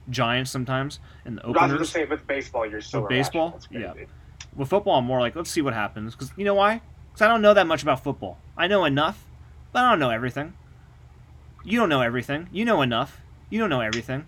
Giants 0.09 0.51
sometimes 0.51 0.99
and 1.25 1.39
the 1.39 1.45
I 1.45 1.47
was 1.49 1.55
going 1.57 1.69
to 1.69 1.75
openers. 1.75 1.91
say 1.91 2.05
with 2.05 2.27
baseball, 2.27 2.67
you're 2.67 2.81
so 2.81 3.01
With 3.03 3.09
baseball? 3.11 3.59
crazy. 3.71 4.07
With 4.57 4.69
football, 4.69 4.99
I'm 4.99 5.05
more 5.05 5.21
like, 5.21 5.37
let's 5.37 5.51
see 5.51 5.63
what 5.63 5.75
happens. 5.75 6.15
Because 6.15 6.33
you 6.37 6.45
know 6.45 6.55
why? 6.55 6.81
Because 7.13 7.23
I 7.23 7.29
don't 7.29 7.43
know 7.43 7.55
that 7.55 7.67
much 7.67 7.83
about 7.83 8.03
football. 8.03 8.39
I 8.57 8.67
know 8.67 8.85
enough, 8.85 9.25
but 9.73 9.85
I 9.85 9.91
don't 9.91 9.99
know 10.01 10.11
everything. 10.11 10.55
You 11.65 11.79
don't 11.79 11.89
know 11.89 12.01
everything. 12.01 12.49
You 12.53 12.65
know 12.65 12.83
enough. 12.83 13.21
You 13.51 13.61
don't 13.61 13.71
know 13.71 13.81
everything. 13.81 14.27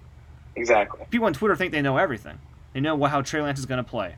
Exactly. 0.54 1.06
People 1.10 1.26
on 1.26 1.32
Twitter 1.32 1.56
think 1.56 1.72
they 1.72 1.82
know 1.82 1.96
everything. 1.96 2.38
They 2.72 2.80
know 2.80 2.94
what, 2.94 3.10
how 3.10 3.22
Trey 3.22 3.40
Lance 3.40 3.58
is 3.58 3.66
going 3.66 3.82
to 3.82 3.88
play, 3.88 4.16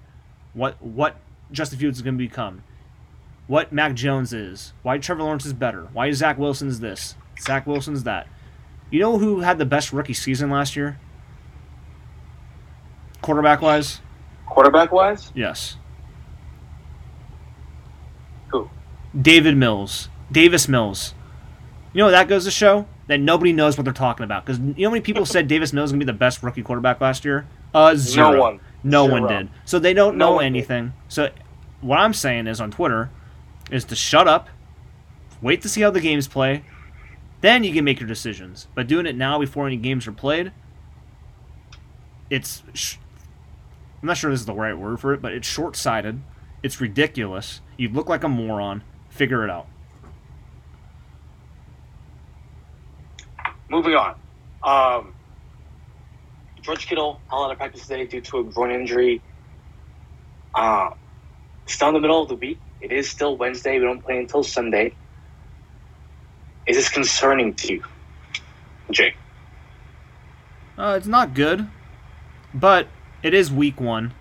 what 0.53 0.81
what 0.83 1.17
Justin 1.53 1.79
Fields 1.79 1.99
is 1.99 2.03
going 2.03 2.15
to 2.15 2.19
become, 2.19 2.63
what 3.47 3.73
Mac 3.73 3.95
Jones 3.95 4.33
is, 4.33 4.73
why 4.83 4.99
Trevor 4.99 5.23
Lawrence 5.23 5.45
is 5.47 5.53
better, 5.53 5.89
why 5.93 6.11
Zach 6.13 6.39
Wilson's 6.39 6.81
this, 6.81 7.15
Zach 7.41 7.67
Wilson's 7.67 8.05
that. 8.05 8.27
You 8.91 9.01
know 9.01 9.19
who 9.19 9.41
had 9.41 9.59
the 9.59 9.65
best 9.67 9.93
rookie 9.93 10.13
season 10.15 10.51
last 10.51 10.77
year? 10.77 10.99
Quarterback 13.23 13.61
wise? 13.63 14.01
Quarterback 14.47 14.93
wise, 14.93 15.33
Yes. 15.35 15.77
who? 18.49 18.69
David 19.21 19.57
Mills. 19.57 20.09
Davis 20.31 20.69
Mills. 20.69 21.15
You 21.93 22.03
know 22.05 22.11
that 22.11 22.29
goes 22.29 22.45
to 22.45 22.51
show? 22.51 22.87
That 23.07 23.21
nobody 23.21 23.53
knows 23.53 23.77
what 23.77 23.85
they're 23.85 23.93
talking 23.93 24.25
about. 24.25 24.45
Because 24.47 24.59
you 24.59 24.75
know 24.85 24.89
how 24.89 24.93
many 24.93 25.01
people 25.03 25.27
said 25.27 25.49
Davis 25.49 25.73
Mills 25.73 25.85
was 25.87 25.93
going 25.93 26.01
to 26.01 26.07
be 26.07 26.13
the 26.13 26.19
best 26.19 26.43
rookie 26.43 26.63
quarterback 26.63 27.01
last 27.01 27.25
year? 27.25 27.47
Uh, 27.75 27.95
zero. 27.95 28.33
No 28.33 28.41
one. 28.41 28.61
No 28.83 29.07
Zero. 29.07 29.21
one 29.23 29.29
did. 29.31 29.49
So 29.65 29.79
they 29.79 29.95
don't 29.95 30.17
No 30.17 30.27
know 30.27 30.33
one 30.37 30.43
did. 30.45 30.47
anything. 30.47 30.93
So 31.09 31.31
what 31.81 31.99
I'm 31.99 32.13
saying 32.15 32.47
is 32.47 32.61
on 32.61 32.71
Twitter 32.71 33.11
is 33.71 33.85
to 33.87 33.97
shut 33.97 34.29
up, 34.29 34.49
wait 35.41 35.63
to 35.63 35.69
see 35.69 35.81
how 35.81 35.91
the 35.91 36.01
games 36.01 36.29
play, 36.29 36.65
then 37.41 37.65
you 37.65 37.73
can 37.73 37.85
make 37.85 38.01
your 38.01 38.09
decisions. 38.09 38.69
But 38.75 38.87
doing 38.87 39.07
it 39.07 39.17
now 39.17 39.39
before 39.39 39.67
any 39.67 39.77
games 39.77 40.07
are 40.07 40.13
played, 40.13 40.53
it's 42.31 42.63
sh- 42.73 42.97
I'm 44.01 44.09
not 44.09 44.17
sure 44.17 44.31
this 44.31 44.41
is 44.41 44.47
the 44.47 44.55
right 44.55 44.77
word 44.77 45.01
for 45.01 45.15
it, 45.15 45.23
but 45.23 45.33
it's 45.33 45.49
short-sighted. 45.49 46.21
It's 46.63 46.81
ridiculous. 46.81 47.61
You 47.77 47.89
look 47.89 48.09
like 48.09 48.23
a 48.25 48.29
moron. 48.29 48.83
Figure 49.09 49.45
it 49.45 49.51
out. 49.51 49.67
Moving 53.69 53.95
on. 53.95 54.17
Um, 54.63 55.15
George 56.63 56.87
Kittle 56.87 57.21
held 57.29 57.47
out 57.47 57.53
of 57.53 57.59
practice 57.59 57.87
today 57.87 58.07
due 58.07 58.21
to 58.23 58.39
a 58.39 58.45
groin 58.45 58.71
injury. 58.71 59.21
Um, 60.55 60.95
still 61.67 61.89
in 61.89 61.95
the 61.95 62.01
middle 62.01 62.23
of 62.23 62.29
the 62.29 62.37
week. 62.37 62.59
It 62.85 62.93
is 62.93 63.09
still 63.09 63.39
Wednesday. 63.39 63.79
We 63.79 63.87
don't 63.87 64.03
play 64.05 64.19
until 64.19 64.43
Sunday. 64.43 64.93
Is 66.67 66.77
this 66.77 66.91
concerning 66.91 67.55
to 67.55 67.73
you, 67.73 67.85
Jake? 68.91 69.17
Uh, 70.77 70.95
it's 70.99 71.07
not 71.07 71.33
good, 71.33 71.67
but 72.53 72.89
it 73.23 73.33
is 73.33 73.51
week 73.51 73.81
one. 73.81 74.13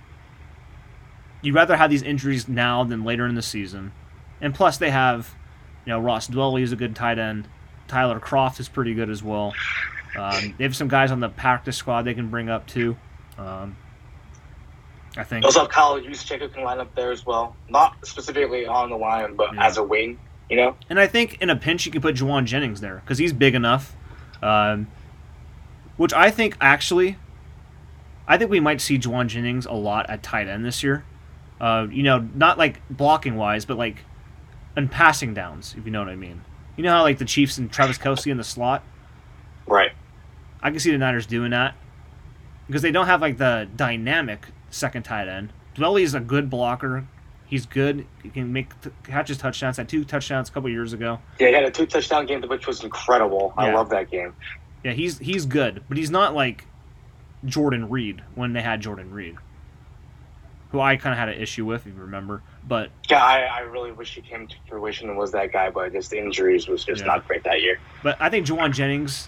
You'd 1.42 1.56
rather 1.56 1.76
have 1.76 1.90
these 1.90 2.04
injuries 2.04 2.48
now 2.48 2.86
than 2.86 3.04
later 3.04 3.28
in 3.28 3.36
the 3.36 3.42
season. 3.42 3.92
And 4.40 4.56
plus, 4.56 4.78
they 4.78 4.92
have, 4.92 5.36
you 5.86 5.92
know, 5.92 6.00
Ross 6.00 6.30
Dwelley 6.30 6.62
is 6.62 6.72
a 6.72 6.78
good 6.78 6.96
tight 6.96 7.20
end. 7.20 7.50
Tyler 7.90 8.22
Kroft 8.22 8.62
is 8.62 8.70
pretty 8.70 8.94
good 8.94 9.10
as 9.10 9.22
well. 9.22 9.54
Um, 10.18 10.56
they 10.58 10.64
have 10.64 10.76
some 10.76 10.88
guys 10.88 11.12
on 11.12 11.20
the 11.20 11.28
practice 11.28 11.76
squad 11.76 12.04
they 12.04 12.14
can 12.14 12.30
bring 12.30 12.48
up 12.48 12.66
too. 12.66 12.96
Um, 13.38 13.76
I 15.16 15.24
think. 15.24 15.46
Also 15.46 15.68
Kyle 15.68 16.00
who 16.00 16.50
can 16.50 16.64
line 16.64 16.80
up 16.80 16.94
there 16.96 17.12
as 17.12 17.26
well. 17.26 17.56
Not 17.70 17.96
specifically 18.06 18.66
on 18.66 18.90
the 18.90 18.96
line, 18.98 19.36
but 19.36 19.54
Yeah. 19.54 19.66
as 19.66 19.78
a 19.78 19.84
wing, 19.84 20.20
you 20.50 20.58
know? 20.58 20.76
And 20.90 21.00
I 21.00 21.08
think 21.08 21.42
in 21.42 21.50
a 21.50 21.56
pinch 21.56 21.86
you 21.86 21.92
can 21.92 22.02
put 22.02 22.16
Jauan 22.16 22.46
Jennings 22.46 22.82
there 22.82 22.96
because 23.04 23.18
he's 23.18 23.34
big 23.34 23.56
enough. 23.56 23.96
Um, 24.42 24.88
which 25.98 26.14
I 26.14 26.32
think 26.32 26.58
actually, 26.60 27.18
I 28.28 28.38
think 28.38 28.50
we 28.50 28.60
might 28.60 28.82
see 28.82 28.98
Jauan 28.98 29.28
Jennings 29.28 29.66
a 29.66 29.74
lot 29.74 30.10
at 30.10 30.24
tight 30.24 30.48
end 30.48 30.66
this 30.66 30.82
year. 30.84 31.04
Uh, 31.62 31.88
you 31.90 32.04
know, 32.04 32.28
not 32.34 32.58
like 32.58 32.82
blocking 32.90 33.36
wise, 33.36 33.66
but 33.66 33.78
like 33.78 33.98
in 34.76 34.90
passing 34.90 35.34
downs, 35.34 35.76
if 35.78 35.86
you 35.86 35.92
know 35.92 36.00
what 36.00 36.10
I 36.10 36.16
mean. 36.16 36.42
You 36.76 36.84
know 36.84 36.92
how 36.92 37.04
like 37.04 37.20
the 37.20 37.26
Chiefs 37.26 37.58
and 37.60 37.72
Travis 37.72 37.98
Kelce 38.00 38.32
in 38.32 38.38
the 38.38 38.44
slot. 38.44 38.84
Right. 39.68 39.92
I 40.62 40.72
can 40.72 40.80
see 40.80 40.92
the 40.92 40.98
Niners 40.98 41.26
doing 41.28 41.52
that 41.52 41.76
because 42.68 42.82
they 42.82 42.92
don't 42.92 43.06
have 43.06 43.22
like 43.22 43.38
the 43.38 43.68
dynamic 43.76 44.48
second 44.74 45.04
tight 45.04 45.28
end. 45.28 45.54
Dwelley 45.76 46.02
is 46.04 46.14
a 46.14 46.20
good 46.20 46.50
blocker. 46.50 47.06
He's 47.46 47.66
good. 47.66 48.06
He 48.24 48.30
can 48.30 48.52
make 48.52 48.80
t- 48.82 48.90
catches 49.04 49.38
touchdowns. 49.38 49.78
Had 49.78 49.88
two 49.88 50.04
touchdowns 50.04 50.50
a 50.50 50.52
couple 50.52 50.70
years 50.70 50.94
ago. 50.94 51.20
Yeah, 51.40 51.48
he 51.50 51.54
had 51.54 51.64
a 51.64 51.72
two 51.72 51.86
touchdown 51.86 52.26
game, 52.26 52.42
which 52.44 52.66
was 52.68 52.84
incredible. 52.84 53.54
I 53.56 53.72
love 53.72 53.90
that 53.90 54.10
game. 54.10 54.34
Yeah, 54.84 54.92
he's 54.94 55.20
he's 55.20 55.46
good, 55.46 55.84
but 55.88 55.98
he's 55.98 56.10
not 56.12 56.34
like 56.34 56.66
Jordan 57.46 57.90
Reed 57.90 58.22
when 58.36 58.54
they 58.54 58.62
had 58.62 58.82
Jordan 58.82 59.12
Reed, 59.12 59.36
who 60.72 60.80
I 60.82 60.96
kind 60.98 61.14
of 61.14 61.20
had 61.20 61.30
an 61.30 61.40
issue 61.42 61.66
with, 61.66 61.86
if 61.86 61.94
you 61.94 62.02
remember. 62.02 62.42
But 62.68 62.90
Yeah, 63.10 63.24
I, 63.24 63.42
I 63.42 63.60
really 63.60 63.92
wish 63.92 64.16
he 64.16 64.22
came 64.22 64.48
to 64.48 64.56
fruition 64.68 65.10
and 65.10 65.18
was 65.18 65.32
that 65.34 65.52
guy, 65.52 65.70
but 65.70 65.92
just 65.92 66.10
the 66.10 66.18
injuries 66.20 66.68
was 66.68 66.84
just 66.84 67.02
Yeah. 67.02 67.08
not 67.08 67.28
great 67.28 67.44
that 67.44 67.62
year. 67.62 67.78
but 68.02 68.18
I 68.20 68.30
think 68.30 68.48
Jauan 68.48 68.74
Jennings, 68.74 69.28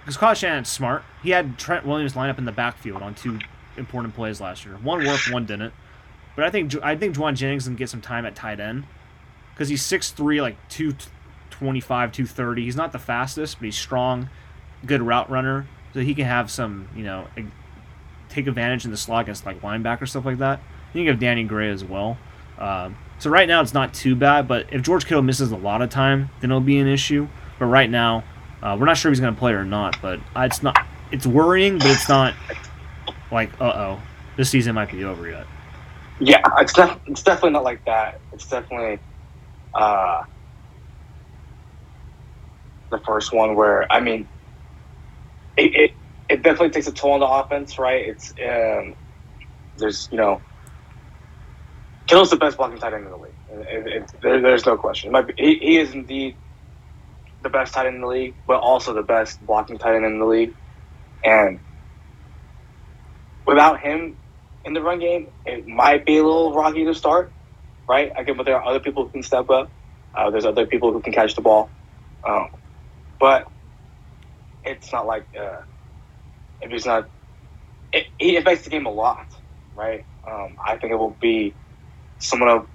because 0.00 0.16
Kyle 0.16 0.34
Shanahan's 0.34 0.68
smart. 0.68 1.02
He 1.22 1.30
had 1.30 1.58
Trent 1.58 1.86
Williams 1.86 2.16
line 2.16 2.30
up 2.30 2.38
in 2.38 2.44
the 2.44 2.52
backfield 2.52 3.02
on 3.02 3.14
two 3.14 3.38
important 3.76 4.14
plays 4.14 4.40
last 4.40 4.64
year. 4.64 4.74
One 4.76 5.04
worked, 5.04 5.30
one 5.30 5.46
didn't. 5.46 5.72
But 6.34 6.44
I 6.44 6.50
think 6.50 6.74
I 6.82 6.96
think 6.96 7.16
Jauan 7.16 7.34
Jennings 7.34 7.64
can 7.64 7.76
get 7.76 7.90
some 7.90 8.00
time 8.00 8.24
at 8.24 8.34
tight 8.34 8.60
end 8.60 8.84
because 9.52 9.68
he's 9.68 9.82
6'3", 9.82 10.40
like 10.40 10.56
225, 10.68 12.12
230. 12.12 12.64
He's 12.64 12.76
not 12.76 12.92
the 12.92 12.98
fastest, 12.98 13.58
but 13.58 13.66
he's 13.66 13.76
strong, 13.76 14.30
good 14.86 15.02
route 15.02 15.30
runner. 15.30 15.66
So 15.92 16.00
he 16.00 16.14
can 16.14 16.24
have 16.24 16.50
some, 16.50 16.88
you 16.96 17.04
know, 17.04 17.26
take 18.30 18.46
advantage 18.46 18.86
in 18.86 18.90
the 18.90 18.96
slot 18.96 19.22
against 19.22 19.44
like 19.44 19.60
linebacker 19.60 20.08
stuff 20.08 20.24
like 20.24 20.38
that. 20.38 20.60
You 20.94 21.00
think 21.00 21.10
of 21.10 21.20
Danny 21.20 21.44
Gray 21.44 21.70
as 21.70 21.84
well. 21.84 22.16
Um, 22.58 22.96
so 23.18 23.30
right 23.30 23.46
now 23.46 23.60
it's 23.60 23.74
not 23.74 23.92
too 23.92 24.16
bad, 24.16 24.48
but 24.48 24.72
if 24.72 24.82
George 24.82 25.04
Kittle 25.04 25.22
misses 25.22 25.52
a 25.52 25.56
lot 25.56 25.82
of 25.82 25.90
time, 25.90 26.30
then 26.40 26.50
it'll 26.50 26.60
be 26.60 26.78
an 26.78 26.88
issue. 26.88 27.28
But 27.58 27.66
right 27.66 27.88
now, 27.88 28.24
uh, 28.62 28.76
we're 28.78 28.86
not 28.86 28.96
sure 28.96 29.10
if 29.10 29.16
he's 29.16 29.20
going 29.20 29.34
to 29.34 29.38
play 29.38 29.52
or 29.52 29.64
not. 29.64 30.00
But 30.00 30.20
it's 30.36 30.62
not. 30.62 30.76
It's 31.10 31.26
worrying, 31.26 31.78
but 31.78 31.88
it's 31.88 32.08
not 32.08 32.34
like 33.32 33.56
uh 33.60 33.64
oh, 33.74 34.08
this 34.36 34.50
season 34.50 34.76
might 34.76 34.90
be 34.90 35.04
over 35.04 35.28
yet. 35.28 35.48
Yeah, 36.20 36.40
it's 36.58 36.74
def- 36.74 37.00
it's 37.06 37.24
definitely 37.24 37.52
not 37.52 37.64
like 37.64 37.82
that. 37.86 38.16
It's 38.32 38.48
definitely 38.48 39.00
uh, 39.74 40.22
the 42.90 43.00
first 43.06 43.32
one 43.32 43.56
where 43.56 43.92
I 43.92 44.00
mean, 44.00 44.30
it, 45.56 45.72
it 45.74 45.92
it 46.28 46.42
definitely 46.42 46.70
takes 46.70 46.88
a 46.88 46.92
toll 46.92 47.12
on 47.14 47.20
the 47.20 47.26
offense, 47.26 47.78
right? 47.78 48.04
It's 48.08 48.32
um, 48.44 48.96
there's 49.76 50.08
you 50.12 50.18
know, 50.18 50.44
Kittle's 52.08 52.30
the 52.30 52.36
best 52.36 52.58
blocking 52.58 52.78
tight 52.78 52.94
end 52.94 53.04
in 53.06 53.10
the 53.10 53.18
league. 53.18 53.34
It, 53.48 53.86
it, 54.02 54.12
there, 54.22 54.42
there's 54.42 54.66
no 54.66 54.76
question. 54.78 55.12
Be, 55.12 55.34
he, 55.38 55.58
he 55.60 55.78
is 55.78 55.92
indeed 55.94 56.38
the 57.42 57.50
best 57.50 57.74
tight 57.74 57.86
end 57.86 57.96
in 57.96 58.02
the 58.02 58.08
league, 58.08 58.36
but 58.46 58.60
also 58.60 58.94
the 58.94 59.02
best 59.02 59.44
blocking 59.44 59.78
tight 59.78 59.96
end 59.96 60.06
in 60.06 60.18
the 60.20 60.26
league, 60.26 60.54
and 61.24 61.60
without 63.46 63.80
him 63.80 64.18
in 64.64 64.74
the 64.74 64.82
run 64.82 65.00
game, 65.00 65.28
it 65.44 65.66
might 65.66 66.06
be 66.06 66.18
a 66.18 66.24
little 66.24 66.54
rocky 66.54 66.84
to 66.86 66.94
start, 66.94 67.34
right? 67.88 68.12
Get, 68.26 68.36
but 68.36 68.46
there 68.46 68.56
are 68.56 68.66
other 68.66 68.80
people 68.80 69.04
who 69.04 69.10
can 69.10 69.22
step 69.22 69.50
up. 69.50 69.72
Uh, 70.16 70.30
there's 70.30 70.46
other 70.46 70.66
people 70.66 70.92
who 70.92 71.02
can 71.02 71.12
catch 71.12 71.36
the 71.36 71.42
ball, 71.42 71.72
um, 72.28 72.48
but 73.20 73.46
it's 74.64 74.92
not 74.92 75.06
like 75.06 75.26
uh, 75.40 75.62
if 76.60 76.70
he's 76.72 76.86
not, 76.86 77.10
it, 77.92 78.06
he 78.18 78.36
affects 78.36 78.64
the 78.64 78.70
game 78.70 78.86
a 78.86 78.90
lot, 78.90 79.26
right? 79.76 80.06
Um, 80.30 80.56
I 80.66 80.78
think 80.78 80.92
it 80.92 80.96
will 80.96 81.18
be 81.20 81.56
somewhat 82.20 82.50
of 82.50 82.68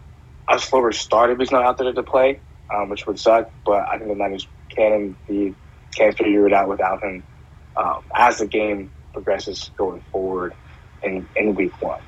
a 0.50 0.60
slower 0.60 0.94
start 0.94 1.32
if 1.32 1.40
he's 1.40 1.52
not 1.52 1.64
out 1.66 1.78
there 1.80 1.94
to 1.94 2.04
play, 2.04 2.42
um, 2.74 2.90
which 2.90 3.08
would 3.08 3.20
suck. 3.20 3.52
But 3.66 3.86
I 3.92 3.98
think 3.98 4.10
the 4.10 4.16
Niners 4.16 4.48
can 4.76 5.18
be 5.28 5.56
can 5.98 6.14
figure 6.14 6.48
it 6.48 6.54
out 6.54 6.70
without 6.70 7.04
him 7.04 7.26
um, 7.78 8.02
as 8.16 8.40
the 8.40 8.48
game 8.48 8.94
progresses 9.18 9.72
going 9.76 10.04
forward 10.12 10.54
in, 11.02 11.28
in 11.36 11.56
week 11.56 11.82
one. 11.82 12.02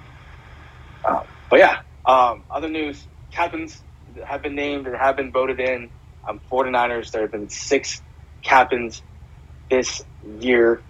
Um, 1.09 1.23
but 1.49 1.57
yeah, 1.57 1.77
um, 2.05 2.43
other 2.51 2.69
news 2.69 3.07
captains 3.31 3.83
have 4.27 4.43
been 4.43 4.53
named 4.53 4.85
and 4.85 4.95
have 4.95 5.17
been 5.17 5.31
voted 5.31 5.59
in. 5.59 5.89
Um, 6.27 6.39
49ers, 6.51 7.09
there 7.09 7.23
have 7.23 7.31
been 7.31 7.49
six 7.49 8.03
captains 8.43 9.01
this 9.71 10.03
year. 10.39 10.83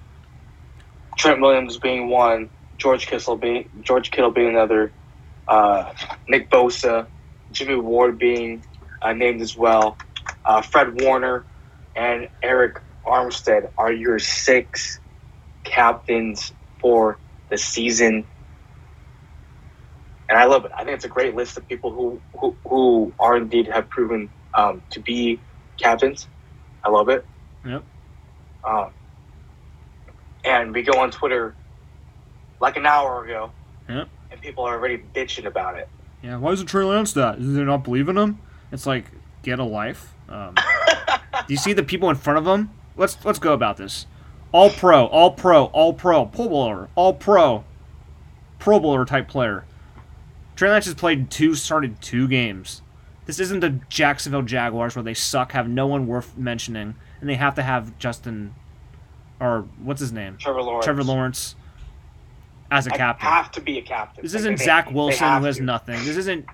Trent 1.17 1.39
Williams 1.39 1.77
being 1.77 2.09
one, 2.09 2.49
George 2.77 3.07
Kittle 3.07 3.37
being 3.37 3.69
George 3.81 4.11
Kittle 4.11 4.31
being 4.31 4.49
another, 4.49 4.91
uh, 5.47 5.85
Nick 6.27 6.49
Bosa, 6.51 7.07
Jimmy 7.51 7.75
Ward 7.75 8.19
being 8.19 8.65
uh, 9.01 9.13
named 9.13 9.41
as 9.41 9.55
well, 9.55 9.97
uh, 10.43 10.61
Fred 10.61 11.01
Warner, 11.01 11.45
and 11.95 12.27
Arik 12.43 12.73
Armstead 13.07 13.69
are 13.77 13.91
your 13.91 14.19
six 14.19 14.99
captains 15.63 16.53
for 16.79 17.17
the 17.49 17.57
season. 17.57 18.25
And 20.29 20.37
I 20.37 20.45
love 20.45 20.65
it. 20.65 20.71
I 20.75 20.83
think 20.83 20.95
it's 20.95 21.05
a 21.05 21.09
great 21.09 21.35
list 21.35 21.57
of 21.57 21.67
people 21.67 21.91
who 21.91 22.21
who, 22.39 22.55
who 22.67 23.13
are 23.19 23.35
indeed 23.37 23.67
have 23.67 23.89
proven 23.89 24.29
um, 24.53 24.81
to 24.91 24.99
be 24.99 25.39
captains. 25.77 26.27
I 26.83 26.89
love 26.89 27.09
it. 27.09 27.25
Yep. 27.65 27.83
Um, 28.63 28.91
and 30.45 30.73
we 30.73 30.83
go 30.83 30.99
on 30.99 31.11
Twitter 31.11 31.55
like 32.59 32.77
an 32.77 32.85
hour 32.85 33.23
ago, 33.25 33.51
Yep. 33.87 34.07
and 34.31 34.41
people 34.41 34.63
are 34.65 34.75
already 34.75 34.97
bitching 35.15 35.45
about 35.45 35.77
it. 35.77 35.87
Yeah. 36.21 36.37
Why 36.37 36.51
isn't 36.51 36.67
Trey 36.67 36.83
Lance 36.83 37.13
that? 37.13 37.39
Is 37.39 37.55
they 37.55 37.63
not 37.63 37.83
believe 37.83 38.07
in 38.09 38.17
him? 38.17 38.39
It's 38.71 38.85
like 38.85 39.05
get 39.41 39.59
a 39.59 39.63
life. 39.63 40.13
Um, 40.27 40.53
do 41.47 41.53
you 41.53 41.57
see 41.57 41.73
the 41.73 41.83
people 41.83 42.09
in 42.09 42.15
front 42.15 42.37
of 42.37 42.45
him? 42.45 42.69
Let's 42.95 43.17
let's 43.25 43.39
go 43.39 43.53
about 43.53 43.77
this. 43.77 44.05
All 44.51 44.69
pro, 44.71 45.05
all 45.05 45.31
pro, 45.31 45.65
all 45.65 45.93
pro, 45.93 46.25
Pro 46.25 46.49
Bowler, 46.49 46.89
all 46.95 47.13
pro, 47.13 47.63
Pro 48.57 48.79
Bowler 48.79 49.05
type 49.05 49.27
player. 49.27 49.65
Trey 50.55 50.69
Lance 50.71 50.85
has 50.85 50.95
played 50.95 51.29
two, 51.29 51.55
started 51.55 52.01
two 52.01 52.27
games. 52.27 52.81
This 53.25 53.39
isn't 53.39 53.59
the 53.59 53.79
Jacksonville 53.89 54.41
Jaguars 54.41 54.95
where 54.95 55.03
they 55.03 55.13
suck, 55.13 55.51
have 55.51 55.69
no 55.69 55.85
one 55.85 56.07
worth 56.07 56.35
mentioning, 56.35 56.95
and 57.21 57.29
they 57.29 57.35
have 57.35 57.53
to 57.55 57.61
have 57.61 57.97
Justin, 57.99 58.55
or 59.39 59.67
what's 59.83 60.01
his 60.01 60.11
name, 60.11 60.37
Trevor 60.37 60.63
Lawrence. 60.63 60.83
Trevor 60.85 61.03
Lawrence, 61.03 61.55
as 62.71 62.87
a 62.87 62.93
I 62.93 62.97
captain. 62.97 63.29
have 63.29 63.51
to 63.51 63.61
be 63.61 63.77
a 63.77 63.81
captain. 63.83 64.23
This 64.23 64.33
Like, 64.33 64.39
isn't 64.41 64.57
they- 64.57 64.65
Zach 64.65 64.91
Wilson 64.91 65.37
who 65.39 65.45
has 65.45 65.57
to. 65.57 65.63
nothing. 65.63 65.99
This 66.05 66.17
isn't 66.17 66.45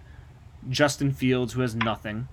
Justin 0.70 1.12
Fields 1.14 1.54
who 1.54 1.62
has 1.62 1.76
nothing. 1.76 2.28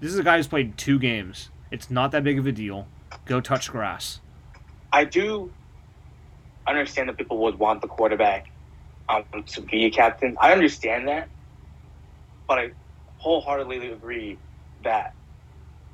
This 0.00 0.12
is 0.12 0.18
a 0.18 0.24
guy 0.24 0.36
who's 0.36 0.48
played 0.48 0.76
two 0.76 0.98
games. 0.98 1.50
It's 1.70 1.90
not 1.90 2.10
that 2.10 2.24
big 2.24 2.38
of 2.38 2.46
a 2.46 2.52
deal. 2.52 2.88
Go 3.26 3.40
touch 3.40 3.70
grass. 3.70 4.20
I 4.92 5.04
do 5.04 5.50
understand 6.66 7.08
that 7.08 7.16
people 7.16 7.38
would 7.38 7.58
want 7.58 7.80
the 7.82 7.88
quarterback 7.88 8.50
um, 9.08 9.24
to 9.46 9.60
be 9.60 9.86
a 9.86 9.90
captain. 9.90 10.36
I 10.40 10.52
understand 10.52 11.08
that, 11.08 11.28
but 12.46 12.58
I 12.58 12.70
wholeheartedly 13.18 13.90
agree 13.90 14.38
that 14.84 15.14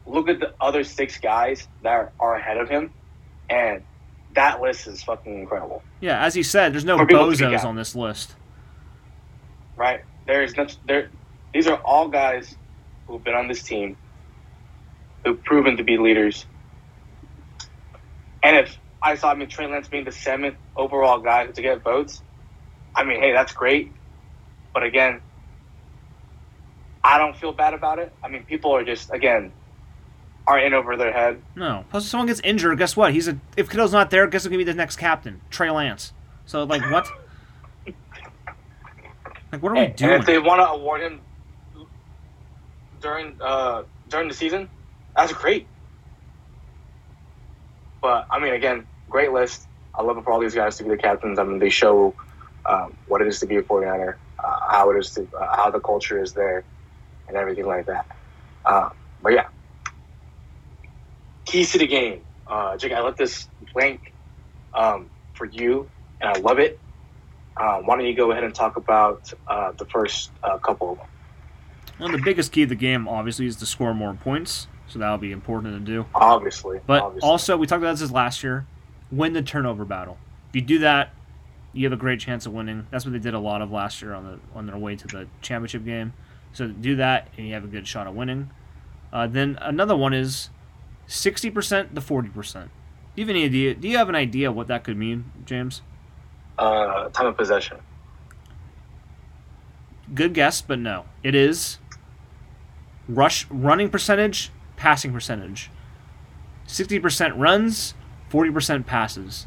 look 0.07 0.29
at 0.29 0.41
the 0.41 0.53
other 0.61 0.85
six 0.85 1.19
guys 1.19 1.67
that 1.83 2.13
are, 2.21 2.37
ahead 2.37 2.59
of 2.59 2.69
him, 2.69 2.93
and 3.49 3.83
that 4.35 4.61
list 4.61 4.87
is 4.87 5.03
fucking 5.03 5.33
incredible, 5.41 5.83
Yeah, 6.01 6.23
as 6.25 6.35
he 6.35 6.43
said, 6.43 6.75
there's 6.75 6.85
no 6.85 6.99
For 6.99 7.07
people 7.07 7.31
to 7.31 7.37
be 7.37 7.45
bozos 7.45 7.65
on 7.65 7.77
this 7.77 7.95
list. 7.95 8.35
right? 9.77 10.03
There's 10.27 10.57
no, 10.57 10.67
there. 10.87 11.11
These 11.53 11.67
are 11.69 11.77
all 11.85 12.09
guys 12.09 12.57
who've 13.07 13.23
been 13.23 13.35
on 13.35 13.47
this 13.49 13.63
team, 13.63 13.97
who've 15.25 15.43
proven 15.45 15.77
to 15.77 15.85
be 15.85 15.99
leaders. 15.99 16.47
And 18.45 18.57
if 18.59 18.79
I 19.03 19.17
saw, 19.17 19.31
I 19.31 19.35
mean, 19.35 19.49
Trey 19.49 19.67
Lance 19.67 19.89
being 19.89 20.05
the 20.05 20.13
seventh 20.13 20.57
overall 20.77 21.19
guy 21.19 21.47
to 21.47 21.63
get 21.63 21.83
votes, 21.83 22.23
I 22.95 23.03
mean, 23.03 23.21
hey, 23.21 23.33
that's 23.33 23.53
great. 23.53 23.91
But 24.73 24.83
again, 24.85 25.21
I 27.03 27.19
don't 27.19 27.37
feel 27.37 27.53
bad 27.53 27.75
about 27.75 27.99
it. 27.99 28.13
I 28.23 28.29
mean, 28.29 28.45
people 28.45 28.73
are 28.77 28.85
just 28.85 29.11
again 29.13 29.51
are 30.47 30.59
in 30.59 30.75
over 30.75 30.95
their 30.97 31.11
head. 31.13 31.41
No. 31.57 31.85
Plus, 31.91 32.05
if 32.05 32.11
someone 32.11 32.27
gets 32.27 32.41
injured, 32.41 32.77
guess 32.79 32.97
what? 32.97 33.13
He's 33.15 33.29
a. 33.29 33.39
If 33.57 33.71
Kittle's 33.71 33.93
not 33.93 34.11
there, 34.11 34.27
guess 34.27 34.43
who's 34.45 34.49
gonna 34.51 34.59
be 34.59 34.65
the 34.65 34.75
next 34.75 34.97
captain? 34.97 35.41
Trey 35.51 35.71
Lance. 35.71 36.13
So 36.47 36.65
like 36.65 36.83
what? 36.91 37.09
Like 39.53 39.63
what 39.63 39.71
are 39.71 39.75
we 39.77 39.81
And, 39.83 39.89
and 39.91 39.97
doing? 39.97 40.13
if 40.15 40.27
they 40.27 40.39
want 40.41 40.61
to 40.61 40.69
award 40.69 41.01
him 41.01 41.21
during 43.01 43.37
uh, 43.41 43.85
during 44.09 44.27
the 44.29 44.35
season, 44.35 44.69
That's 45.15 45.33
great. 45.33 45.69
But 48.05 48.27
I 48.31 48.39
mean, 48.39 48.53
again, 48.53 48.87
great 49.09 49.33
list. 49.33 49.67
I 49.95 50.03
love 50.03 50.19
it 50.19 50.25
for 50.25 50.33
all 50.33 50.39
these 50.39 50.55
guys 50.55 50.77
to 50.77 50.83
be 50.83 50.91
the 50.91 50.99
captains. 50.99 51.39
I 51.39 51.45
mean, 51.45 51.59
they 51.59 51.71
show 51.71 52.15
um, 52.67 52.95
what 53.09 53.23
it 53.23 53.29
is 53.29 53.41
to 53.41 53.47
be 53.47 53.57
a 53.57 53.63
49er, 53.63 54.17
uh, 54.39 54.61
how 54.69 54.91
it 54.91 54.99
is 54.99 55.13
to 55.13 55.27
uh, 55.35 55.57
how 55.57 55.71
the 55.71 55.81
culture 55.81 56.23
is 56.23 56.35
there, 56.35 56.65
and 57.29 57.37
everything 57.39 57.67
like 57.67 57.87
that. 57.87 58.05
Uh, 58.67 58.91
but 59.23 59.33
yeah, 59.33 59.47
keys 61.47 61.73
to 61.73 61.79
the 61.79 61.87
game. 61.87 62.21
Uh, 62.47 62.77
Jake, 62.77 62.93
I 62.93 63.01
left 63.01 63.17
this 63.17 63.49
blank 63.73 64.13
um, 64.75 65.09
for 65.33 65.47
you, 65.47 65.89
and 66.21 66.29
I 66.29 66.39
love 66.41 66.59
it. 66.59 66.79
Uh, 67.57 67.79
why 67.79 67.97
don't 67.97 68.05
you 68.05 68.15
go 68.15 68.33
ahead 68.33 68.45
and 68.45 68.55
talk 68.55 68.77
about 68.77 69.33
uh, 69.49 69.73
the 69.73 69.87
first 69.87 70.31
couple 70.63 70.93
of 70.93 70.99
them? 70.99 72.13
The 72.13 72.23
biggest 72.23 72.53
key 72.53 72.65
of 72.65 72.69
the 72.69 72.75
game, 72.75 73.09
obviously, 73.09 73.47
is 73.47 73.57
to 73.57 73.65
score 73.65 73.95
more 73.95 74.13
points. 74.13 74.67
So 74.95 75.01
that'll 75.01 75.19
be 75.19 75.33
important 75.33 75.75
to 75.75 75.93
do. 75.93 76.07
Obviously. 76.15 76.79
But 76.87 77.03
obviously. 77.03 77.29
also, 77.29 77.57
we 77.57 77.67
talked 77.67 77.83
about 77.83 77.97
this 77.97 78.13
last 78.13 78.45
year 78.45 78.65
win 79.11 79.33
the 79.33 79.43
turnover 79.43 79.85
battle. 79.85 80.19
If 80.51 80.55
you 80.55 80.63
do 80.63 80.79
that, 80.79 81.13
you 81.73 81.85
have 81.85 81.93
a 81.93 81.97
great 81.97 82.21
chance 82.21 82.47
of 82.47 82.53
winning. 82.53 82.87
That's 82.93 83.05
what 83.05 83.11
they 83.11 83.19
did 83.19 83.35
a 83.35 83.41
lot 83.41 83.61
of 83.61 83.73
last 83.73 84.01
year 84.01 84.15
on 84.15 84.25
the 84.25 84.39
on 84.57 84.67
their 84.67 84.79
way 84.79 84.95
to 84.95 85.07
the 85.09 85.27
championship 85.43 85.85
game. 85.85 86.13
So 86.53 86.69
do 86.69 86.95
that, 86.95 87.27
and 87.37 87.45
you 87.45 87.55
have 87.55 87.65
a 87.65 87.67
good 87.67 87.89
shot 87.89 88.07
of 88.07 88.15
winning. 88.15 88.51
Uh, 89.13 89.27
then 89.27 89.59
another 89.61 89.97
one 89.97 90.15
is 90.15 90.51
sixty 91.09 91.51
percent 91.51 91.93
to 91.97 92.01
forty 92.01 92.29
percent. 92.29 92.71
Do 93.17 93.23
you 93.23 93.27
have 93.27 93.35
any 93.35 93.45
idea? 93.47 93.75
Do 93.75 93.89
you 93.89 93.97
have 93.97 94.09
an 94.09 94.15
idea 94.15 94.53
what 94.53 94.69
that 94.69 94.85
could 94.85 94.97
mean, 94.97 95.25
James? 95.45 95.83
Uh, 96.57 97.09
time 97.09 97.27
of 97.27 97.37
possession. 97.37 97.79
Good 100.15 100.35
guess, 100.35 100.63
but 100.63 100.79
no. 100.79 101.07
It 101.25 101.35
is 101.35 101.79
rush 103.09 103.47
running 103.51 103.89
percentage, 103.91 104.51
passing 104.85 105.15
percentage. 105.15 105.71
Sixty 106.67 107.01
percent 107.01 107.35
runs, 107.37 107.95
forty 108.29 108.51
percent 108.51 108.87
passes. 108.87 109.47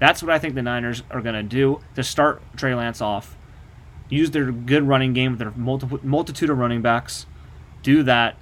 That's 0.00 0.22
what 0.22 0.32
I 0.32 0.38
think 0.38 0.54
the 0.54 0.62
Niners 0.62 1.02
are 1.10 1.20
going 1.20 1.34
to 1.34 1.42
do 1.42 1.80
to 1.94 2.02
start 2.02 2.40
Trey 2.56 2.74
Lance 2.74 3.02
off. 3.02 3.36
Use 4.08 4.30
their 4.30 4.50
good 4.50 4.84
running 4.84 5.12
game 5.12 5.32
with 5.32 5.40
their 5.40 5.50
multiple, 5.50 6.00
multitude 6.02 6.48
of 6.48 6.56
running 6.56 6.80
backs. 6.80 7.26
Do 7.82 8.02
that. 8.04 8.36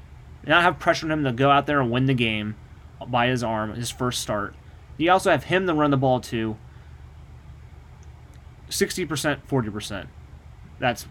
Not 0.46 0.62
have 0.62 0.78
pressure 0.78 1.06
on 1.06 1.10
him 1.10 1.24
to 1.24 1.32
go 1.32 1.50
out 1.50 1.66
there 1.66 1.80
and 1.80 1.90
win 1.90 2.06
the 2.06 2.14
game 2.14 2.54
by 3.08 3.26
his 3.26 3.42
arm, 3.42 3.74
his 3.74 3.90
first 3.90 4.22
start. 4.22 4.54
You 4.98 5.10
also 5.10 5.32
have 5.32 5.44
him 5.44 5.66
to 5.66 5.74
run 5.74 5.90
the 5.90 5.96
ball 5.96 6.20
too. 6.20 6.56
60%, 8.70 9.40
40%. 9.48 10.06
That's 10.78 11.06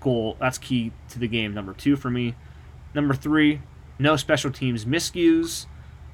goal. 0.00 0.38
That's 0.40 0.56
key 0.56 0.92
to 1.10 1.18
the 1.18 1.28
game. 1.28 1.52
Number 1.52 1.74
two 1.74 1.94
for 1.94 2.08
me. 2.08 2.36
Number 2.94 3.12
three, 3.12 3.60
no 3.98 4.16
special 4.16 4.50
teams 4.50 4.84
miscues. 4.84 5.66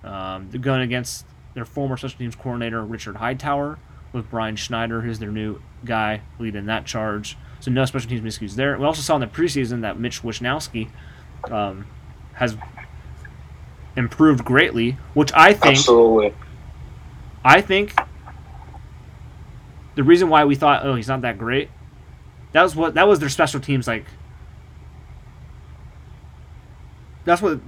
Um, 0.02 0.48
they're 0.50 0.60
going 0.60 0.82
against 0.82 1.26
their 1.54 1.64
former 1.64 1.96
special 1.96 2.18
teams 2.18 2.34
coordinator, 2.34 2.84
Richard 2.84 3.16
Hightower, 3.16 3.78
with 4.12 4.30
Brian 4.30 4.56
Schneider, 4.56 5.00
who's 5.00 5.18
their 5.18 5.30
new 5.30 5.60
guy 5.84 6.20
leading 6.38 6.66
that 6.66 6.84
charge. 6.84 7.36
So 7.60 7.70
no 7.70 7.84
special 7.84 8.10
teams 8.10 8.22
miscues 8.22 8.54
there. 8.54 8.76
We 8.76 8.84
also 8.84 9.02
saw 9.02 9.14
in 9.14 9.20
the 9.20 9.26
preseason 9.26 9.80
that 9.82 9.98
Mitch 9.98 10.22
Wishnowsky 10.22 10.90
um, 11.50 11.86
has 12.34 12.56
improved 13.96 14.44
greatly, 14.44 14.98
which 15.14 15.32
I 15.34 15.52
think 15.54 15.78
Absolutely. 15.78 16.34
I 17.44 17.60
think 17.60 17.94
the 19.94 20.02
reason 20.02 20.28
why 20.28 20.44
we 20.44 20.54
thought, 20.54 20.84
oh, 20.84 20.94
he's 20.94 21.08
not 21.08 21.22
that 21.22 21.38
great, 21.38 21.70
that 22.52 22.62
was 22.62 22.74
what 22.74 22.94
that 22.94 23.06
was 23.06 23.18
their 23.18 23.28
special 23.28 23.60
teams 23.60 23.86
like. 23.86 24.04
That's 27.24 27.40
what 27.42 27.60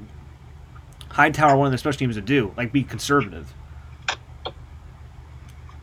Hightower 1.10 1.56
wanted 1.56 1.70
their 1.70 1.78
special 1.78 1.98
teams 1.98 2.16
to 2.16 2.20
do, 2.20 2.52
like 2.56 2.72
be 2.72 2.82
conservative, 2.82 3.52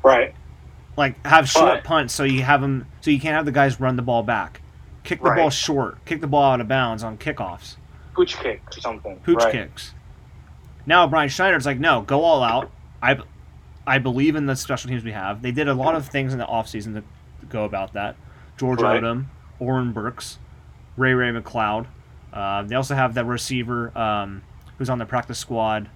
Right. 0.03 0.35
like 0.97 1.25
have 1.25 1.49
short 1.49 1.65
But- 1.75 1.83
punts 1.83 2.13
so 2.13 2.23
you 2.23 2.43
have 2.43 2.61
them 2.61 2.85
so 3.01 3.09
you 3.11 3.19
can't 3.19 3.35
have 3.35 3.45
the 3.45 3.51
guys 3.51 3.79
run 3.79 3.95
the 3.95 4.01
ball 4.01 4.23
back, 4.23 4.61
kick 5.03 5.21
the 5.21 5.29
Right. 5.29 5.37
ball 5.37 5.49
short, 5.49 6.03
kick 6.05 6.21
the 6.21 6.27
ball 6.27 6.53
out 6.53 6.61
of 6.61 6.67
bounds 6.67 7.03
on 7.03 7.17
kickoffs, 7.17 7.77
Pooch 8.13 8.35
kick 8.37 8.61
or 8.75 8.79
something. 8.81 9.17
pooch 9.23 9.37
right. 9.43 9.51
kicks. 9.51 9.93
Now 10.85 11.07
Brian 11.07 11.29
Schneider's 11.29 11.65
like, 11.65 11.79
no, 11.79 12.01
go 12.01 12.21
all 12.23 12.43
out. 12.43 12.69
I, 13.01 13.17
I 13.87 13.97
believe 13.99 14.35
in 14.35 14.45
the 14.45 14.55
special 14.55 14.89
teams 14.89 15.03
we 15.03 15.13
have. 15.13 15.41
They 15.41 15.51
did 15.51 15.67
a 15.67 15.73
lot 15.73 15.95
of 15.95 16.05
things 16.07 16.33
in 16.33 16.39
the 16.39 16.45
offseason 16.45 16.93
to, 16.95 17.01
to 17.39 17.45
go 17.49 17.63
about 17.63 17.93
that. 17.93 18.15
George 18.57 18.81
Right. 18.81 19.01
Odom, 19.01 19.25
Oren 19.59 19.93
Burks, 19.93 20.37
Ray 20.97 21.13
Ray 21.13 21.31
McLeod. 21.31 21.85
Uh, 22.33 22.63
they 22.63 22.75
also 22.75 22.95
have 22.95 23.13
that 23.13 23.25
receiver 23.25 23.95
um, 23.97 24.41
who's 24.77 24.89
on 24.89 24.97
the 24.97 25.05
practice 25.05 25.37
squad, 25.37 25.89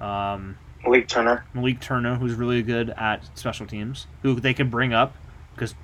um, 0.00 0.58
Malik 0.82 1.08
Turner. 1.08 1.44
Malik 1.54 1.80
Turner, 1.80 2.16
who's 2.16 2.34
really 2.34 2.62
good 2.62 2.90
at 2.90 3.26
special 3.38 3.66
teams, 3.66 4.06
who 4.22 4.38
they 4.40 4.52
could 4.52 4.70
bring 4.70 4.92
up 4.92 5.16
because 5.54 5.74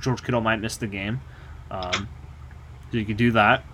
George 0.00 0.22
Kittle 0.22 0.40
might 0.40 0.60
miss 0.60 0.76
the 0.76 0.86
game. 0.86 1.20
Um, 1.70 2.08
so 2.90 2.98
you 2.98 3.04
could 3.04 3.16
do 3.16 3.32
that. 3.32 3.64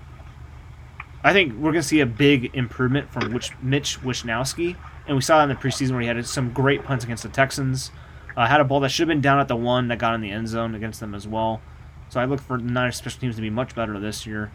I 1.23 1.33
think 1.33 1.55
we're 1.55 1.73
going 1.73 1.83
to 1.83 1.83
see 1.83 2.01
a 2.01 2.07
big 2.07 2.55
improvement 2.55 3.13
from 3.13 3.33
which 3.33 3.51
Mitch 3.61 4.01
Wishnowsky, 4.01 4.77
and 5.07 5.17
we 5.17 5.23
saw 5.23 5.39
that 5.39 5.45
in 5.45 5.49
the 5.51 5.55
preseason 5.55 5.93
where 5.93 6.01
he 6.01 6.07
had 6.07 6.25
some 6.27 6.53
great 6.53 6.83
punts 6.85 7.05
against 7.05 7.23
the 7.23 7.29
Texans. 7.29 7.91
Uh, 8.37 8.47
had 8.47 8.61
a 8.61 8.65
ball 8.65 8.81
that 8.81 8.89
should 8.91 9.09
have 9.09 9.15
been 9.15 9.21
down 9.21 9.39
at 9.39 9.49
the 9.49 9.57
one 9.57 9.89
that 9.89 9.99
got 9.99 10.15
in 10.15 10.21
the 10.21 10.31
end 10.31 10.49
zone 10.49 10.75
against 10.75 11.01
them 11.01 11.15
as 11.15 11.29
well. 11.29 11.61
So 12.09 12.21
I 12.21 12.25
look 12.25 12.41
for 12.41 12.59
the 12.59 12.65
Niners 12.65 12.97
special 12.97 13.21
teams 13.21 13.37
to 13.37 13.43
be 13.43 13.51
much 13.51 13.75
better 13.75 13.99
this 14.01 14.27
year. 14.27 14.51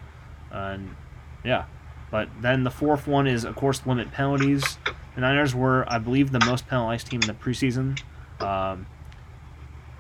And 0.56 0.96
yeah, 1.44 1.66
but 2.12 2.30
then 2.42 2.64
the 2.64 2.72
fourth 2.72 3.08
one 3.08 3.28
is 3.28 3.44
of 3.44 3.56
course 3.56 3.86
limit 3.86 4.12
penalties. 4.12 4.78
The 5.16 5.22
Niners 5.22 5.54
were, 5.54 5.86
I 5.88 5.98
believe, 6.00 6.32
the 6.32 6.44
most 6.46 6.68
penalized 6.68 7.08
team 7.08 7.22
in 7.22 7.28
the 7.28 7.34
preseason. 7.34 8.00
Um, 8.40 8.86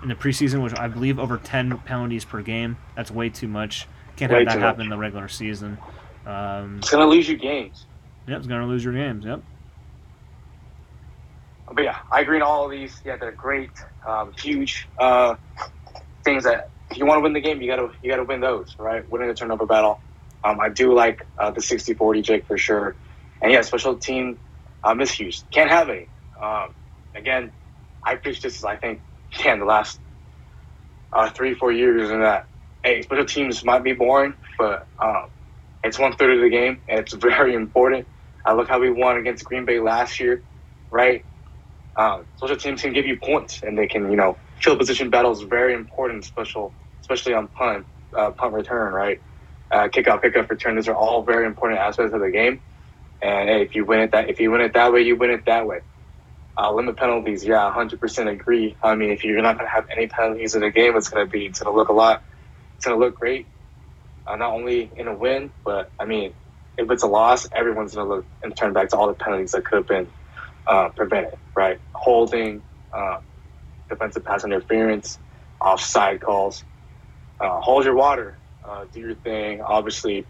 in 0.01 0.09
the 0.09 0.15
preseason, 0.15 0.61
which 0.63 0.77
I 0.77 0.87
believe 0.87 1.19
over 1.19 1.37
10 1.37 1.77
penalties 1.79 2.25
per 2.25 2.41
game. 2.41 2.77
That's 2.95 3.09
way 3.11 3.29
too 3.29 3.47
much. 3.47 3.87
Can't 4.17 4.31
Way 4.31 4.39
have 4.39 4.47
that 4.47 4.59
happen 4.59 4.77
much. 4.79 4.83
in 4.85 4.89
the 4.89 4.97
regular 4.97 5.27
season. 5.27 5.77
Um, 6.25 6.77
It's 6.79 6.89
gonna 6.91 7.05
lose 7.05 7.27
you 7.29 7.37
games. 7.37 7.85
yep, 8.27 8.37
it's 8.39 8.47
going 8.47 8.61
to 8.61 8.67
lose 8.67 8.83
your 8.83 8.93
games. 8.93 9.25
Yep. 9.25 9.41
But 11.73 11.83
yeah, 11.83 11.99
I 12.11 12.21
agree 12.21 12.37
on 12.37 12.43
all 12.43 12.65
of 12.65 12.71
these. 12.71 13.01
Yeah, 13.03 13.17
they're 13.17 13.31
great, 13.31 13.71
um, 14.05 14.31
huge 14.33 14.87
uh, 14.99 15.35
things 16.23 16.43
that 16.43 16.69
if 16.91 16.97
you 16.97 17.05
want 17.05 17.17
to 17.19 17.21
win 17.23 17.33
the 17.33 17.41
game, 17.41 17.61
you 17.61 17.67
gotta 17.67 17.89
you 18.03 18.09
gotta 18.09 18.23
win 18.23 18.39
those, 18.39 18.75
right? 18.77 19.07
Winning 19.09 19.27
the 19.27 19.33
turnover 19.33 19.65
battle. 19.65 19.99
Um, 20.45 20.59
I 20.61 20.69
do 20.69 20.93
like 20.95 21.27
uh, 21.39 21.51
the 21.51 21.61
60-40 21.61 22.23
Jake 22.23 22.47
for 22.47 22.57
sure, 22.57 22.97
and 23.41 23.51
yeah, 23.51 23.63
special 23.63 23.97
team 23.97 24.39
uh, 24.83 24.93
miscues 24.93 25.45
can't 25.51 25.71
have 25.71 25.89
any. 25.89 26.09
Um, 26.41 26.75
again, 27.15 27.51
I 28.05 28.15
preach 28.17 28.41
this. 28.41 28.63
I 28.63 28.77
think 28.77 29.01
can 29.33 29.59
the 29.59 29.65
last 29.65 29.99
uh, 31.13 31.29
three 31.31 31.55
four 31.55 31.71
years, 31.71 32.11
and 32.11 32.23
that 32.23 32.47
hey, 32.83 33.01
special 33.03 33.25
teams 33.25 33.65
might 33.65 33.83
be 33.83 33.93
boring, 33.93 34.35
but 34.59 34.87
um, 35.03 35.27
it's 35.83 35.99
one 35.99 36.13
third 36.13 36.37
of 36.37 36.41
the 36.41 36.49
game, 36.49 36.81
and 36.89 36.99
it's 36.99 37.13
very 37.15 37.55
important. 37.55 38.07
I 38.45 38.53
look 38.53 38.69
how 38.69 38.79
we 38.79 38.91
won 38.91 39.17
against 39.17 39.45
Green 39.45 39.65
Bay 39.65 39.79
last 39.79 40.19
year, 40.19 40.43
right? 40.91 41.25
Um, 41.97 42.27
special 42.37 42.57
teams 42.57 42.81
can 42.83 42.93
give 42.93 43.07
you 43.07 43.17
points, 43.23 43.61
and 43.63 43.77
they 43.77 43.87
can, 43.87 44.11
you 44.11 44.17
know, 44.17 44.39
field 44.61 44.79
position 44.79 45.09
battles 45.09 45.43
very 45.43 45.73
important, 45.73 46.25
special, 46.25 46.75
especially 47.01 47.33
on 47.33 47.47
punt, 47.49 47.87
uh, 48.17 48.31
punt 48.31 48.53
return, 48.53 48.93
right? 48.93 49.21
Uh, 49.75 49.89
kickoff, 49.89 50.21
pickup, 50.21 50.49
return. 50.49 50.77
These 50.77 50.87
are 50.87 50.95
all 50.95 51.21
very 51.21 51.45
important 51.45 51.81
aspects 51.81 52.13
of 52.13 52.21
the 52.21 52.31
game. 52.31 52.61
And 53.21 53.49
hey, 53.49 53.61
if 53.61 53.75
you 53.75 53.83
win 53.83 53.99
it 53.99 54.11
that, 54.11 54.29
if 54.29 54.39
you 54.39 54.49
win 54.49 54.61
it 54.61 54.71
that 54.71 54.93
way, 54.93 55.01
you 55.01 55.17
win 55.17 55.31
it 55.31 55.43
that 55.47 55.67
way. 55.67 55.81
Uh, 56.57 56.71
limit 56.71 56.95
penalties, 56.95 57.43
yeah, 57.43 57.73
100% 57.75 58.31
agree. 58.31 58.77
I 58.81 58.95
mean, 58.95 59.11
if 59.11 59.25
you're 59.25 59.41
not 59.41 59.57
going 59.57 59.65
to 59.65 59.69
have 59.69 59.89
any 59.89 60.07
penalties 60.07 60.55
in 60.55 60.63
a 60.63 60.71
game, 60.71 60.95
it's 60.95 61.09
going 61.09 61.25
to 61.25 61.29
be, 61.29 61.47
it's 61.47 61.59
going 61.59 61.73
to 61.73 61.77
look 61.77 61.89
a 61.89 61.93
lot, 61.93 62.23
it's 62.77 62.85
going 62.85 62.97
to 62.97 63.05
look 63.05 63.19
great. 63.19 63.47
Uh, 64.25 64.37
not 64.37 64.53
only 64.53 64.89
in 64.95 65.09
a 65.09 65.13
win, 65.13 65.51
but 65.65 65.91
I 65.99 66.05
mean, 66.05 66.33
if 66.77 66.89
it's 66.89 67.03
a 67.03 67.07
loss, 67.07 67.45
everyone's 67.51 67.95
going 67.95 68.07
to 68.07 68.15
look 68.15 68.25
and 68.43 68.55
turn 68.55 68.71
back 68.71 68.87
to 68.91 68.97
all 68.97 69.07
the 69.07 69.13
penalties 69.13 69.51
that 69.51 69.65
could 69.65 69.79
have 69.79 69.87
been 69.87 70.07
uh, 70.67 70.87
prevented, 70.87 71.37
right? 71.53 71.81
Holding, 71.91 72.63
uh, 72.93 73.19
defensive 73.89 74.23
pass 74.23 74.45
interference, 74.45 75.19
offside 75.59 76.21
calls. 76.21 76.63
Uh, 77.41 77.59
hold 77.59 77.83
your 77.83 77.95
water, 77.95 78.37
uh, 78.67 78.85
do 78.91 78.99
your 78.99 79.15
thing. 79.15 79.61
Obviously, 79.61 80.25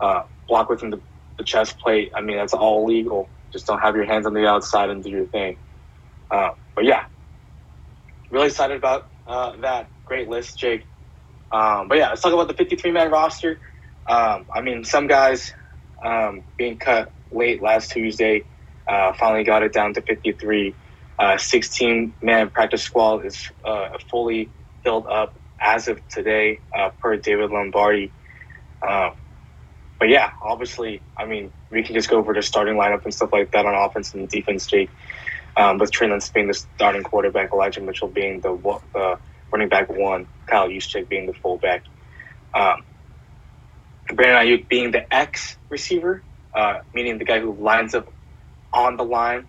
uh, 0.00 0.22
block 0.48 0.68
within 0.68 0.90
the, 0.90 1.00
the 1.38 1.44
chest 1.44 1.78
plate. 1.78 2.12
I 2.14 2.20
mean, 2.20 2.36
that's 2.36 2.54
all 2.54 2.84
legal. 2.86 3.28
Just 3.52 3.66
don't 3.66 3.80
have 3.80 3.96
your 3.96 4.04
hands 4.04 4.26
on 4.26 4.34
the 4.34 4.46
outside 4.46 4.90
and 4.90 5.02
do 5.02 5.10
your 5.10 5.26
thing. 5.26 5.56
Uh, 6.30 6.50
but 6.74 6.84
yeah, 6.84 7.04
really 8.30 8.46
excited 8.46 8.76
about 8.76 9.08
uh, 9.26 9.56
that. 9.62 9.90
Great 10.04 10.28
list, 10.28 10.58
Jake. 10.58 10.86
Um, 11.50 11.88
but 11.88 11.98
yeah, 11.98 12.08
let's 12.10 12.20
talk 12.20 12.32
about 12.32 12.48
the 12.48 12.54
53 12.54 12.90
man 12.90 13.10
roster. 13.10 13.58
Um, 14.08 14.46
I 14.54 14.60
mean, 14.60 14.84
some 14.84 15.06
guys 15.06 15.52
um, 16.04 16.42
being 16.56 16.78
cut 16.78 17.12
late 17.32 17.62
last 17.62 17.90
Tuesday. 17.90 18.44
Uh, 18.86 19.12
finally 19.14 19.42
got 19.42 19.62
it 19.62 19.72
down 19.72 19.94
to 19.94 20.02
53. 20.02 20.74
Uh, 21.18 21.38
16 21.38 22.14
man 22.20 22.50
practice 22.50 22.82
squad 22.82 23.24
is 23.24 23.50
fully 24.10 24.50
filled 24.84 25.06
up 25.06 25.34
as 25.60 25.88
of 25.88 26.06
today, 26.08 26.60
uh, 26.76 26.90
per 27.00 27.16
David 27.16 27.50
Lombardi. 27.50 28.12
Um, 28.86 29.12
but 29.98 30.08
yeah, 30.08 30.30
obviously, 30.42 31.00
I 31.16 31.24
mean, 31.24 31.52
we 31.70 31.82
can 31.82 31.94
just 31.94 32.10
go 32.10 32.18
over 32.18 32.34
the 32.34 32.42
starting 32.42 32.76
lineup 32.76 33.04
and 33.04 33.14
stuff 33.14 33.30
like 33.32 33.52
that 33.52 33.64
on 33.64 33.74
offense 33.74 34.14
and 34.14 34.28
defense, 34.28 34.66
Jake. 34.66 34.90
Um, 35.56 35.78
with 35.78 35.98
Lance 36.02 36.28
being 36.28 36.48
the 36.48 36.54
starting 36.54 37.02
quarterback, 37.02 37.52
Elijah 37.52 37.80
Mitchell 37.80 38.08
being 38.08 38.40
the 38.40 38.52
uh, 38.94 39.16
running 39.50 39.68
back 39.68 39.88
one, 39.88 40.26
Kyle 40.46 40.68
Juszczyk 40.68 41.08
being 41.08 41.26
the 41.26 41.32
fullback, 41.32 41.82
um, 42.52 42.82
Brandon 44.12 44.46
Aiyuk 44.46 44.68
being 44.68 44.90
the 44.90 45.12
X 45.12 45.56
receiver, 45.70 46.22
uh, 46.54 46.80
meaning 46.94 47.16
the 47.18 47.24
guy 47.24 47.40
who 47.40 47.54
lines 47.54 47.94
up 47.94 48.12
on 48.72 48.96
the 48.96 49.04
line 49.04 49.46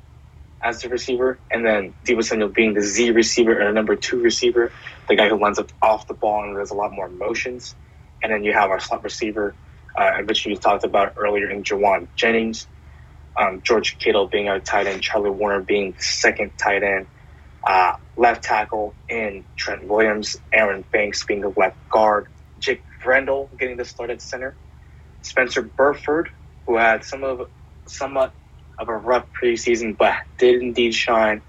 as 0.63 0.82
the 0.82 0.89
receiver, 0.89 1.39
and 1.52 1.65
then 1.65 1.93
Deebo 2.06 2.24
Samuel 2.24 2.50
being 2.50 2.74
the 2.74 2.82
Z 2.82 3.12
receiver 3.12 3.62
or 3.62 3.72
number 3.72 3.96
two 3.96 4.20
receiver, 4.20 4.72
the 5.08 5.15
guy 5.15 5.30
who 5.30 5.39
lines 5.39 5.60
up 5.60 5.72
off 5.82 6.08
the 6.08 6.13
ball 6.13 6.43
and 6.43 6.56
there's 6.56 6.72
a 6.72 6.76
lot 6.76 6.91
more 6.91 7.10
motions. 7.10 7.76
And 8.24 8.32
then 8.32 8.43
you 8.43 8.54
have 8.54 8.70
our 8.72 8.80
slot 8.80 9.04
receiver, 9.04 9.56
uh, 9.98 10.22
which 10.24 10.46
you 10.46 10.56
talked 10.56 10.84
about 10.84 11.13
earlier 11.17 11.50
in 11.50 11.63
Jauan 11.63 12.08
Jennings, 12.15 12.67
um, 13.39 13.62
George 13.63 13.98
Kittle 14.00 14.28
being 14.28 14.50
our 14.50 14.60
tight 14.60 14.88
end, 14.88 15.02
Charlie 15.02 15.30
Woerner 15.30 15.65
being 15.65 15.91
the 15.91 16.02
second 16.02 16.52
tight 16.58 16.84
end, 16.84 17.08
uh, 17.67 17.93
left 18.15 18.43
tackle 18.43 18.96
in 19.08 19.46
Trent 19.56 19.88
Williams, 19.88 20.38
Aaron 20.52 20.84
Banks 20.91 21.24
being 21.24 21.41
the 21.41 21.54
left 21.56 21.78
guard, 21.89 22.28
Jake 22.60 22.84
Brendel 23.04 23.50
getting 23.60 23.78
the 23.78 23.86
start 23.86 24.10
at 24.10 24.22
center, 24.22 24.56
Spencer 25.22 25.62
Burford, 25.62 26.30
who 26.65 26.78
had 26.78 27.04
some 27.04 27.24
of 27.24 27.48
somewhat 27.88 28.34
of 28.78 28.90
a 28.90 28.96
rough 28.96 29.26
preseason, 29.42 29.98
but 29.98 30.16
did 30.38 30.62
indeed 30.62 30.94
shine. 30.94 31.42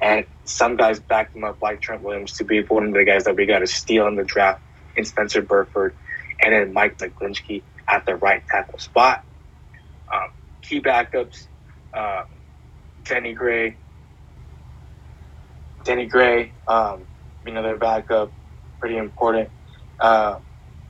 And 0.00 0.26
some 0.44 0.76
guys 0.76 1.00
backed 1.00 1.34
him 1.34 1.44
up, 1.44 1.60
like 1.60 1.80
Trent 1.80 2.02
Williams, 2.02 2.34
to 2.34 2.44
be 2.44 2.62
one 2.62 2.86
of 2.86 2.94
the 2.94 3.04
guys 3.04 3.24
that 3.24 3.36
we 3.36 3.46
got 3.46 3.60
to 3.60 3.66
steal 3.66 4.06
in 4.06 4.16
the 4.16 4.24
draft 4.24 4.62
in 4.96 5.04
Spencer 5.04 5.42
Burford. 5.42 5.94
And 6.40 6.52
then 6.52 6.72
Mike 6.72 6.98
McGlinchey 6.98 7.62
at 7.88 8.06
the 8.06 8.14
right 8.14 8.42
tackle 8.48 8.78
spot. 8.78 9.24
Um, 10.12 10.30
key 10.62 10.80
backups, 10.80 11.46
uh, 11.92 12.22
Danny 13.04 13.34
Gray. 13.34 13.76
Danny 15.84 16.06
Gray, 16.06 16.52
um, 16.66 17.06
another 17.44 17.76
backup, 17.76 18.32
pretty 18.78 18.96
important. 18.96 19.50
Uh, 19.98 20.38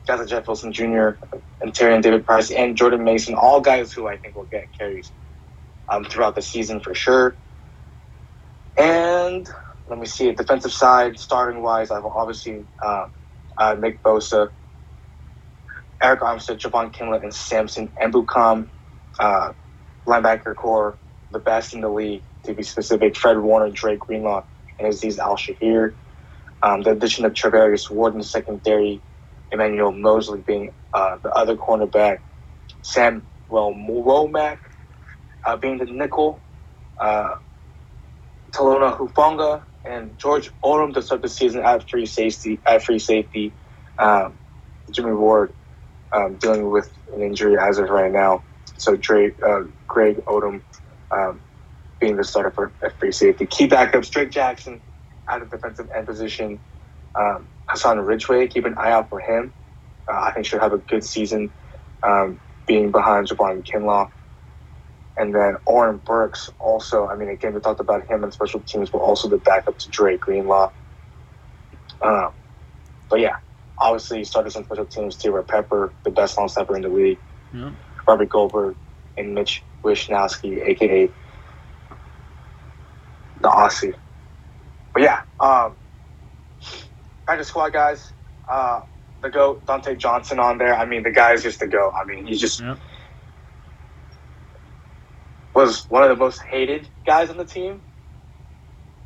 guys 0.06 0.28
Jeff 0.28 0.46
Wilson 0.46 0.72
Jr. 0.72 1.10
and 1.60 1.72
Tyrion 1.72 2.02
Davis-Price 2.02 2.50
and 2.50 2.76
Jordan 2.76 3.04
Mason, 3.04 3.34
all 3.34 3.60
guys 3.60 3.92
who 3.92 4.08
I 4.08 4.16
think 4.16 4.34
will 4.34 4.48
get 4.50 4.68
carries 4.76 5.12
um, 5.88 6.04
throughout 6.04 6.34
the 6.34 6.42
season 6.42 6.80
for 6.80 6.94
sure. 6.94 7.36
And 8.76 9.48
let 9.88 9.98
me 9.98 10.06
see, 10.06 10.30
defensive 10.32 10.72
side, 10.72 11.18
starting 11.18 11.62
wise, 11.62 11.90
I've 11.90 12.04
obviously 12.04 12.64
uh, 12.82 13.06
uh, 13.56 13.74
Nick 13.74 14.02
Bosa, 14.02 14.50
Arik 16.02 16.20
Armstead, 16.20 16.58
Javon 16.58 16.94
Kinlaw, 16.94 17.22
and 17.22 17.34
Samson 17.34 17.92
Ebukam. 18.00 18.68
Uh, 19.18 19.52
linebacker 20.06 20.54
core, 20.54 20.96
the 21.32 21.38
best 21.38 21.74
in 21.74 21.80
the 21.80 21.88
league, 21.88 22.22
to 22.44 22.54
be 22.54 22.62
specific. 22.62 23.16
Fred 23.16 23.38
Warner, 23.38 23.70
Dre 23.70 23.96
Greenlaw, 23.96 24.44
and 24.78 24.92
Azeez 24.92 25.18
Al-Shaair. 25.18 25.94
Um, 26.62 26.82
the 26.82 26.90
addition 26.92 27.24
of 27.24 27.32
Charvarius 27.32 27.90
Ward 27.90 28.12
in 28.12 28.18
the 28.18 28.24
secondary, 28.24 29.02
Emmanuel 29.50 29.92
Moseley 29.92 30.40
being 30.40 30.72
uh, 30.92 31.18
the 31.22 31.30
other 31.30 31.56
cornerback, 31.56 32.18
Sam 32.82 33.26
well 33.48 33.72
Womack 33.72 34.58
uh, 35.48 35.56
being 35.56 35.78
the 35.78 35.86
nickel, 35.86 36.38
uh, 37.00 37.36
Talanoa 38.50 38.98
Hufanga 38.98 39.62
and 39.88 40.18
George 40.18 40.50
Odum 40.62 40.92
to 40.92 41.00
start 41.00 41.22
the 41.22 41.28
season 41.28 41.62
at 41.64 41.88
free 41.88 42.04
safety. 42.04 42.60
At 42.66 42.82
free 42.82 42.98
safety, 42.98 43.54
um, 43.98 44.38
Jimmy 44.92 45.12
Ward 45.12 45.54
um, 46.14 46.36
dealing 46.36 46.70
with 46.70 46.90
an 47.14 47.22
injury 47.22 47.56
as 47.58 47.78
of 47.78 47.88
right 47.88 48.12
now. 48.12 48.42
So 48.76 48.94
Drake, 48.96 49.36
uh, 49.42 49.62
Greg 49.86 50.22
Odum 50.26 50.60
um, 51.10 51.40
being 51.98 52.16
the 52.16 52.24
starter 52.24 52.50
for 52.50 52.70
at 52.82 52.98
free 52.98 53.12
safety. 53.12 53.46
Key 53.46 53.68
backups: 53.68 54.10
Drake 54.10 54.30
Jackson 54.30 54.82
at 55.30 55.40
the 55.40 55.46
defensive 55.46 55.88
end 55.96 56.06
position. 56.06 56.60
Um, 57.18 57.48
Hassan 57.68 58.00
Ridgeway, 58.00 58.48
keep 58.48 58.66
an 58.66 58.76
eye 58.76 58.92
out 58.92 59.08
for 59.08 59.20
him. 59.20 59.54
Uh, 60.10 60.20
I 60.20 60.32
think 60.32 60.44
should 60.44 60.60
have 60.60 60.74
a 60.74 60.78
good 60.78 61.04
season, 61.04 61.50
um, 62.02 62.38
being 62.66 62.90
behind 62.90 63.28
Javon 63.28 63.66
Kinlaw. 63.66 64.10
And 65.18 65.34
then 65.34 65.56
Oren 65.66 65.98
Burks 65.98 66.48
also, 66.60 67.08
I 67.08 67.16
mean, 67.16 67.28
again, 67.28 67.52
we 67.52 67.60
talked 67.60 67.80
about 67.80 68.08
him 68.08 68.22
and 68.22 68.32
special 68.32 68.60
teams, 68.60 68.88
but 68.88 68.98
also 68.98 69.28
the 69.28 69.38
backup 69.38 69.78
to 69.78 69.90
Dre 69.90 70.16
Greenlaw. 70.16 70.70
Um, 72.00 72.32
but 73.10 73.20
yeah, 73.20 73.36
obviously 73.78 74.22
started 74.24 74.50
some 74.50 74.64
special 74.64 74.86
teams 74.86 75.16
too, 75.16 75.32
where 75.32 75.42
Pepper, 75.42 75.92
the 76.04 76.10
best 76.10 76.38
long 76.38 76.48
snapper 76.48 76.76
in 76.76 76.82
the 76.82 76.88
league, 76.88 77.18
yeah. 77.52 77.72
Robert 78.06 78.28
Goldberg, 78.28 78.76
and 79.16 79.34
Mitch 79.34 79.64
Wishnowsky, 79.84 80.62
aka 80.64 81.10
the 83.40 83.48
Aussie. 83.48 83.94
But 84.94 85.02
yeah, 85.02 85.20
um, 85.40 85.76
practice 87.26 87.48
squad 87.48 87.72
guys, 87.72 88.12
uh, 88.48 88.82
the 89.22 89.30
GOAT, 89.30 89.66
Dontae 89.66 89.98
Johnson 89.98 90.38
on 90.38 90.58
there. 90.58 90.74
I 90.74 90.84
mean, 90.86 91.02
the 91.02 91.10
guy 91.10 91.32
is 91.32 91.42
just 91.42 91.60
the 91.60 91.66
GOAT. 91.66 91.92
I 92.00 92.04
mean, 92.04 92.26
he's 92.26 92.40
just 92.40 92.60
was 95.58 95.86
one 95.88 96.02
of 96.02 96.08
the 96.08 96.16
most 96.16 96.40
hated 96.40 96.88
guys 97.06 97.30
on 97.30 97.36
the 97.36 97.44
team, 97.44 97.82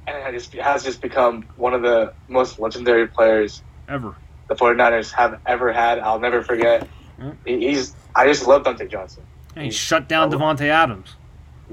and 0.06 0.34
it 0.34 0.38
just, 0.38 0.54
has 0.54 0.84
just 0.84 1.00
become 1.00 1.48
one 1.56 1.74
of 1.74 1.82
the 1.82 2.14
most 2.28 2.58
legendary 2.58 3.08
players 3.08 3.62
ever 3.88 4.16
the 4.52 4.54
49ers 4.54 5.12
have 5.12 5.40
ever 5.46 5.72
had. 5.72 5.98
I'll 5.98 6.20
never 6.20 6.42
forget. 6.42 6.88
Mm. 7.18 7.38
He's 7.44 7.96
I 8.14 8.26
just 8.26 8.46
love 8.46 8.64
Dontae 8.64 8.90
Johnson. 8.90 9.24
he 9.56 9.70
shut 9.70 10.08
down 10.08 10.30
Davante 10.30 10.66
Adams. 10.68 11.16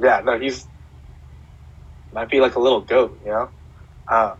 Yeah, 0.01 0.21
no, 0.23 0.39
he's 0.39 0.67
might 2.13 2.29
be 2.29 2.39
like 2.39 2.55
a 2.55 2.59
little 2.59 2.81
goat, 2.81 3.19
you 3.23 3.31
know. 3.31 3.51
Uh, 4.09 4.35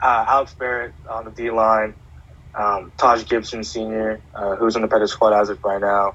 uh, 0.00 0.24
Alex 0.28 0.54
Barrett 0.58 0.94
on 1.10 1.24
the 1.24 1.30
D 1.30 1.50
line, 1.50 1.94
um, 2.54 2.92
Taj 2.98 3.24
Gibson 3.26 3.64
Sr., 3.64 4.20
uh, 4.34 4.56
who's 4.56 4.76
on 4.76 4.82
the 4.82 4.88
practice 4.88 5.12
squad 5.12 5.32
as 5.32 5.48
of 5.48 5.58
right 5.64 5.80
now, 5.80 6.14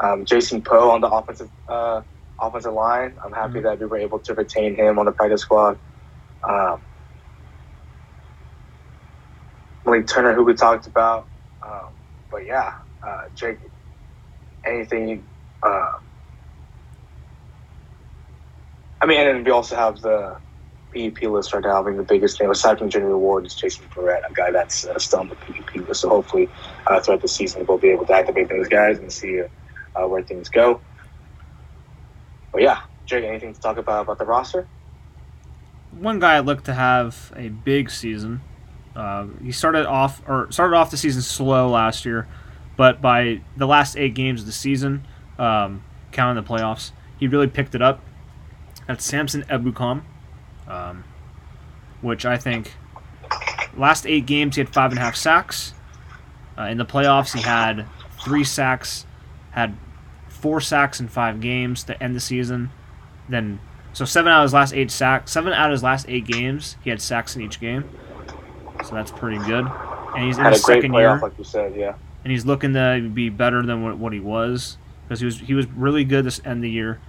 um, 0.00 0.24
Jason 0.24 0.62
Poe 0.62 0.90
on 0.90 1.00
the 1.00 1.08
offensive 1.08 1.50
uh, 1.68 2.02
offensive 2.40 2.72
line. 2.72 3.14
I'm 3.24 3.32
happy 3.32 3.54
mm-hmm. 3.54 3.64
that 3.64 3.80
we 3.80 3.86
were 3.86 3.98
able 3.98 4.18
to 4.20 4.34
retain 4.34 4.74
him 4.74 4.98
on 4.98 5.04
the 5.06 5.12
practice 5.12 5.42
squad. 5.42 5.78
Um, 6.42 6.80
Malik 9.84 10.06
Turner, 10.06 10.34
who 10.34 10.44
we 10.44 10.54
talked 10.54 10.86
about. 10.86 11.26
Um, 11.62 11.88
but 12.30 12.46
yeah, 12.46 12.78
uh, 13.06 13.24
Jake, 13.34 13.58
anything. 14.64 15.24
Uh, 15.62 15.98
I 19.02 19.06
mean, 19.06 19.20
and 19.20 19.44
we 19.44 19.50
also 19.50 19.76
have 19.76 20.00
the 20.00 20.36
PEP 20.94 21.22
list 21.22 21.52
right 21.52 21.62
now. 21.62 21.76
having 21.76 21.96
the 21.96 22.02
biggest 22.02 22.40
name 22.40 22.50
aside 22.50 22.78
from 22.78 22.90
Jimmy 22.90 23.12
Ward 23.12 23.46
is 23.46 23.54
Jason 23.54 23.84
Verrett, 23.94 24.28
a 24.28 24.32
guy 24.32 24.50
that's 24.50 24.86
uh, 24.86 24.98
still 24.98 25.20
on 25.20 25.28
the 25.28 25.36
PEP 25.36 25.88
list. 25.88 26.02
So 26.02 26.08
hopefully, 26.08 26.48
uh, 26.86 27.00
throughout 27.00 27.22
the 27.22 27.28
season, 27.28 27.64
we'll 27.66 27.78
be 27.78 27.88
able 27.88 28.06
to 28.06 28.12
activate 28.14 28.48
those 28.48 28.68
guys 28.68 28.98
and 28.98 29.12
see 29.12 29.42
uh, 29.94 30.06
where 30.06 30.22
things 30.22 30.48
go. 30.48 30.80
But 32.52 32.62
yeah, 32.62 32.82
Jake, 33.06 33.24
anything 33.24 33.54
to 33.54 33.60
talk 33.60 33.76
about 33.76 34.02
about 34.02 34.18
the 34.18 34.24
roster? 34.24 34.66
One 35.92 36.20
guy 36.20 36.36
I 36.36 36.40
look 36.40 36.64
to 36.64 36.74
have 36.74 37.32
a 37.36 37.48
big 37.48 37.90
season. 37.90 38.42
Uh, 38.94 39.26
he 39.42 39.52
started 39.52 39.86
off 39.86 40.22
or 40.26 40.50
started 40.50 40.76
off 40.76 40.90
the 40.90 40.96
season 40.96 41.22
slow 41.22 41.68
last 41.68 42.04
year, 42.04 42.28
but 42.76 43.00
by 43.00 43.40
the 43.56 43.66
last 43.66 43.96
eight 43.96 44.14
games 44.14 44.40
of 44.40 44.46
the 44.46 44.52
season, 44.52 45.06
um, 45.38 45.84
counting 46.12 46.42
the 46.42 46.48
playoffs, 46.48 46.92
he 47.18 47.26
really 47.26 47.46
picked 47.46 47.74
it 47.74 47.82
up. 47.82 48.00
That's 48.86 49.04
Samson 49.04 49.42
Ebukam, 49.44 50.02
um, 50.66 51.04
which 52.00 52.26
I 52.26 52.36
think 52.36 52.74
last 53.76 54.06
eight 54.06 54.26
games 54.26 54.56
he 54.56 54.60
had 54.60 54.72
five 54.72 54.90
and 54.90 54.98
a 54.98 55.02
half 55.02 55.16
sacks. 55.16 55.74
Uh, 56.58 56.64
in 56.64 56.78
the 56.78 56.84
playoffs, 56.84 57.34
he 57.34 57.40
had 57.40 57.86
three 58.24 58.44
sacks 58.44 59.06
had 59.50 59.76
four 60.28 60.60
sacks 60.60 61.00
in 61.00 61.08
five 61.08 61.40
games 61.40 61.84
to 61.84 62.02
end 62.02 62.16
the 62.16 62.20
season. 62.20 62.70
Then, 63.28 63.60
so 63.92 64.04
seven 64.04 64.32
out 64.32 64.40
of 64.40 64.44
his 64.44 64.54
last 64.54 64.74
eight 64.74 64.90
sacks, 64.90 65.30
seven 65.30 65.52
out 65.52 65.66
of 65.66 65.72
his 65.72 65.82
last 65.82 66.06
eight 66.08 66.26
games, 66.26 66.76
he 66.82 66.90
had 66.90 67.00
sacks 67.00 67.36
in 67.36 67.42
each 67.42 67.60
game. 67.60 67.88
So 68.84 68.94
that's 68.94 69.10
pretty 69.10 69.38
good. 69.44 69.66
And 70.16 70.24
he's 70.24 70.38
in 70.38 70.44
had 70.44 70.54
his 70.54 70.64
second 70.64 70.94
year, 70.94 71.18
like 71.20 71.36
you 71.38 71.44
said, 71.44 71.76
yeah. 71.76 71.94
And 72.24 72.30
he's 72.30 72.44
looking 72.44 72.74
to 72.74 73.08
be 73.12 73.28
better 73.28 73.64
than 73.64 73.84
what, 73.84 73.98
what 73.98 74.12
he 74.12 74.20
was 74.20 74.78
because 75.04 75.20
he 75.20 75.26
was 75.26 75.38
he 75.38 75.54
was 75.54 75.66
really 75.68 76.04
good 76.04 76.24
this 76.24 76.40
end 76.44 76.58
of 76.58 76.62
the 76.62 76.70
year. 76.70 77.00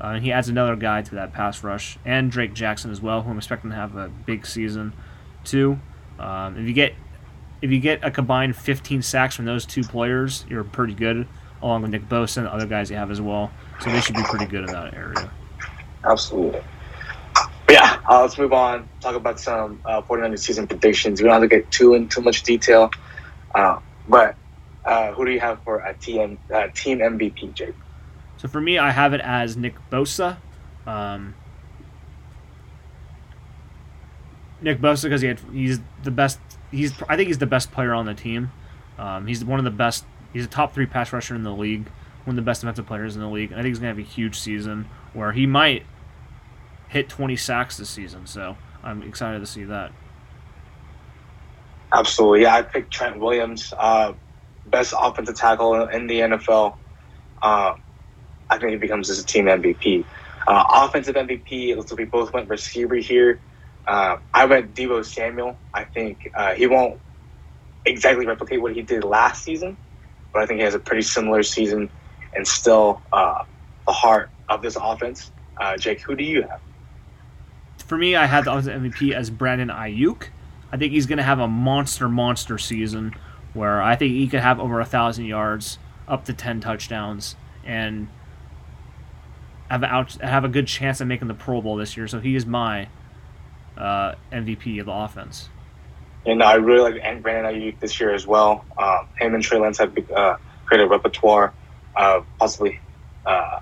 Uh, 0.00 0.08
and 0.08 0.24
he 0.24 0.30
adds 0.30 0.48
another 0.48 0.76
guy 0.76 1.02
to 1.02 1.16
that 1.16 1.32
pass 1.32 1.64
rush, 1.64 1.98
and 2.04 2.30
Drake 2.30 2.54
Jackson 2.54 2.90
as 2.92 3.00
well, 3.00 3.22
who 3.22 3.30
I'm 3.30 3.36
expecting 3.36 3.70
to 3.70 3.76
have 3.76 3.96
a 3.96 4.08
big 4.08 4.46
season, 4.46 4.92
too. 5.42 5.80
Um, 6.20 6.56
if 6.56 6.68
you 6.68 6.72
get 6.72 6.94
if 7.60 7.72
you 7.72 7.80
get 7.80 8.04
a 8.04 8.10
combined 8.10 8.54
15 8.54 9.02
sacks 9.02 9.34
from 9.34 9.44
those 9.44 9.66
two 9.66 9.82
players, 9.82 10.44
you're 10.48 10.62
pretty 10.62 10.94
good 10.94 11.26
along 11.62 11.82
with 11.82 11.90
Nick 11.90 12.08
Bosa 12.08 12.38
and 12.38 12.46
the 12.46 12.52
other 12.52 12.66
guys 12.66 12.90
you 12.90 12.96
have 12.96 13.10
as 13.10 13.20
well. 13.20 13.50
So 13.80 13.90
they 13.90 14.00
should 14.00 14.16
be 14.16 14.22
pretty 14.22 14.46
good 14.46 14.60
in 14.60 14.72
that 14.72 14.94
area. 14.94 15.30
Absolutely. 16.04 16.62
But 17.66 17.74
yeah, 17.74 18.00
uh, 18.08 18.22
let's 18.22 18.38
move 18.38 18.52
on. 18.52 18.88
Talk 19.00 19.14
about 19.14 19.38
some 19.38 19.80
uh, 19.84 20.00
49ers 20.02 20.38
season 20.38 20.66
predictions. 20.66 21.20
We 21.20 21.28
don't 21.28 21.40
have 21.40 21.42
to 21.42 21.48
get 21.48 21.70
too 21.70 21.94
in 21.94 22.08
too 22.08 22.22
much 22.22 22.42
detail, 22.42 22.90
uh, 23.54 23.78
but 24.08 24.36
uh, 24.84 25.12
who 25.12 25.26
do 25.26 25.32
you 25.32 25.40
have 25.40 25.62
for 25.64 25.80
a 25.80 25.94
team 25.94 26.38
uh, 26.52 26.68
team 26.74 26.98
MVP, 26.98 27.52
Jake? 27.52 27.74
So 28.38 28.48
for 28.48 28.60
me, 28.60 28.78
I 28.78 28.90
have 28.90 29.12
it 29.12 29.20
as 29.20 29.56
Nick 29.56 29.74
Bosa. 29.90 30.38
Um, 30.86 31.34
Nick 34.62 34.80
Bosa 34.80 35.04
because 35.04 35.20
he 35.20 35.28
had, 35.28 35.40
he's 35.52 35.80
the 36.02 36.10
best. 36.10 36.38
He's 36.70 36.94
I 37.08 37.16
think 37.16 37.26
he's 37.26 37.38
the 37.38 37.46
best 37.46 37.70
player 37.70 37.92
on 37.92 38.06
the 38.06 38.14
team. 38.14 38.50
Um, 38.98 39.26
he's 39.26 39.44
one 39.44 39.58
of 39.58 39.64
the 39.64 39.70
best. 39.70 40.04
He's 40.32 40.44
a 40.44 40.48
top 40.48 40.74
three 40.74 40.86
pass 40.86 41.12
rusher 41.12 41.34
in 41.34 41.42
the 41.42 41.52
league. 41.52 41.88
One 42.24 42.36
of 42.38 42.44
the 42.44 42.48
best 42.48 42.60
defensive 42.60 42.86
players 42.86 43.16
in 43.16 43.22
the 43.22 43.28
league. 43.28 43.50
And 43.50 43.58
I 43.58 43.62
think 43.62 43.72
he's 43.72 43.78
gonna 43.78 43.88
have 43.88 43.98
a 43.98 44.02
huge 44.02 44.38
season 44.38 44.88
where 45.12 45.32
he 45.32 45.46
might 45.46 45.84
hit 46.88 47.08
20 47.08 47.36
sacks 47.36 47.76
this 47.76 47.90
season. 47.90 48.26
So 48.26 48.56
I'm 48.82 49.02
excited 49.02 49.40
to 49.40 49.46
see 49.46 49.64
that. 49.64 49.92
Absolutely, 51.92 52.42
yeah. 52.42 52.54
I 52.54 52.62
picked 52.62 52.90
Trent 52.90 53.18
Williams, 53.18 53.72
uh, 53.76 54.12
best 54.66 54.92
offensive 54.98 55.36
tackle 55.36 55.88
in 55.88 56.06
the 56.06 56.20
NFL. 56.20 56.76
Uh, 57.40 57.74
I 58.50 58.58
think 58.58 58.72
he 58.72 58.76
becomes 58.76 59.08
his 59.08 59.24
team 59.24 59.46
MVP. 59.46 60.04
Uh, 60.46 60.64
offensive 60.68 61.14
MVP, 61.14 61.76
like 61.76 61.98
we 61.98 62.04
both 62.04 62.32
went 62.32 62.48
receiver 62.48 62.96
here. 62.96 63.40
Uh, 63.86 64.18
I 64.34 64.44
went 64.44 64.74
Deebo 64.74 65.04
Samuel. 65.04 65.56
I 65.72 65.84
think 65.84 66.30
uh, 66.34 66.54
he 66.54 66.66
won't 66.66 67.00
exactly 67.86 68.26
replicate 68.26 68.60
what 68.60 68.74
he 68.74 68.82
did 68.82 69.04
last 69.04 69.44
season, 69.44 69.76
but 70.32 70.42
I 70.42 70.46
think 70.46 70.58
he 70.58 70.64
has 70.64 70.74
a 70.74 70.78
pretty 70.78 71.02
similar 71.02 71.42
season 71.42 71.90
and 72.34 72.46
still 72.46 73.02
uh, 73.12 73.44
the 73.86 73.92
heart 73.92 74.30
of 74.48 74.62
this 74.62 74.76
offense. 74.76 75.30
Uh, 75.56 75.76
Jake, 75.76 76.00
who 76.00 76.14
do 76.14 76.24
you 76.24 76.42
have? 76.42 76.60
For 77.78 77.96
me, 77.96 78.16
I 78.16 78.26
had 78.26 78.44
the 78.44 78.50
MVP 78.50 79.12
as 79.12 79.30
Brandon 79.30 79.68
Aiyuk. 79.68 80.28
I 80.70 80.76
think 80.76 80.92
he's 80.92 81.06
going 81.06 81.18
to 81.18 81.24
have 81.24 81.38
a 81.38 81.48
monster, 81.48 82.08
monster 82.08 82.58
season 82.58 83.14
where 83.54 83.82
I 83.82 83.96
think 83.96 84.12
he 84.12 84.28
could 84.28 84.40
have 84.40 84.60
over 84.60 84.80
a 84.80 84.84
thousand 84.84 85.24
yards, 85.24 85.78
up 86.06 86.26
to 86.26 86.32
ten 86.32 86.60
touchdowns, 86.60 87.34
and 87.64 88.08
have 89.70 89.82
out, 89.84 90.12
have 90.14 90.44
a 90.44 90.48
good 90.48 90.66
chance 90.66 91.00
of 91.00 91.08
making 91.08 91.28
the 91.28 91.34
Pro 91.34 91.62
Bowl 91.62 91.76
this 91.76 91.96
year. 91.96 92.06
So 92.06 92.20
he 92.20 92.36
is 92.36 92.44
my 92.44 92.88
uh, 93.76 94.14
MVP 94.32 94.80
of 94.80 94.86
the 94.86 94.92
offense. 94.92 95.48
And 96.28 96.42
I 96.42 96.54
really 96.54 96.92
like 96.92 97.22
Brandon 97.22 97.54
Aiyuk 97.54 97.80
this 97.80 97.98
year 97.98 98.12
as 98.12 98.26
well. 98.26 98.64
Um, 98.76 99.08
him 99.18 99.34
and 99.34 99.42
Trey 99.42 99.58
Lance 99.58 99.78
have 99.78 99.96
uh, 100.14 100.36
created 100.66 100.84
a 100.84 100.88
repertoire 100.88 101.54
of 101.96 102.26
possibly 102.38 102.80
uh, 103.24 103.60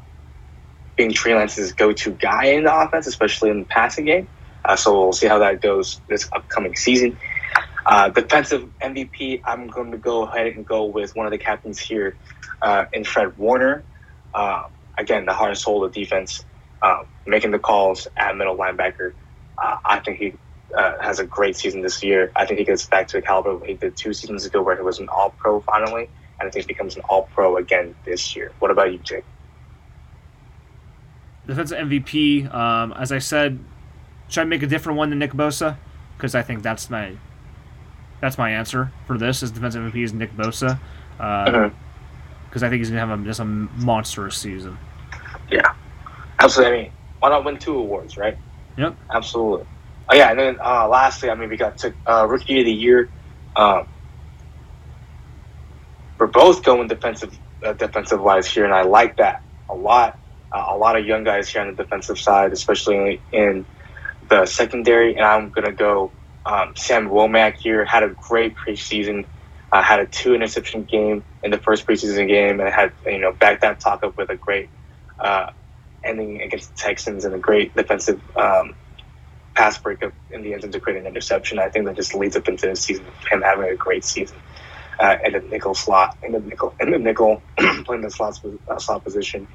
being 0.97 1.13
Trey 1.13 1.35
Lance's 1.35 1.73
go-to 1.73 2.11
guy 2.11 2.47
in 2.47 2.65
the 2.65 2.77
offense, 2.77 3.07
especially 3.07 3.51
in 3.51 3.61
the 3.61 3.65
passing 3.67 4.05
game. 4.05 4.29
Uh, 4.65 4.75
so 4.75 4.99
we'll 4.99 5.13
see 5.13 5.29
how 5.29 5.39
that 5.39 5.61
goes 5.61 6.01
this 6.09 6.29
upcoming 6.33 6.75
season. 6.75 7.17
Uh, 7.85 8.09
defensive 8.09 8.69
MVP, 8.83 9.43
I'm 9.45 9.69
going 9.69 9.93
to 9.93 9.99
go 9.99 10.25
ahead 10.25 10.49
and 10.49 10.67
go 10.67 10.87
with 10.87 11.15
one 11.15 11.27
of 11.27 11.31
the 11.31 11.39
captains 11.39 11.79
here 11.79 12.17
uh, 12.61 12.87
in 12.93 13.05
Fred 13.05 13.39
Warner. 13.39 13.85
Uh, 14.35 14.65
again, 14.99 15.25
the 15.25 15.33
heart 15.33 15.51
and 15.51 15.59
soul 15.59 15.85
of 15.85 15.93
defense, 15.93 16.45
uh, 16.83 17.05
making 17.27 17.53
the 17.53 17.61
calls 17.61 18.09
at 18.17 18.37
middle 18.37 18.57
linebacker. 18.57 19.13
Uh, 19.57 19.77
I 19.85 20.01
think 20.01 20.19
he 20.19 20.35
uh, 20.75 21.01
has 21.01 21.19
a 21.19 21.25
great 21.25 21.57
season 21.57 21.81
this 21.81 22.03
year. 22.03 22.33
I 22.37 22.47
think 22.47 22.59
he 22.59 22.65
gets 22.65 22.87
back 22.87 23.09
to 23.09 23.19
the 23.19 23.23
caliber 23.23 23.51
of 23.51 23.61
what 23.61 23.69
he 23.69 23.75
did 23.75 23.97
two 23.97 24.13
seasons 24.13 24.45
ago, 24.45 24.63
where 24.63 24.77
he 24.77 24.83
was 24.83 24.99
an 24.99 25.09
All 25.09 25.31
Pro 25.31 25.61
finally, 25.61 26.09
and 26.41 26.49
I 26.49 26.51
think 26.51 26.67
he 26.67 26.69
becomes 26.69 26.97
an 26.97 27.03
All 27.09 27.25
Pro 27.35 27.57
again 27.57 27.95
this 28.05 28.35
year. 28.35 28.53
What 28.59 28.71
about 28.71 28.93
you, 28.93 28.99
Jake? 28.99 29.25
Defensive 31.47 31.79
MVP, 31.79 32.53
um, 32.53 32.93
as 32.95 33.13
I 33.13 33.19
said, 33.19 33.59
should 34.29 34.41
I 34.41 34.45
make 34.45 34.63
a 34.63 34.67
different 34.67 34.99
one 34.99 35.11
than 35.11 35.21
Nick 35.21 35.33
Bosa? 35.33 35.77
Because 36.17 36.35
I 36.35 36.43
think 36.43 36.63
that's 36.63 36.91
my 36.91 37.13
that's 38.21 38.39
my 38.39 38.51
answer 38.51 38.91
for 39.07 39.19
this. 39.19 39.43
Is 39.43 39.53
defensive 39.53 39.83
MVP 39.83 40.03
is 40.03 40.13
Nick 40.13 40.37
Bosa, 40.37 40.81
because 41.17 41.21
uh, 41.21 41.51
mm-hmm. 41.51 42.65
I 42.65 42.69
think 42.69 42.75
he's 42.75 42.89
gonna 42.89 43.07
have 43.07 43.21
a, 43.21 43.23
just 43.25 43.39
a 43.39 43.45
monstrous 43.45 44.37
season. 44.37 44.77
Yeah, 45.51 45.75
absolutely. 46.41 46.79
I 46.79 46.83
mean, 46.83 46.93
why 47.21 47.29
not 47.29 47.45
win 47.45 47.59
two 47.59 47.77
awards, 47.77 48.17
right? 48.17 48.37
Yep, 48.77 48.97
absolutely. 49.11 49.67
Oh 50.09 50.15
yeah, 50.15 50.31
and 50.31 50.39
then 50.39 50.59
uh, 50.65 50.89
lastly, 50.89 51.31
I 51.31 51.35
mean, 51.35 51.49
we 51.49 51.57
got 51.57 51.79
to 51.79 51.95
uh, 52.07 52.27
rookie 52.29 52.61
of 52.61 52.67
the 52.67 52.73
year. 52.73 53.11
Um, 53.57 53.89
we're 56.19 56.29
both 56.29 56.63
going 56.63 56.87
defensive 56.89 57.37
uh, 57.65 57.73
defensive 57.73 58.21
wise 58.21 58.47
here, 58.47 58.65
and 58.65 58.73
I 58.73 58.83
like 58.83 59.17
that 59.17 59.43
a 59.69 59.75
lot. 59.75 60.19
Uh, 60.53 60.67
a 60.69 60.77
lot 60.77 60.97
of 60.97 61.05
young 61.05 61.25
guys 61.25 61.49
here 61.49 61.61
on 61.61 61.75
the 61.75 61.83
defensive 61.83 62.19
side, 62.19 62.53
especially 62.53 63.21
in 63.33 63.67
the 64.29 64.47
secondary, 64.47 65.17
and 65.17 65.25
I'm 65.25 65.51
gonna 65.51 65.73
go 65.73 66.13
um, 66.45 66.75
Sam 66.77 67.09
Womack 67.09 67.57
here. 67.57 67.85
Had 67.85 68.05
a 68.05 68.11
great 68.11 68.55
preseason. 68.55 69.27
Uh, 69.73 69.83
had 69.83 69.99
a 69.99 70.07
two 70.07 70.35
interception 70.35 70.85
game 70.85 71.25
in 71.43 71.51
the 71.51 71.59
first 71.59 71.85
preseason 71.85 72.29
game, 72.29 72.61
and 72.61 72.73
had 72.73 72.93
you 73.05 73.19
know 73.19 73.33
backed 73.33 73.63
that 73.63 73.81
talk 73.81 74.05
up 74.05 74.17
with 74.17 74.31
a 74.31 74.37
great 74.37 74.69
uh, 75.19 75.51
ending 76.05 76.43
against 76.43 76.71
the 76.71 76.81
Texans 76.81 77.25
and 77.25 77.35
a 77.35 77.39
great 77.39 77.75
defensive 77.75 78.21
um, 78.37 78.77
pass 79.57 79.79
breakup 79.79 80.13
in 80.31 80.43
the 80.43 80.53
end 80.53 80.71
to 80.71 80.81
create 80.81 81.01
an 81.01 81.07
interception. 81.07 81.59
I 81.59 81.69
think 81.69 81.87
that 81.87 81.97
just 81.97 82.15
leads 82.15 82.37
up 82.37 82.47
into 82.47 82.69
the 82.69 82.77
season 82.77 83.07
him 83.31 83.43
having 83.43 83.69
a 83.69 83.75
great 83.75 84.05
season 84.05 84.37
uh, 85.01 85.17
in 85.25 85.33
the 85.33 85.41
nickel 85.41 85.75
slot, 85.75 86.17
in 86.23 86.33
the 86.33 86.41
nickel, 86.41 86.75
in 86.79 86.91
the 86.91 86.99
nickel, 86.99 87.43
playing 87.85 88.03
the 88.03 88.11
slot 88.11 88.39
uh, 88.69 88.79
slot 88.79 89.03
position. 89.03 89.49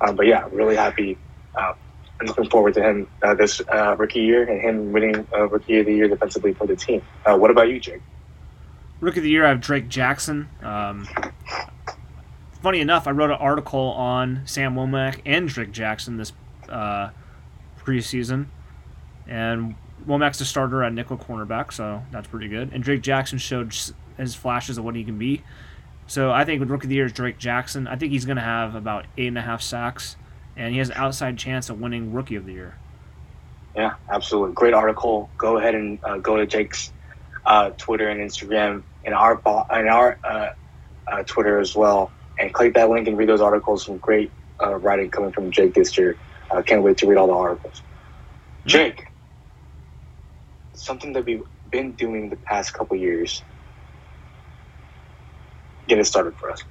Um, 0.00 0.14
but 0.14 0.26
yeah, 0.26 0.46
really 0.52 0.76
happy. 0.76 1.18
Uh, 1.54 1.72
I'm 2.20 2.26
looking 2.26 2.50
forward 2.50 2.74
to 2.74 2.82
him 2.82 3.08
uh, 3.22 3.34
this 3.34 3.60
uh, 3.60 3.96
rookie 3.96 4.20
year 4.20 4.48
and 4.48 4.60
him 4.60 4.92
winning 4.92 5.26
uh, 5.32 5.48
rookie 5.48 5.80
of 5.80 5.86
the 5.86 5.94
year 5.94 6.08
defensively 6.08 6.52
for 6.52 6.66
the 6.66 6.76
team. 6.76 7.02
what 7.24 7.50
about 7.50 7.68
you, 7.68 7.80
Jake? 7.80 8.02
Rookie 9.00 9.20
of 9.20 9.24
the 9.24 9.30
year, 9.30 9.46
I 9.46 9.50
have 9.50 9.60
Drake 9.60 9.88
Jackson. 9.88 10.48
Um, 10.62 11.08
funny 12.60 12.80
enough, 12.80 13.06
I 13.06 13.12
wrote 13.12 13.30
an 13.30 13.36
article 13.36 13.80
on 13.80 14.42
Sam 14.44 14.74
Womack 14.74 15.20
and 15.24 15.48
Drake 15.48 15.70
Jackson 15.70 16.16
this 16.16 16.32
preseason 16.68 18.46
and 19.28 19.74
Womack's 20.06 20.40
a 20.40 20.44
starter 20.44 20.82
at 20.82 20.92
nickel 20.92 21.18
cornerback, 21.18 21.72
so 21.72 22.02
that's 22.10 22.26
pretty 22.26 22.48
good. 22.48 22.70
And 22.72 22.82
Drake 22.82 23.02
Jackson 23.02 23.38
showed 23.38 23.74
his 24.16 24.34
flashes 24.34 24.78
of 24.78 24.84
what 24.84 24.94
he 24.94 25.04
can 25.04 25.18
be. 25.18 25.42
So 26.06 26.30
I 26.30 26.44
think 26.44 26.60
with 26.60 26.70
rookie 26.70 26.86
of 26.86 26.88
the 26.88 26.96
year 26.96 27.04
is 27.04 27.12
Drake 27.12 27.38
Jackson. 27.38 27.86
I 27.86 27.96
think 27.96 28.12
he's 28.12 28.24
going 28.24 28.36
to 28.36 28.42
have 28.42 28.74
about 28.74 29.04
eight 29.18 29.28
and 29.28 29.38
a 29.38 29.42
half 29.42 29.60
sacks, 29.60 30.16
and 30.56 30.72
he 30.72 30.78
has 30.78 30.88
an 30.88 30.96
outside 30.96 31.36
chance 31.36 31.68
of 31.68 31.80
winning 31.80 32.12
rookie 32.12 32.36
of 32.36 32.46
the 32.46 32.52
year. 32.52 32.74
Yeah, 33.76 33.94
absolutely. 34.08 34.54
Great 34.54 34.74
article. 34.74 35.28
Go 35.36 35.58
ahead 35.58 35.74
and 35.74 35.98
uh, 36.02 36.16
go 36.16 36.36
to 36.36 36.46
Jake's 36.46 36.90
uh, 37.44 37.70
Twitter 37.70 38.08
and 38.08 38.20
Instagram 38.20 38.82
and 39.04 39.14
our 39.14 39.40
and 39.70 39.88
our 39.88 40.18
uh, 40.24 40.50
uh, 41.06 41.22
Twitter 41.24 41.58
as 41.58 41.76
well, 41.76 42.10
and 42.38 42.52
click 42.52 42.74
that 42.74 42.88
link 42.88 43.06
and 43.06 43.18
read 43.18 43.28
those 43.28 43.40
articles. 43.42 43.84
Some 43.84 43.98
great 43.98 44.30
uh, 44.62 44.76
writing 44.76 45.10
coming 45.10 45.32
from 45.32 45.50
Jake 45.50 45.74
this 45.74 45.96
year. 45.98 46.16
I 46.50 46.62
can't 46.62 46.82
wait 46.82 46.96
to 46.98 47.06
read 47.06 47.18
all 47.18 47.26
the 47.26 47.34
articles. 47.34 47.82
Jake, 48.64 49.07
something 50.84 51.14
that 51.14 51.26
we've 51.26 51.42
been 51.70 51.94
doing 51.96 52.30
the 52.30 52.36
past 52.36 52.74
couple 52.74 52.96
years. 52.98 53.44
Get 55.88 55.98
it 55.98 56.06
started 56.06 56.34
for 56.38 56.50
us. 56.50 56.64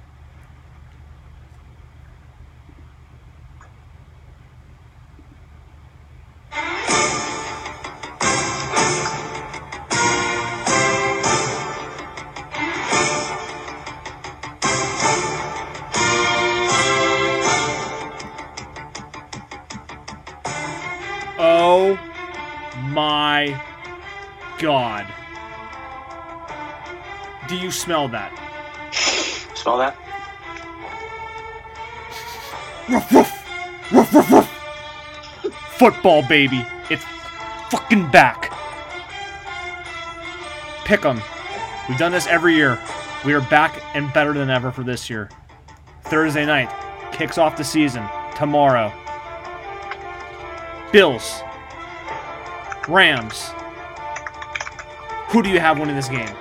Smell 27.88 28.06
that? 28.08 28.30
Smell 29.54 29.78
that? 29.78 29.96
Ruff, 32.86 33.10
ruff, 33.10 33.92
ruff, 33.92 34.14
ruff, 34.14 34.30
ruff. 34.30 35.72
Football, 35.78 36.22
baby. 36.28 36.66
It's 36.90 37.02
fucking 37.70 38.10
back. 38.10 38.52
Pick 40.84 41.02
'em. 41.06 41.22
We've 41.88 41.96
done 41.96 42.12
this 42.12 42.26
every 42.26 42.56
year. 42.56 42.78
We 43.24 43.32
are 43.32 43.40
back 43.40 43.80
and 43.94 44.12
better 44.12 44.34
than 44.34 44.50
ever 44.50 44.70
for 44.70 44.82
this 44.82 45.08
year. 45.08 45.30
Thursday 46.04 46.44
night 46.44 46.70
kicks 47.12 47.38
off 47.38 47.56
the 47.56 47.64
season 47.64 48.06
tomorrow. 48.36 48.92
Bills, 50.92 51.42
Rams, 52.86 53.50
who 55.30 55.42
do 55.42 55.48
you 55.48 55.58
have 55.58 55.78
winning 55.78 55.96
this 55.96 56.10
game? 56.10 56.34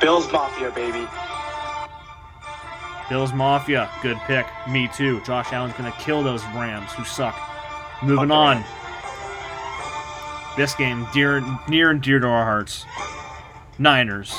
Bills 0.00 0.30
Mafia, 0.32 0.70
baby. 0.70 1.06
Bills 3.08 3.32
Mafia, 3.32 3.90
good 4.02 4.16
pick. 4.26 4.46
Me 4.68 4.88
too. 4.94 5.20
Josh 5.22 5.52
Allen's 5.52 5.74
gonna 5.74 5.94
kill 5.98 6.22
those 6.22 6.42
Rams 6.46 6.92
who 6.92 7.04
suck. 7.04 7.38
Moving 8.02 8.30
okay. 8.30 8.62
on. 8.62 8.64
This 10.56 10.74
game, 10.74 11.06
dear, 11.12 11.42
near 11.68 11.90
and 11.90 12.00
dear 12.00 12.18
to 12.18 12.26
our 12.26 12.44
hearts. 12.44 12.86
Niners. 13.78 14.34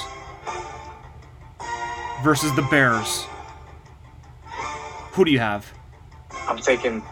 versus 2.23 2.55
the 2.55 2.61
Bears. 2.63 3.25
Who 5.13 5.25
do 5.25 5.31
you 5.31 5.39
have? 5.39 5.71
I'm 6.47 6.57
taking 6.57 7.03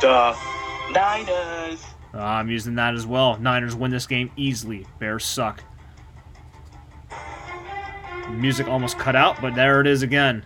the 0.00 0.36
Niners. 0.92 1.84
Uh, 2.14 2.18
I'm 2.18 2.50
using 2.50 2.74
that 2.76 2.94
as 2.94 3.06
well. 3.06 3.38
Niners 3.38 3.74
win 3.74 3.90
this 3.90 4.06
game 4.06 4.30
easily. 4.36 4.86
Bears 4.98 5.24
suck. 5.24 5.62
Music 8.30 8.68
almost 8.68 8.98
cut 8.98 9.16
out, 9.16 9.40
but 9.40 9.54
there 9.54 9.80
it 9.80 9.86
is 9.86 10.02
again. 10.02 10.44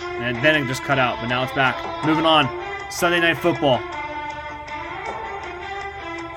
And 0.00 0.36
then 0.44 0.62
it 0.62 0.66
just 0.66 0.82
cut 0.82 0.98
out, 0.98 1.18
but 1.20 1.26
now 1.26 1.42
it's 1.42 1.52
back. 1.52 2.04
Moving 2.06 2.26
on. 2.26 2.48
Sunday 2.90 3.20
Night 3.20 3.36
Football. 3.36 3.78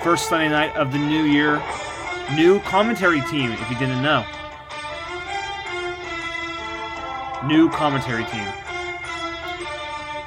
First 0.02 0.28
Sunday 0.28 0.50
night 0.50 0.76
of 0.76 0.92
the 0.92 0.98
new 0.98 1.24
year. 1.24 1.62
New 2.36 2.60
commentary 2.62 3.22
team, 3.22 3.52
if 3.52 3.70
you 3.70 3.78
didn't 3.78 4.02
know. 4.02 4.26
New 7.46 7.70
commentary 7.70 8.26
team. 8.26 8.46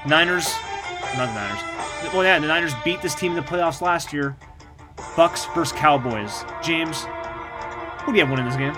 Niners, 0.07 0.55
not 1.17 1.27
the 1.27 1.35
Niners. 1.35 2.13
Well, 2.13 2.25
yeah, 2.25 2.39
the 2.39 2.47
Niners 2.47 2.73
beat 2.85 3.03
this 3.03 3.15
team 3.15 3.33
in 3.33 3.37
the 3.37 3.43
playoffs 3.43 3.81
last 3.81 4.13
year. 4.13 4.37
Bucs 4.97 5.53
versus 5.55 5.77
Cowboys. 5.77 6.45
James, 6.63 7.07
who 8.03 8.13
do 8.13 8.19
you 8.19 8.25
have 8.25 8.31
winning 8.31 8.47
this 8.47 8.57
game? 8.57 8.77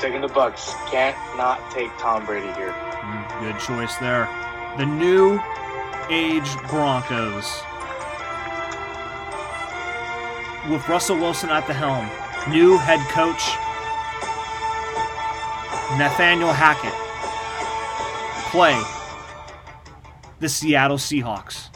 Taking 0.00 0.22
the 0.22 0.28
Bucs. 0.28 0.74
Can't 0.90 1.16
not 1.36 1.70
take 1.70 1.90
Tom 1.98 2.24
Brady 2.24 2.50
here. 2.54 2.72
Mm, 2.72 3.40
good 3.40 3.58
choice 3.60 3.94
there. 3.96 4.28
The 4.78 4.86
new 4.86 5.38
age 6.08 6.56
Broncos. 6.68 7.62
With 10.70 10.88
Russell 10.88 11.16
Wilson 11.16 11.50
at 11.50 11.66
the 11.66 11.74
helm. 11.74 12.08
New 12.50 12.78
head 12.78 13.00
coach 13.10 13.42
Nathaniel 15.98 16.52
Hackett. 16.52 16.94
Play 18.50 18.80
the 20.38 20.48
Seattle 20.48 20.96
Seahawks. 20.96 21.68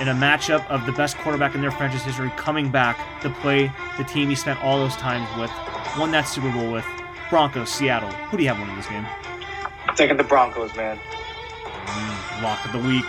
In 0.00 0.08
a 0.08 0.14
matchup 0.14 0.66
of 0.68 0.86
the 0.86 0.92
best 0.92 1.18
quarterback 1.18 1.54
in 1.54 1.60
their 1.60 1.70
franchise 1.70 2.02
history 2.02 2.30
coming 2.36 2.70
back 2.70 2.98
to 3.22 3.30
play 3.30 3.70
the 3.96 4.04
team 4.04 4.28
he 4.28 4.34
spent 4.34 4.62
all 4.62 4.78
those 4.78 4.96
times 4.96 5.28
with, 5.38 5.50
won 5.96 6.10
that 6.12 6.22
Super 6.28 6.50
Bowl 6.50 6.72
with, 6.72 6.84
Broncos, 7.30 7.70
Seattle. 7.70 8.10
Who 8.30 8.36
do 8.36 8.42
you 8.42 8.48
have 8.48 8.58
winning 8.58 8.76
this 8.76 8.88
game? 8.88 9.06
Taking 9.94 10.16
the 10.16 10.24
Broncos, 10.24 10.74
man. 10.76 10.98
Mm, 11.64 12.42
lock 12.42 12.64
of 12.64 12.72
the 12.72 12.78
week. 12.78 13.04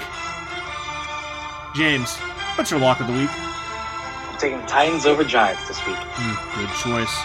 James, 1.76 2.16
what's 2.58 2.72
your 2.72 2.80
lock 2.80 3.00
of 3.00 3.08
the 3.08 3.14
week? 3.14 3.30
I'm 3.32 4.38
taking 4.40 4.66
Titans 4.66 5.06
over 5.06 5.24
Giants 5.24 5.68
this 5.68 5.86
week. 5.86 5.96
Mm, 5.96 6.56
good 6.58 6.70
choice. 6.78 7.16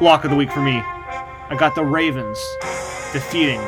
Lock 0.00 0.24
of 0.24 0.30
the 0.30 0.36
week 0.36 0.50
for 0.50 0.60
me. 0.60 0.82
I 0.82 1.56
got 1.58 1.74
the 1.74 1.84
Ravens 1.84 2.38
defeating 3.12 3.60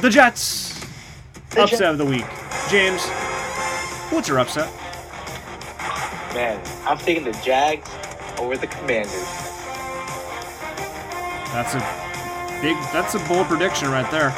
the 0.00 0.10
Jets. 0.10 0.80
The 1.50 1.62
upset 1.62 1.78
Jets. 1.78 1.82
of 1.82 1.98
the 1.98 2.04
week. 2.06 2.24
James, 2.70 3.06
what's 4.12 4.28
your 4.28 4.38
upset? 4.38 4.72
Man, 6.34 6.60
I'm 6.86 6.98
taking 6.98 7.24
the 7.24 7.32
Jags 7.44 7.88
over 8.38 8.56
the 8.56 8.66
Commanders. 8.66 9.12
That's 11.52 11.74
a 11.74 12.60
big. 12.62 12.76
That's 12.92 13.14
a 13.14 13.18
bold 13.28 13.46
prediction 13.46 13.90
right 13.90 14.10
there. 14.10 14.34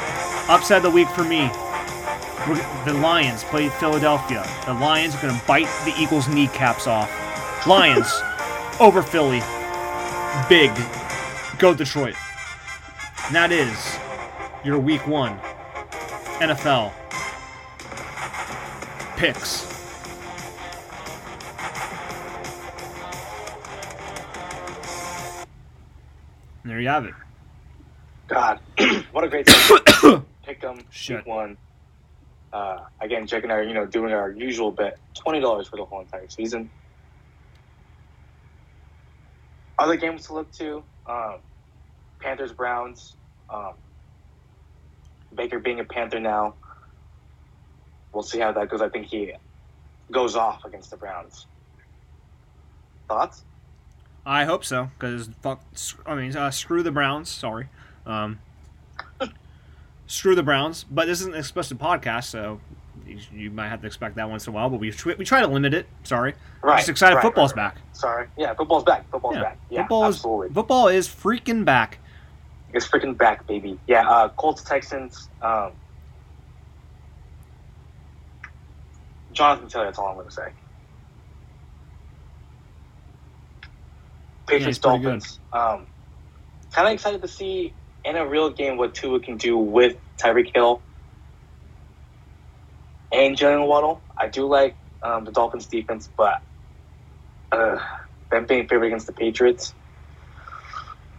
Upset 0.49 0.79
of 0.79 0.83
the 0.85 0.91
week 0.91 1.09
for 1.09 1.25
me. 1.25 1.51
The 2.85 2.93
Lions 2.95 3.45
play 3.45 3.69
Philadelphia. 3.69 4.45
The 4.67 4.75
Lions 4.75 5.15
are 5.15 5.23
going 5.23 5.39
to 5.39 5.47
bite 5.47 5.69
the 5.85 5.95
Eagles' 5.99 6.29
kneecaps 6.29 6.87
off. 6.87 7.11
Lions 7.67 8.13
over 8.81 9.03
Philly. 9.03 9.41
Big. 10.49 10.71
Go 11.59 11.73
Detroit. 11.73 12.17
And 13.27 13.35
that 13.35 13.53
is 13.53 13.99
your 14.65 14.79
week 14.79 15.07
one 15.07 15.39
NFL 16.41 16.93
picks. 19.17 19.67
And 26.63 26.71
there 26.71 26.81
you 26.81 26.89
have 26.89 27.05
it. 27.05 27.15
God, 28.29 28.59
what 29.13 29.25
a 29.25 29.29
great. 29.29 29.47
Pick 30.45 30.61
them, 30.61 30.79
Shit. 30.91 31.19
week 31.19 31.27
one. 31.27 31.59
Uh, 32.53 32.79
again, 33.01 33.27
checking 33.27 33.51
our, 33.51 33.63
you 33.63 33.75
know, 33.75 33.87
doing 33.87 34.13
our 34.13 34.31
usual 34.33 34.71
bet, 34.73 34.99
twenty 35.15 35.41
dollars 35.41 35.69
for 35.69 35.77
the 35.77 35.85
whole 35.85 36.01
entire 36.01 36.29
season. 36.29 36.71
Other 39.79 39.97
games 39.97 40.27
to 40.27 40.35
look 40.35 40.53
to: 40.55 40.85
um, 41.07 41.41
Panthers, 42.21 42.53
Browns. 42.53 43.17
Um, 43.53 43.75
Baker 45.35 45.59
being 45.59 45.81
a 45.81 45.85
Panther 45.85 46.21
now. 46.21 46.57
We'll 48.15 48.23
see 48.23 48.39
how 48.39 48.53
that 48.53 48.69
goes. 48.69 48.81
I 48.81 48.89
think 48.89 49.07
he 49.07 49.33
goes 50.11 50.37
off 50.37 50.65
against 50.65 50.91
the 50.91 50.97
Browns. 50.97 51.47
Thoughts? 53.09 53.43
I 54.25 54.45
hope 54.45 54.65
so, 54.65 54.91
because 54.99 55.29
fuck. 55.43 55.61
I 56.07 56.15
mean, 56.15 56.35
uh, 56.37 56.51
screw 56.51 56.83
the 56.83 56.93
Browns. 56.93 57.29
Sorry, 57.29 57.69
um, 58.07 58.39
screw 60.07 60.35
the 60.35 60.43
Browns. 60.43 60.85
But 60.91 61.07
this 61.07 61.21
isn't 61.21 61.35
an 61.35 61.39
explicit 61.39 61.79
podcast, 61.79 62.25
so 62.25 62.61
you, 63.33 63.51
might 63.51 63.69
have 63.69 63.83
to 63.83 63.87
expect 63.87 64.17
that 64.17 64.31
once 64.31 64.47
in 64.47 64.53
a 64.53 64.57
while. 64.57 64.71
But 64.71 64.81
we 64.81 64.95
we 65.19 65.25
try 65.27 65.41
to 65.41 65.47
limit 65.47 65.75
it. 65.75 65.87
Sorry, 66.05 66.35
Right. 66.63 66.79
just 66.79 66.89
excited 66.89 67.17
right, 67.17 67.23
football's 67.23 67.55
right, 67.55 67.65
right. 67.65 67.75
back. 67.75 67.83
Sorry. 67.93 68.29
Yeah, 68.39 68.55
football's 68.55 68.85
back. 68.85 69.11
Football's 69.11 69.35
Yeah, 69.37 69.43
back. 69.43 69.59
Yeah, 69.69 69.83
football 69.83 70.07
is 70.07 70.17
absolutely. 70.17 70.55
football 70.55 70.89
is 70.89 71.07
freaking 71.09 71.65
back. 71.67 71.99
It's 72.73 72.89
freaking 72.89 73.17
back, 73.19 73.47
baby. 73.47 73.79
Yeah, 73.87 74.09
uh, 74.09 74.29
Colts, 74.31 74.63
Texans. 74.63 75.29
Um, 75.43 75.73
Jonathan 79.35 79.69
Taylor, 79.69 79.87
that's 79.87 79.99
all 79.99 80.09
I'm 80.09 80.15
going 80.17 80.29
to 80.29 80.33
say. 80.35 80.43
Patriots, 84.49 84.79
good. 84.79 84.89
Dolphins. 84.89 85.41
Um, 85.53 85.89
kind 86.75 86.89
of 86.89 86.95
excited 86.95 87.23
to 87.23 87.29
see 87.29 87.77
in 88.05 88.17
a 88.17 88.27
real 88.27 88.51
game 88.51 88.77
what 88.77 88.95
Tua 88.95 89.21
can 89.21 89.37
do 89.39 89.57
with 89.59 89.97
Tyreek 90.23 90.51
Hill 90.55 90.85
and 93.13 93.37
Jaylen 93.37 93.67
Waddle. 93.67 94.05
I 94.19 94.29
do 94.29 94.47
like 94.47 94.77
um, 95.05 95.25
the 95.25 95.33
Dolphins 95.33 95.69
defense, 95.69 96.11
but 96.17 96.37
uh, 97.53 97.79
them 98.31 98.47
being 98.47 98.69
favored 98.69 98.87
against 98.87 99.07
the 99.07 99.13
Patriots. 99.13 99.75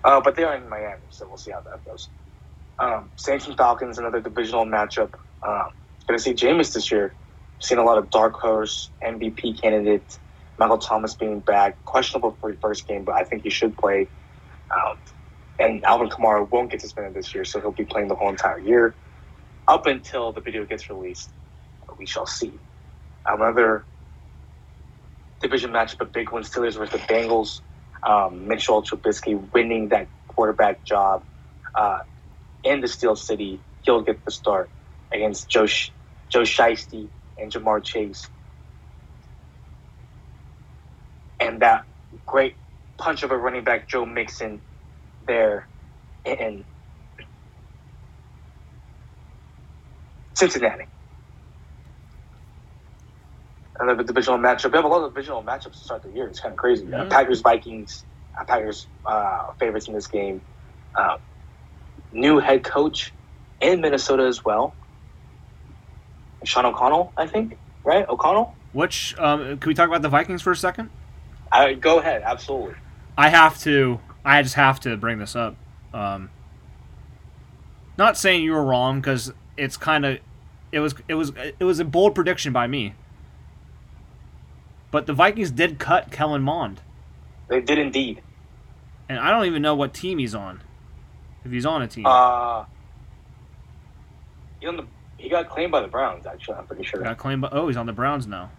Uh, 0.03 0.22
but 0.22 0.36
they 0.36 0.43
are 0.43 0.55
in 0.55 0.70
Miami, 0.70 1.07
so 1.09 1.28
we'll 1.28 1.38
see 1.38 1.51
how 1.51 1.61
that 1.61 1.84
goes. 1.86 2.09
Um, 2.80 3.11
Saints 3.18 3.47
and 3.47 3.57
Falcons, 3.57 3.97
another 3.97 4.22
divisional 4.22 4.66
matchup. 4.66 5.13
Um, 5.45 5.70
to 6.09 6.20
see 6.20 6.34
Jameis 6.34 6.74
this 6.74 6.91
year. 6.91 7.16
Seen 7.61 7.77
a 7.77 7.83
lot 7.83 7.97
of 7.97 8.09
dark 8.09 8.35
horse 8.35 8.91
MVP 9.03 9.61
candidates. 9.61 10.19
Michael 10.57 10.77
Thomas 10.77 11.15
being 11.15 11.39
back, 11.41 11.83
questionable 11.85 12.37
for 12.39 12.51
his 12.51 12.59
first 12.61 12.87
game, 12.87 13.03
but 13.05 13.15
I 13.15 13.23
think 13.23 13.43
he 13.43 13.49
should 13.49 13.77
play. 13.77 14.09
Um, 14.73 14.97
and 15.59 15.83
Alvin 15.85 16.09
Kamara 16.09 16.49
won't 16.49 16.71
get 16.71 16.81
suspended 16.81 17.13
this 17.13 17.33
year, 17.33 17.45
so 17.45 17.59
he'll 17.59 17.71
be 17.71 17.85
playing 17.85 18.07
the 18.07 18.15
whole 18.15 18.29
entire 18.29 18.59
year 18.59 18.95
up 19.67 19.85
until 19.87 20.33
the 20.33 20.41
video 20.41 20.65
gets 20.65 20.89
released. 20.89 21.33
We 21.97 22.05
shall 22.05 22.25
see. 22.25 22.59
Another 23.27 23.85
division 25.41 25.71
matchup, 25.71 26.01
a 26.01 26.05
big 26.05 26.31
one: 26.31 26.43
Steelers 26.43 26.77
versus 26.77 26.91
the 26.91 26.99
Bengals. 26.99 27.61
Um, 28.03 28.47
Mitchell 28.47 28.83
Trubisky 28.83 29.35
winning 29.53 29.89
that 29.89 30.09
quarterback 30.27 30.83
job 30.85 31.25
uh, 31.75 31.99
in 32.63 32.81
the 32.81 32.87
Steel 32.87 33.15
City. 33.15 33.61
He'll 33.81 34.01
get 34.01 34.23
the 34.25 34.31
start 34.31 34.71
against 35.13 35.49
Joe 35.49 35.65
Sh- 35.65 35.91
Joe 36.29 36.41
Shiesty 36.41 37.09
and 37.38 37.51
Ja'Marr 37.51 37.83
Chase. 37.83 38.29
And 41.39 41.61
that 41.61 41.83
great 42.25 42.55
punch 42.97 43.23
of 43.23 43.31
a 43.31 43.38
running 43.38 43.63
back, 43.63 43.88
Joe 43.89 44.05
Mixon, 44.05 44.61
there 45.27 45.69
in 46.25 46.65
Cincinnati. 50.36 50.86
Another 53.79 54.03
divisional 54.03 54.39
matchup. 54.39 54.71
We 54.71 54.77
have 54.77 54.86
a 54.86 54.88
lot 54.88 55.03
of 55.03 55.13
divisional 55.13 55.43
matchups 55.43 55.73
to 55.73 55.77
start 55.83 56.03
the 56.03 56.11
year. 56.11 56.27
It's 56.27 56.39
kind 56.39 56.53
of 56.53 56.57
crazy. 56.57 56.88
Uh, 56.93 57.05
Packers, 57.05 57.41
Vikings. 57.41 58.05
Uh, 58.39 58.45
Packers 58.45 58.88
uh, 59.05 59.39
favorites 59.59 59.88
in 59.88 59.93
this 59.93 60.07
game. 60.07 60.43
Uh, 60.97 61.17
new 62.11 62.39
head 62.39 62.63
coach 62.63 63.13
in 63.61 63.81
Minnesota 63.81 64.23
as 64.25 64.43
well. 64.45 64.77
Sean 66.45 66.65
O'Connell, 66.65 67.11
I 67.17 67.27
think. 67.27 67.57
Right, 67.83 68.07
O'Connell. 68.07 68.55
Which 68.73 69.17
um, 69.19 69.57
can 69.59 69.67
we 69.69 69.73
talk 69.73 69.87
about 69.87 70.01
the 70.01 70.09
Vikings 70.09 70.41
for 70.41 70.51
a 70.51 70.55
second? 70.55 70.89
Uh, 71.51 71.73
go 71.73 71.99
ahead, 71.99 72.23
absolutely. 72.23 72.75
I 73.17 73.29
have 73.29 73.59
to. 73.61 73.99
I 74.25 74.41
just 74.41 74.55
have 74.55 74.79
to 74.81 74.97
bring 74.97 75.19
this 75.19 75.35
up. 75.35 75.55
Um, 75.93 76.29
not 77.97 78.17
saying 78.17 78.43
you 78.43 78.51
were 78.51 78.63
wrong 78.65 78.99
because 78.99 79.31
it's 79.55 79.77
kind 79.77 80.05
of. 80.05 80.17
It 80.71 80.79
was. 80.79 80.95
It 81.07 81.13
was. 81.13 81.31
It 81.59 81.63
was 81.63 81.79
a 81.79 81.85
bold 81.85 82.15
prediction 82.15 82.51
by 82.51 82.67
me. 82.67 82.95
But 84.91 85.05
the 85.05 85.13
Vikings 85.13 85.51
did 85.51 85.77
cut 85.77 86.09
Kellen 86.11 86.41
Mond, 86.41 86.79
They 87.49 87.59
did 87.59 87.77
indeed. 87.77 88.21
and 89.09 89.19
I 89.19 89.29
don't 89.29 89.45
even 89.45 89.61
know 89.61 89.75
what 89.75 89.93
team 89.93 90.19
he's 90.19 90.33
on. 90.33 90.61
If 91.43 91.51
he's 91.51 91.65
on 91.65 91.81
a 91.81 91.87
team, 91.87 92.05
Uh, 92.05 92.63
he, 94.61 94.67
on 94.67 94.77
the, 94.77 94.85
he 95.18 95.30
got 95.30 95.49
claimed 95.49 95.72
by 95.72 95.82
the 95.82 95.88
Browns, 95.88 96.26
actually, 96.26 96.55
I'm 96.55 96.68
pretty 96.68 96.84
sure. 96.84 97.01
got 97.01 97.18
claimed. 97.18 97.41
By, 97.43 97.49
oh, 97.51 97.68
he's 97.68 97.78
on 97.78 97.86
the 97.86 97.93
Browns 97.93 98.28
now. 98.28 98.51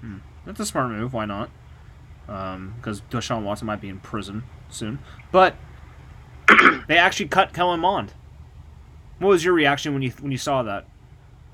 Hmm. 0.00 0.18
That's 0.44 0.60
a 0.60 0.66
smart 0.66 0.90
move. 0.90 1.12
Why 1.12 1.24
not? 1.24 1.50
Because 2.26 3.00
Deshaun 3.10 3.42
Watson 3.42 3.66
might 3.66 3.80
be 3.80 3.88
in 3.88 4.00
prison 4.00 4.44
soon. 4.68 4.98
But 5.32 5.54
they 6.88 6.98
actually 6.98 7.28
cut 7.28 7.52
Kellen 7.52 7.80
Mond. 7.80 8.12
What 9.18 9.28
was 9.28 9.44
your 9.44 9.54
reaction 9.54 9.92
when 9.94 10.02
you 10.02 10.10
when 10.20 10.30
you 10.30 10.38
saw 10.38 10.62
that? 10.62 10.86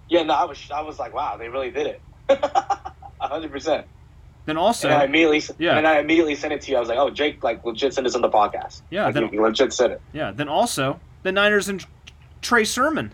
Yeah, 0.08 0.22
no, 0.24 0.34
I 0.34 0.44
was 0.44 0.70
I 0.70 0.82
was 0.82 0.98
like, 0.98 1.14
wow, 1.14 1.36
they 1.36 1.48
really 1.48 1.70
did 1.70 1.86
it. 1.86 2.00
A 2.28 3.28
hundred 3.28 3.50
percent. 3.52 3.86
Then 4.46 4.58
also, 4.58 4.88
And 4.90 5.00
I 5.00 5.04
immediately, 5.06 5.42
Yeah. 5.58 5.78
and 5.78 5.86
I 5.86 5.98
immediately 6.00 6.34
sent 6.34 6.52
it 6.52 6.60
to 6.62 6.70
you. 6.70 6.76
I 6.76 6.80
was 6.80 6.90
like, 6.90 6.98
oh, 6.98 7.08
Jake, 7.08 7.42
like 7.42 7.64
legit 7.64 7.94
sent 7.94 8.04
this 8.04 8.14
on 8.14 8.20
the 8.20 8.28
podcast. 8.28 8.82
Yeah, 8.90 9.06
like, 9.06 9.14
then- 9.14 9.30
legit 9.30 9.72
said 9.72 9.92
it. 9.92 10.02
yeah. 10.12 10.32
Then 10.32 10.48
also, 10.48 11.00
the 11.22 11.32
Niners 11.32 11.68
and 11.70 11.84
Trey 12.42 12.64
Sermon. 12.64 13.12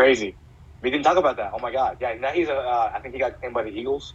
Crazy. 0.00 0.34
We 0.80 0.90
didn't 0.90 1.04
talk 1.04 1.18
about 1.18 1.36
that. 1.36 1.50
Oh 1.54 1.58
my 1.58 1.70
god. 1.70 1.98
Yeah, 2.00 2.14
now 2.14 2.30
he's 2.30 2.48
a. 2.48 2.56
Uh, 2.56 2.90
I 2.94 3.00
think 3.00 3.12
he 3.12 3.20
got 3.20 3.38
claimed 3.38 3.52
by 3.52 3.64
the 3.64 3.68
Eagles. 3.68 4.14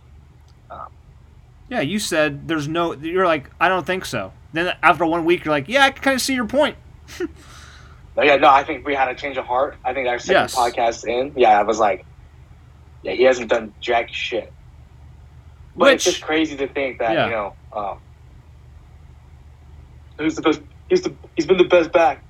Yeah, 1.70 1.82
you 1.82 2.00
said 2.00 2.48
there's 2.48 2.68
no. 2.68 2.94
You're 2.96 3.28
like, 3.28 3.52
I 3.60 3.70
don't 3.70 3.86
think 3.86 4.04
so. 4.06 4.34
Then 4.52 4.76
after 4.82 5.06
one 5.06 5.26
week, 5.26 5.46
you're 5.46 5.54
like, 5.54 5.70
yeah, 5.70 5.84
I 5.84 5.92
can 5.92 6.02
kind 6.02 6.16
of 6.16 6.22
see 6.22 6.34
your 6.34 6.48
point. 6.48 6.76
No, 8.18 8.24
yeah, 8.24 8.38
no, 8.38 8.48
I 8.50 8.64
think 8.64 8.88
we 8.88 8.96
had 8.96 9.10
a 9.10 9.14
change 9.14 9.36
of 9.36 9.46
heart. 9.46 9.76
I 9.84 9.94
think 9.94 10.08
our 10.08 10.18
second 10.20 10.44
Yes. 10.44 10.56
podcast 10.56 11.06
in, 11.06 11.34
yeah, 11.36 11.60
I 11.60 11.64
was 11.64 11.80
like, 11.80 12.06
yeah, 13.04 13.12
he 13.12 13.24
hasn't 13.24 13.50
done 13.50 13.74
jack 13.82 14.08
shit. 14.10 14.54
But 15.76 15.92
it's 15.94 16.06
Which- 16.06 16.16
just 16.16 16.26
crazy 16.26 16.56
to 16.56 16.68
think 16.70 17.00
that 17.00 17.12
Yeah. 17.14 17.26
you 17.26 17.32
know, 17.32 17.54
um, 17.74 17.98
he's 20.18 20.36
the 20.38 20.42
best. 20.42 20.62
He's 20.90 21.02
the 21.02 21.14
he's 21.36 21.46
been 21.46 21.58
the 21.58 21.66
best 21.66 21.92
back 21.92 22.24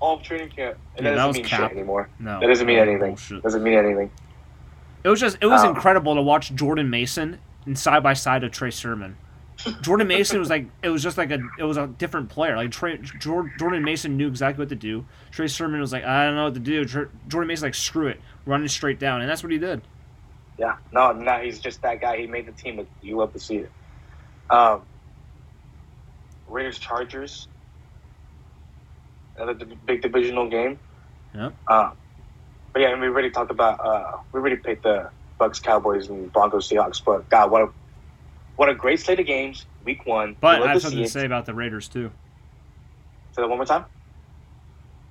all 0.00 0.16
of 0.16 0.22
training 0.22 0.48
camp, 0.50 0.78
and 0.96 1.04
Yeah, 1.04 1.10
that 1.12 1.16
that 1.16 1.26
doesn't 1.26 1.42
mean 1.42 1.48
cap. 1.48 1.60
shit 1.70 1.78
anymore. 1.78 2.08
No, 2.18 2.40
That 2.40 2.46
doesn't 2.46 2.66
mean 2.66 2.78
anything. 2.78 3.10
bullshit. 3.10 3.42
Doesn't 3.42 3.62
mean 3.62 3.74
anything. 3.74 4.10
It 5.04 5.08
was 5.08 5.20
just 5.20 5.38
it 5.40 5.46
was 5.46 5.62
Um, 5.62 5.74
incredible 5.74 6.14
to 6.14 6.22
watch 6.22 6.54
Jordan 6.54 6.90
Mason 6.90 7.38
and 7.66 7.78
side 7.78 8.02
by 8.02 8.12
side 8.14 8.44
of 8.44 8.50
Trey 8.52 8.70
Sermon. 8.70 9.16
Jordan 9.82 10.06
Mason 10.08 10.38
was 10.38 10.48
like 10.48 10.66
it 10.82 10.88
was 10.88 11.02
just 11.02 11.18
like 11.18 11.30
a 11.30 11.38
it 11.58 11.64
was 11.64 11.76
a 11.76 11.86
different 11.86 12.30
player. 12.30 12.56
Like 12.56 12.70
Trey, 12.70 12.98
Jordan 13.18 13.84
Mason 13.84 14.16
knew 14.16 14.26
exactly 14.28 14.62
what 14.62 14.70
to 14.70 14.74
do. 14.74 15.04
Trey 15.30 15.48
Sermon 15.48 15.80
was 15.80 15.92
like 15.92 16.02
I 16.04 16.24
don't 16.24 16.34
know 16.36 16.44
what 16.44 16.54
to 16.54 16.60
do. 16.60 16.84
Jordan 16.84 17.46
Mason 17.46 17.66
like 17.66 17.74
screw 17.74 18.06
it, 18.08 18.20
running 18.46 18.68
straight 18.68 18.98
down, 18.98 19.20
and 19.20 19.28
that's 19.28 19.42
what 19.42 19.52
he 19.52 19.58
did. 19.58 19.82
Yeah, 20.58 20.76
no, 20.92 21.12
no, 21.12 21.32
he's 21.40 21.58
just 21.58 21.82
that 21.82 22.00
guy. 22.00 22.16
He 22.18 22.26
made 22.26 22.46
the 22.46 22.52
team. 22.52 22.86
You 23.02 23.16
love 23.18 23.32
to 23.34 23.38
see 23.38 23.56
it. 23.58 23.70
Um, 24.50 24.82
Raiders 26.48 26.78
Chargers, 26.78 27.48
another 29.40 29.66
big 29.86 30.02
divisional 30.02 30.48
game. 30.48 30.78
Yeah. 31.34 31.50
Um, 31.68 31.96
but 32.72 32.82
yeah, 32.82 32.92
and 32.92 33.00
we 33.00 33.08
already 33.08 33.30
talked 33.30 33.50
about. 33.50 33.80
Uh, 33.80 34.18
we 34.32 34.40
already 34.40 34.56
picked 34.56 34.84
the 34.84 35.10
Bucs, 35.38 35.62
Cowboys, 35.62 36.08
and 36.08 36.32
Broncos, 36.32 36.68
Seahawks. 36.68 37.02
But 37.04 37.28
God, 37.28 37.50
what 37.50 37.62
a 37.62 37.68
what 38.56 38.68
a 38.68 38.74
great 38.74 39.00
slate 39.00 39.20
of 39.20 39.26
games. 39.26 39.66
Week 39.84 40.04
one. 40.06 40.36
But 40.40 40.62
I 40.62 40.72
have 40.72 40.82
something 40.82 41.02
to 41.02 41.08
say 41.08 41.24
about 41.24 41.46
the 41.46 41.54
Raiders 41.54 41.88
too. 41.88 42.10
Say 43.32 43.42
that 43.42 43.48
one 43.48 43.58
more 43.58 43.64
time. 43.64 43.86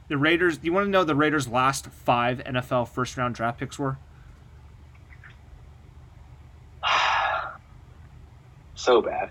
The 0.08 0.18
Raiders. 0.18 0.58
Do 0.58 0.66
you 0.66 0.74
want 0.74 0.86
to 0.86 0.90
know 0.90 1.04
the 1.04 1.16
Raiders' 1.16 1.48
last 1.48 1.88
five 1.88 2.40
NFL 2.40 2.90
first 2.90 3.18
round 3.18 3.36
draft 3.36 3.60
picks 3.60 3.78
were? 3.80 3.98
So 8.76 9.02
bad. 9.02 9.30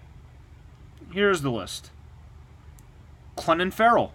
Here's 1.10 1.40
the 1.40 1.50
list. 1.50 1.90
Clelin 3.38 3.72
Ferrell. 3.72 4.12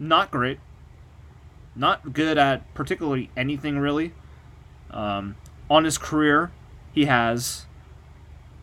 Not 0.00 0.30
great. 0.30 0.58
Not 1.76 2.14
good 2.14 2.38
at 2.38 2.72
particularly 2.74 3.30
anything 3.36 3.78
really. 3.78 4.14
Um, 4.90 5.36
on 5.68 5.84
his 5.84 5.98
career, 5.98 6.50
he 6.92 7.04
has 7.04 7.66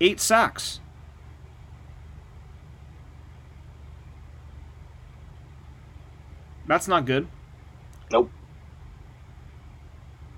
eight 0.02 0.20
sacks. 0.20 0.82
That's 6.68 6.88
not 6.88 7.06
good. 7.06 7.28
Nope. 8.12 8.30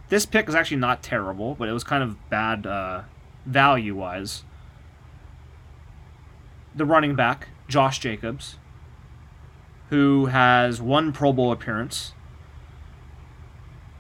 This 0.10 0.26
pick 0.26 0.48
is 0.50 0.54
actually 0.54 0.78
not 0.78 1.02
terrible, 1.02 1.56
but 1.56 1.70
it 1.70 1.72
was 1.72 1.84
kind 1.84 2.04
of 2.04 2.30
bad 2.30 2.68
uh, 2.68 3.04
value 3.46 3.96
wise. 3.96 4.44
The 6.76 6.86
running 6.86 7.16
back, 7.16 7.48
Josh 7.68 8.00
Jacobs, 8.00 8.58
who 9.90 10.28
has 10.28 10.82
one 10.82 11.12
Pro 11.12 11.34
Bowl 11.34 11.52
appearance 11.52 12.14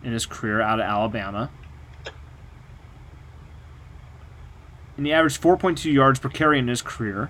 in 0.03 0.13
his 0.13 0.25
career 0.25 0.61
out 0.61 0.79
of 0.79 0.85
Alabama. 0.85 1.49
And 4.97 5.05
he 5.05 5.13
averaged 5.13 5.41
4.2 5.41 5.91
yards 5.91 6.19
per 6.19 6.29
carry 6.29 6.59
in 6.59 6.67
his 6.67 6.81
career. 6.81 7.29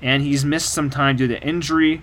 And 0.00 0.22
he's 0.22 0.44
missed 0.44 0.72
some 0.72 0.90
time 0.90 1.16
due 1.16 1.26
to 1.26 1.42
injury. 1.42 2.02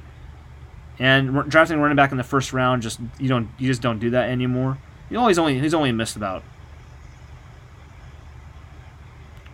And 0.99 1.49
drafting 1.49 1.77
a 1.77 1.81
running 1.81 1.95
back 1.95 2.11
in 2.11 2.17
the 2.17 2.23
first 2.23 2.53
round 2.53 2.81
just 2.81 2.99
you 3.19 3.27
don't 3.27 3.49
you 3.57 3.67
just 3.67 3.81
don't 3.81 3.99
do 3.99 4.09
that 4.11 4.29
anymore. 4.29 4.77
You 5.09 5.17
know, 5.17 5.27
he's 5.27 5.37
only 5.37 5.59
he's 5.59 5.73
only 5.73 5.91
missed 5.91 6.15
about 6.15 6.43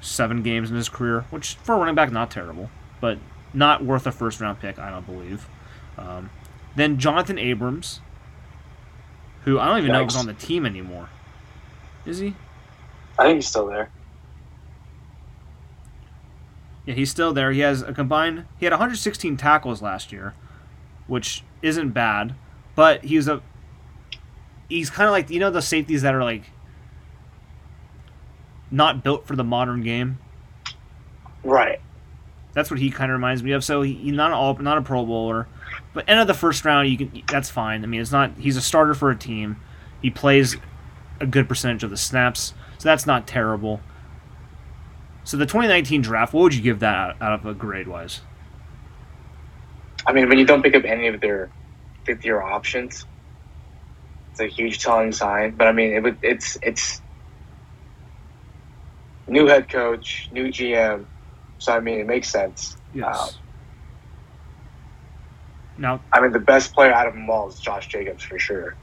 seven 0.01 0.43
games 0.43 0.69
in 0.69 0.75
his 0.75 0.89
career, 0.89 1.25
which 1.29 1.55
for 1.55 1.75
a 1.75 1.77
running 1.77 1.95
back 1.95 2.11
not 2.11 2.29
terrible, 2.29 2.69
but 2.99 3.17
not 3.53 3.83
worth 3.83 4.05
a 4.05 4.11
first 4.11 4.39
round 4.41 4.59
pick, 4.59 4.77
I 4.77 4.89
don't 4.89 5.05
believe. 5.05 5.47
Um, 5.97 6.29
then 6.75 6.97
Jonathan 6.97 7.37
Abrams, 7.37 8.01
who 9.43 9.59
I 9.59 9.67
don't 9.67 9.79
even 9.79 9.91
know 9.91 10.01
if 10.01 10.11
he's 10.11 10.15
on 10.15 10.27
the 10.27 10.33
team 10.33 10.65
anymore. 10.65 11.09
Is 12.05 12.19
he? 12.19 12.35
I 13.19 13.25
think 13.25 13.35
he's 13.37 13.47
still 13.47 13.67
there. 13.67 13.89
Yeah, 16.85 16.95
he's 16.95 17.11
still 17.11 17.33
there. 17.33 17.51
He 17.51 17.59
has 17.59 17.81
a 17.81 17.93
combined. 17.93 18.45
He 18.57 18.65
had 18.65 18.71
116 18.71 19.37
tackles 19.37 19.81
last 19.81 20.11
year, 20.11 20.33
which 21.07 21.43
isn't 21.61 21.91
bad, 21.91 22.33
but 22.75 23.03
he's 23.03 23.27
a. 23.27 23.41
He's 24.67 24.89
kind 24.89 25.07
of 25.07 25.11
like 25.11 25.29
you 25.29 25.39
know 25.39 25.51
the 25.51 25.61
safeties 25.61 26.01
that 26.01 26.15
are 26.15 26.23
like 26.23 26.43
not 28.71 29.03
built 29.03 29.27
for 29.27 29.35
the 29.35 29.43
modern 29.43 29.83
game. 29.83 30.17
Right. 31.43 31.81
That's 32.53 32.71
what 32.71 32.79
he 32.79 32.89
kind 32.89 33.11
of 33.11 33.15
reminds 33.15 33.43
me 33.43 33.51
of. 33.51 33.63
So 33.63 33.81
he, 33.81 33.93
he's 33.93 34.13
not 34.13 34.31
all, 34.31 34.57
not 34.57 34.77
a 34.77 34.81
Pro 34.81 35.05
Bowler, 35.05 35.47
but 35.93 36.07
end 36.07 36.19
of 36.19 36.27
the 36.27 36.33
first 36.33 36.63
round, 36.63 36.89
you 36.89 36.97
can 36.97 37.23
that's 37.27 37.49
fine. 37.49 37.83
I 37.83 37.87
mean, 37.87 38.01
it's 38.01 38.11
not. 38.11 38.31
He's 38.37 38.57
a 38.57 38.61
starter 38.61 38.93
for 38.93 39.11
a 39.11 39.17
team. 39.17 39.57
He 40.01 40.09
plays 40.09 40.57
a 41.19 41.25
good 41.25 41.47
percentage 41.47 41.83
of 41.83 41.89
the 41.89 41.97
snaps, 41.97 42.53
so 42.77 42.89
that's 42.89 43.05
not 43.05 43.27
terrible. 43.27 43.81
So 45.23 45.37
the 45.37 45.45
2019 45.45 46.01
draft, 46.01 46.33
what 46.33 46.41
would 46.41 46.55
you 46.55 46.61
give 46.61 46.79
that 46.79 47.21
out, 47.21 47.33
of 47.33 47.45
a 47.45 47.53
grade 47.53 47.87
wise? 47.87 48.21
I 50.07 50.13
mean, 50.13 50.27
when 50.29 50.39
you 50.39 50.45
don't 50.45 50.63
pick 50.63 50.75
up 50.75 50.83
any 50.83 51.07
of 51.07 51.21
their 51.21 51.51
fifth 52.05 52.25
year 52.25 52.41
options, 52.41 53.05
it's 54.31 54.39
a 54.39 54.47
huge 54.47 54.79
telling 54.79 55.11
sign. 55.11 55.51
But 55.51 55.67
I 55.67 55.73
mean, 55.73 55.93
it 55.93 56.01
would, 56.01 56.17
it's 56.21 56.57
it's 56.61 57.01
new 59.27 59.45
head 59.45 59.69
coach, 59.69 60.29
new 60.31 60.47
GM. 60.47 61.05
So 61.59 61.73
I 61.73 61.79
mean, 61.79 61.99
it 61.99 62.07
makes 62.07 62.29
sense. 62.29 62.77
Yes. 62.93 63.35
Um, 63.35 63.40
now, 65.81 65.99
I 66.13 66.21
mean, 66.21 66.31
the 66.31 66.39
best 66.39 66.73
player 66.73 66.93
out 66.93 67.07
of 67.07 67.13
them 67.13 67.29
all 67.29 67.49
is 67.49 67.59
Josh 67.59 67.87
Jacobs 67.87 68.23
for 68.23 68.39
sure. 68.39 68.75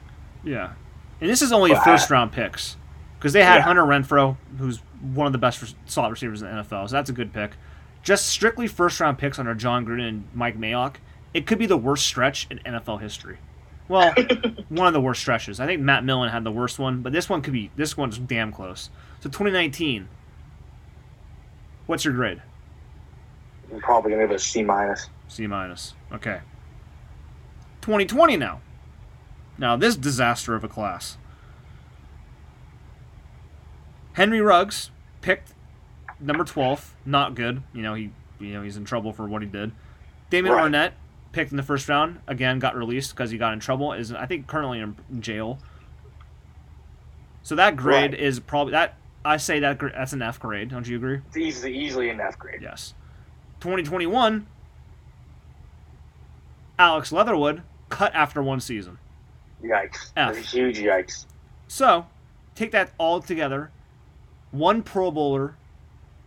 yeah, 0.45 0.73
and 1.21 1.31
this 1.31 1.41
is 1.43 1.53
only 1.53 1.71
Well, 1.73 1.81
I- 1.81 1.85
first 1.85 2.11
round 2.11 2.33
picks 2.33 2.77
because 3.19 3.33
they 3.33 3.43
had 3.43 3.57
Yeah. 3.57 3.63
Hunter 3.63 3.83
Renfrow, 3.85 4.37
who's 4.59 4.79
one 5.01 5.27
of 5.27 5.33
the 5.33 5.39
best 5.39 5.75
slot 5.87 6.11
receivers 6.11 6.43
in 6.43 6.49
the 6.49 6.55
NFL, 6.63 6.89
so 6.89 6.97
that's 6.97 7.09
a 7.09 7.13
good 7.13 7.33
pick. 7.33 7.53
Just 8.03 8.27
strictly 8.27 8.67
first 8.67 9.01
round 9.01 9.17
picks 9.19 9.39
under 9.39 9.55
Jon 9.55 9.87
Gruden 9.87 10.09
and 10.09 10.29
Mike 10.35 10.59
Mayock, 10.59 10.97
it 11.35 11.47
could 11.47 11.59
be 11.59 11.67
the 11.67 11.77
worst 11.77 12.07
stretch 12.07 12.47
in 12.51 12.59
NFL 12.65 12.99
history. 13.01 13.39
Well, 13.89 14.13
one 14.69 14.87
of 14.87 14.93
the 14.93 15.01
worst 15.01 15.21
stretches. 15.21 15.61
I 15.61 15.67
think 15.67 15.81
Matt 15.81 16.05
Millen 16.05 16.31
had 16.31 16.45
the 16.45 16.51
worst 16.53 16.79
one, 16.79 17.01
but 17.03 17.13
this 17.13 17.29
one 17.29 17.43
could 17.43 17.53
be 17.53 17.71
this 17.77 17.97
one's 17.97 18.19
damn 18.19 18.53
close. 18.53 18.91
So 19.21 19.29
2019. 19.31 20.09
What's 21.87 22.05
your 22.05 22.15
grade? 22.15 22.43
I'm 23.73 23.81
probably 23.81 24.11
gonna 24.13 24.25
give 24.25 24.33
it 24.33 24.37
a 24.37 24.39
C 24.39 24.63
minus. 24.63 25.09
C 25.29 25.47
minus. 25.47 25.95
Okay. 26.13 26.41
2020 27.89 28.37
now. 28.37 28.61
Now 29.57 29.75
this 29.75 29.97
disaster 29.97 30.55
of 30.55 30.63
a 30.63 30.69
class. 30.69 31.17
Henry 34.13 34.43
Ruggs 34.43 34.91
picked 35.23 35.55
number 36.21 36.45
12. 36.45 36.95
Not 37.07 37.35
good. 37.35 37.63
You 37.73 37.81
know 37.81 37.95
he 37.95 38.11
you 38.39 38.53
know 38.53 38.63
he's 38.63 38.77
in 38.77 38.85
trouble 38.85 39.15
for 39.15 39.27
what 39.27 39.41
he 39.41 39.49
did. 39.49 39.73
Damon 40.29 40.53
Right. 40.53 40.71
Arnette 40.71 40.93
picked 41.33 41.51
in 41.51 41.57
the 41.57 41.63
first 41.63 41.89
round. 41.89 42.21
Again, 42.27 42.59
got 42.59 42.77
released 42.77 43.15
because 43.15 43.31
he 43.31 43.39
got 43.39 43.55
in 43.55 43.59
trouble. 43.59 43.95
Is 43.95 44.13
I 44.13 44.27
think 44.27 44.47
currently 44.47 44.81
in 44.81 44.95
jail. 45.21 45.59
So 47.43 47.55
that 47.55 47.75
grade 47.75 48.11
Right. 48.13 48.21
is 48.21 48.39
probably 48.39 48.73
that. 48.73 48.97
I 49.25 49.39
say 49.39 49.61
that 49.61 49.81
that's 49.81 50.13
an 50.13 50.21
F 50.21 50.39
grade. 50.39 50.69
Don't 50.69 50.87
you 50.87 50.97
agree? 50.97 51.23
It's 51.29 51.39
easily 51.39 51.75
easily 51.75 52.11
an 52.11 52.21
F 52.21 52.39
grade. 52.39 52.61
Yes. 52.61 52.93
2021. 53.61 54.47
Alex 56.79 57.11
Leatherwood 57.11 57.63
cut 57.89 58.15
after 58.15 58.43
one 58.43 58.61
season. 58.61 58.99
Yikes! 59.63 60.13
F. 60.17 60.35
That's 60.35 60.53
huge 60.53 60.79
yikes. 60.79 61.27
So, 61.67 62.07
take 62.55 62.71
that 62.73 62.93
all 62.99 63.21
together. 63.21 63.71
One 64.51 64.83
Pro 64.83 65.11
Bowler 65.11 65.57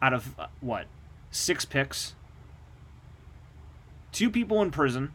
out 0.02 0.14
of 0.14 0.40
uh, 0.40 0.48
what? 0.60 0.88
Six 1.32 1.66
picks. 1.66 2.14
Two 4.12 4.30
people 4.30 4.62
in 4.62 4.72
prison, 4.72 5.14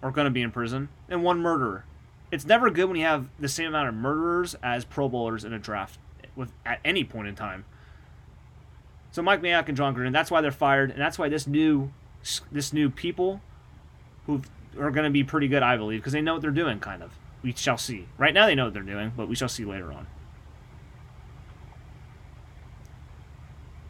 or 0.00 0.10
going 0.10 0.24
to 0.24 0.30
be 0.30 0.42
in 0.42 0.50
prison, 0.50 0.88
and 1.08 1.22
one 1.22 1.38
murderer. 1.40 1.84
It's 2.30 2.46
never 2.46 2.70
good 2.70 2.86
when 2.86 2.96
you 2.96 3.04
have 3.04 3.28
the 3.38 3.48
same 3.48 3.68
amount 3.68 3.90
of 3.90 3.94
murderers 3.94 4.56
as 4.62 4.86
Pro 4.86 5.08
Bowlers 5.08 5.44
in 5.44 5.52
a 5.52 5.58
draft 5.58 5.98
with 6.34 6.50
at 6.64 6.80
any 6.84 7.04
point 7.04 7.28
in 7.28 7.34
time. 7.34 7.66
So 9.10 9.20
Mike 9.20 9.42
Mayock 9.42 9.68
and 9.68 9.76
Jon 9.76 9.94
Gruden, 9.94 10.12
that's 10.12 10.30
why 10.30 10.40
they're 10.40 10.50
fired, 10.50 10.90
and 10.90 10.98
that's 10.98 11.18
why 11.18 11.28
this 11.28 11.46
new 11.46 11.92
this 12.50 12.72
new 12.72 12.88
people 12.88 13.42
who 14.26 14.40
are 14.78 14.90
going 14.90 15.04
to 15.04 15.10
be 15.10 15.24
pretty 15.24 15.48
good, 15.48 15.62
I 15.62 15.76
believe, 15.76 16.00
because 16.00 16.12
they 16.12 16.20
know 16.20 16.34
what 16.34 16.42
they're 16.42 16.50
doing, 16.50 16.80
kind 16.80 17.02
of. 17.02 17.12
We 17.42 17.52
shall 17.52 17.78
see. 17.78 18.06
Right 18.18 18.32
now, 18.32 18.46
they 18.46 18.54
know 18.54 18.64
what 18.64 18.74
they're 18.74 18.82
doing, 18.82 19.12
but 19.16 19.28
we 19.28 19.34
shall 19.34 19.48
see 19.48 19.64
later 19.64 19.92
on. 19.92 20.06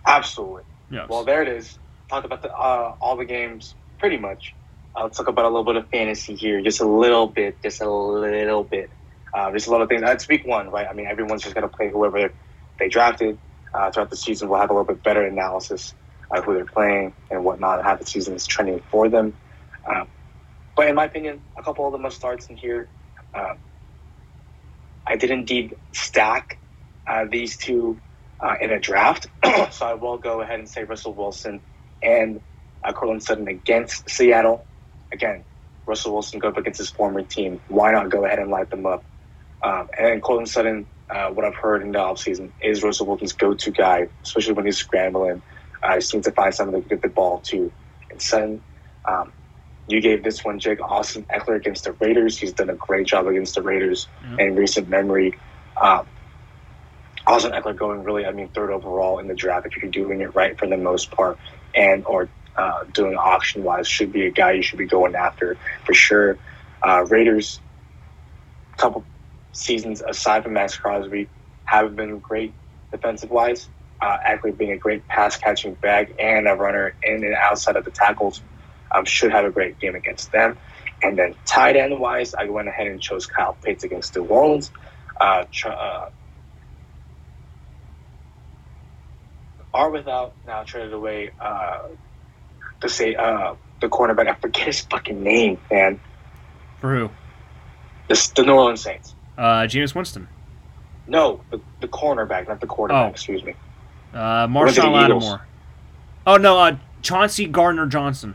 Absolutely. 0.06 0.62
Yes. 0.90 1.08
Well, 1.08 1.24
there 1.24 1.42
it 1.42 1.48
is. 1.48 1.78
Talked 2.08 2.26
about 2.26 2.42
the, 2.42 2.52
uh, 2.52 2.96
all 3.00 3.16
the 3.16 3.24
games 3.24 3.74
pretty 3.98 4.18
much. 4.18 4.54
Uh, 4.94 5.04
let's 5.04 5.16
talk 5.16 5.28
about 5.28 5.44
a 5.44 5.48
little 5.48 5.64
bit 5.64 5.76
of 5.76 5.88
fantasy 5.88 6.34
here, 6.34 6.60
just 6.60 6.80
a 6.80 6.86
little 6.86 7.26
bit, 7.26 7.56
just 7.62 7.80
a 7.80 7.90
little 7.90 8.64
bit. 8.64 8.90
Uh, 9.32 9.50
there's 9.50 9.66
a 9.66 9.70
lot 9.70 9.80
of 9.80 9.88
things. 9.88 10.02
That's 10.02 10.28
week 10.28 10.46
one, 10.46 10.70
right? 10.70 10.86
I 10.86 10.92
mean, 10.92 11.06
everyone's 11.06 11.42
just 11.42 11.54
going 11.54 11.68
to 11.68 11.74
play 11.74 11.90
whoever 11.90 12.30
they 12.78 12.88
drafted. 12.88 13.38
Uh, 13.72 13.90
throughout 13.90 14.10
the 14.10 14.16
season, 14.16 14.50
we'll 14.50 14.60
have 14.60 14.68
a 14.68 14.74
little 14.74 14.84
bit 14.84 15.02
better 15.02 15.26
analysis 15.26 15.94
of 16.30 16.44
who 16.44 16.54
they're 16.54 16.66
playing 16.66 17.14
and 17.30 17.42
whatnot, 17.42 17.78
and 17.78 17.86
how 17.86 17.96
the 17.96 18.04
season 18.04 18.34
is 18.34 18.46
trending 18.46 18.82
for 18.90 19.08
them. 19.08 19.32
Um, 19.86 20.08
but 20.76 20.88
in 20.88 20.94
my 20.94 21.04
opinion, 21.04 21.40
a 21.56 21.62
couple 21.62 21.86
of 21.86 21.92
the 21.92 21.98
must 21.98 22.16
starts 22.16 22.46
in 22.46 22.56
here. 22.56 22.88
Um, 23.34 23.58
I 25.06 25.16
did 25.16 25.30
indeed 25.30 25.76
stack 25.92 26.58
uh, 27.06 27.24
these 27.30 27.56
two 27.56 27.98
uh, 28.40 28.54
in 28.60 28.70
a 28.70 28.80
draft, 28.80 29.26
so 29.70 29.86
I 29.86 29.94
will 29.94 30.18
go 30.18 30.40
ahead 30.40 30.58
and 30.58 30.68
say 30.68 30.84
Russell 30.84 31.12
Wilson 31.12 31.60
and 32.02 32.40
uh, 32.82 32.92
Courtland 32.92 33.22
Sutton 33.22 33.48
against 33.48 34.08
Seattle. 34.08 34.64
Again, 35.12 35.44
Russell 35.86 36.12
Wilson 36.12 36.38
go 36.38 36.48
up 36.48 36.56
against 36.56 36.78
his 36.78 36.90
former 36.90 37.22
team. 37.22 37.60
Why 37.68 37.92
not 37.92 38.10
go 38.10 38.24
ahead 38.24 38.38
and 38.38 38.50
light 38.50 38.70
them 38.70 38.86
up? 38.86 39.04
Um, 39.62 39.88
and 39.96 40.06
then 40.06 40.20
Courtland 40.20 40.48
Sutton, 40.48 40.86
uh, 41.10 41.28
what 41.28 41.44
I've 41.44 41.54
heard 41.54 41.82
in 41.82 41.92
the 41.92 41.98
offseason 41.98 42.50
is 42.60 42.82
Russell 42.82 43.06
Wilson's 43.06 43.32
go-to 43.32 43.70
guy, 43.70 44.08
especially 44.24 44.54
when 44.54 44.66
he's 44.66 44.78
scrambling. 44.78 45.42
Uh, 45.82 45.96
he 45.96 46.00
seems 46.00 46.24
to 46.24 46.32
find 46.32 46.54
something 46.54 46.82
to 46.82 46.88
get 46.88 47.02
the 47.02 47.08
ball 47.08 47.40
to. 47.40 47.70
And 48.10 48.20
Sutton, 48.20 48.62
um, 49.04 49.32
you 49.88 50.00
gave 50.00 50.22
this 50.22 50.44
one, 50.44 50.58
Jake 50.58 50.80
Austin 50.80 51.24
Ekeler 51.34 51.56
against 51.56 51.84
the 51.84 51.92
Raiders. 51.92 52.38
He's 52.38 52.52
done 52.52 52.70
a 52.70 52.74
great 52.74 53.06
job 53.06 53.26
against 53.26 53.54
the 53.54 53.62
Raiders 53.62 54.06
Yeah. 54.22 54.46
in 54.46 54.54
recent 54.56 54.88
memory. 54.88 55.34
Um, 55.80 56.06
Austin 57.26 57.52
Ekeler 57.52 57.76
going 57.76 58.02
really, 58.04 58.24
I 58.26 58.32
mean, 58.32 58.48
third 58.48 58.70
overall 58.70 59.18
in 59.18 59.28
the 59.28 59.34
draft 59.34 59.66
if 59.66 59.76
you're 59.80 59.90
doing 59.90 60.20
it 60.20 60.34
right 60.34 60.58
for 60.58 60.66
the 60.66 60.76
most 60.76 61.10
part, 61.10 61.38
and 61.74 62.04
or 62.06 62.28
uh, 62.56 62.84
doing 62.92 63.16
auction 63.16 63.64
wise 63.64 63.88
should 63.88 64.12
be 64.12 64.26
a 64.26 64.30
guy 64.30 64.52
you 64.52 64.62
should 64.62 64.78
be 64.78 64.86
going 64.86 65.14
after 65.14 65.56
for 65.84 65.94
sure. 65.94 66.36
Uh, 66.82 67.04
Raiders, 67.08 67.60
couple 68.76 69.04
seasons 69.52 70.02
aside 70.02 70.42
from 70.44 70.54
Maxx 70.54 70.76
Crosby, 70.76 71.28
haven't 71.64 71.96
been 71.96 72.18
great 72.18 72.52
defensive 72.90 73.30
wise. 73.30 73.68
Uh, 74.00 74.18
Ekeler 74.26 74.56
being 74.56 74.72
a 74.72 74.76
great 74.76 75.06
pass 75.06 75.36
catching 75.36 75.74
back 75.74 76.10
and 76.18 76.48
a 76.48 76.54
runner 76.54 76.94
in 77.04 77.22
and 77.24 77.34
outside 77.34 77.76
of 77.76 77.84
the 77.84 77.90
tackles, 77.92 78.42
um, 78.94 79.04
should 79.04 79.32
have 79.32 79.44
a 79.44 79.50
great 79.50 79.78
game 79.78 79.94
against 79.94 80.32
them. 80.32 80.58
And 81.02 81.18
then 81.18 81.34
tight 81.44 81.76
end 81.76 81.98
wise, 81.98 82.34
I 82.34 82.44
went 82.44 82.68
ahead 82.68 82.86
and 82.86 83.00
chose 83.00 83.26
Kyle 83.26 83.56
Pitts 83.62 83.84
against 83.84 84.14
New 84.14 84.24
Orleans. 84.24 84.70
Uh, 85.20 85.44
tr- 85.50 85.68
uh, 85.68 86.10
are 89.74 89.90
without 89.90 90.34
now 90.46 90.62
traded 90.64 90.92
away 90.92 91.30
uh, 91.40 91.88
to 92.80 92.88
say 92.88 93.14
uh, 93.14 93.54
the 93.80 93.88
cornerback. 93.88 94.28
I 94.28 94.34
forget 94.34 94.66
his 94.66 94.80
fucking 94.80 95.22
name, 95.22 95.58
man. 95.70 96.00
For 96.80 96.94
who? 96.94 97.10
The, 98.08 98.32
the 98.36 98.42
New 98.42 98.52
Orleans 98.52 98.82
Saints. 98.82 99.14
Uh, 99.36 99.62
Jameis 99.62 99.94
Winston. 99.94 100.28
No, 101.06 101.40
the, 101.50 101.60
the 101.80 101.88
cornerback, 101.88 102.48
not 102.48 102.60
the 102.60 102.66
quarterback. 102.66 103.06
Oh. 103.06 103.10
Excuse 103.10 103.42
me. 103.42 103.54
Uh, 104.12 104.46
Went 104.52 104.70
Marshon 104.76 104.92
Lattimore. 104.92 105.46
Oh 106.26 106.36
no, 106.36 106.58
uh, 106.58 106.76
Chauncey 107.00 107.46
Gardner 107.46 107.86
Johnson. 107.86 108.34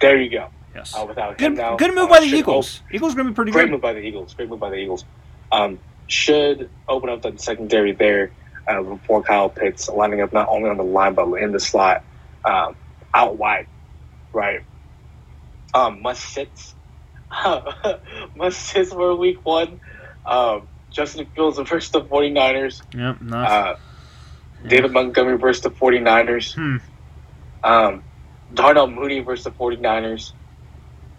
There 0.00 0.20
you 0.20 0.30
go. 0.30 0.48
Yes. 0.74 0.94
Uh, 0.94 1.06
without 1.06 1.40
him 1.40 1.54
Good, 1.54 1.58
now, 1.58 1.76
good 1.76 1.94
move 1.94 2.04
uh, 2.04 2.08
by 2.08 2.20
the 2.20 2.28
should 2.28 2.38
Eagles. 2.38 2.82
Eagles 2.92 3.14
gonna 3.14 3.30
be 3.30 3.34
pretty 3.34 3.50
Great 3.50 3.64
good. 3.64 3.72
move 3.72 3.80
by 3.80 3.94
the 3.94 4.00
Eagles. 4.00 4.34
Great 4.34 4.48
move 4.48 4.60
by 4.60 4.70
the 4.70 4.76
Eagles. 4.76 5.04
Um, 5.50 5.78
should 6.06 6.68
open 6.88 7.08
up 7.08 7.22
the 7.22 7.36
secondary 7.38 7.92
there 7.92 8.30
uh, 8.68 8.82
before 8.82 9.22
Kyle 9.22 9.48
Pitts 9.48 9.88
lining 9.88 10.20
up 10.20 10.32
not 10.32 10.48
only 10.48 10.68
on 10.68 10.76
the 10.76 10.84
line 10.84 11.14
but 11.14 11.32
in 11.34 11.52
the 11.52 11.60
slot, 11.60 12.04
um, 12.44 12.76
out 13.14 13.36
wide, 13.36 13.66
right? 14.32 14.60
Um, 15.72 16.02
must 16.02 16.22
sits, 16.22 16.74
must 18.36 18.60
sits 18.60 18.92
for 18.92 19.14
week 19.14 19.44
one. 19.44 19.80
Um, 20.24 20.68
Justin 20.90 21.26
Fields 21.34 21.58
versus 21.58 21.90
the 21.90 22.02
49ers. 22.02 22.82
Yep. 22.94 23.20
Nice. 23.20 23.50
Uh, 23.50 23.78
David 24.66 24.92
Montgomery 24.92 25.36
versus 25.36 25.62
the 25.62 25.70
49ers. 25.70 26.54
Hmm. 26.54 26.76
Um, 27.62 28.04
Darnell 28.54 28.86
Mooney 28.86 29.20
versus 29.20 29.44
the 29.44 29.50
49ers. 29.50 30.32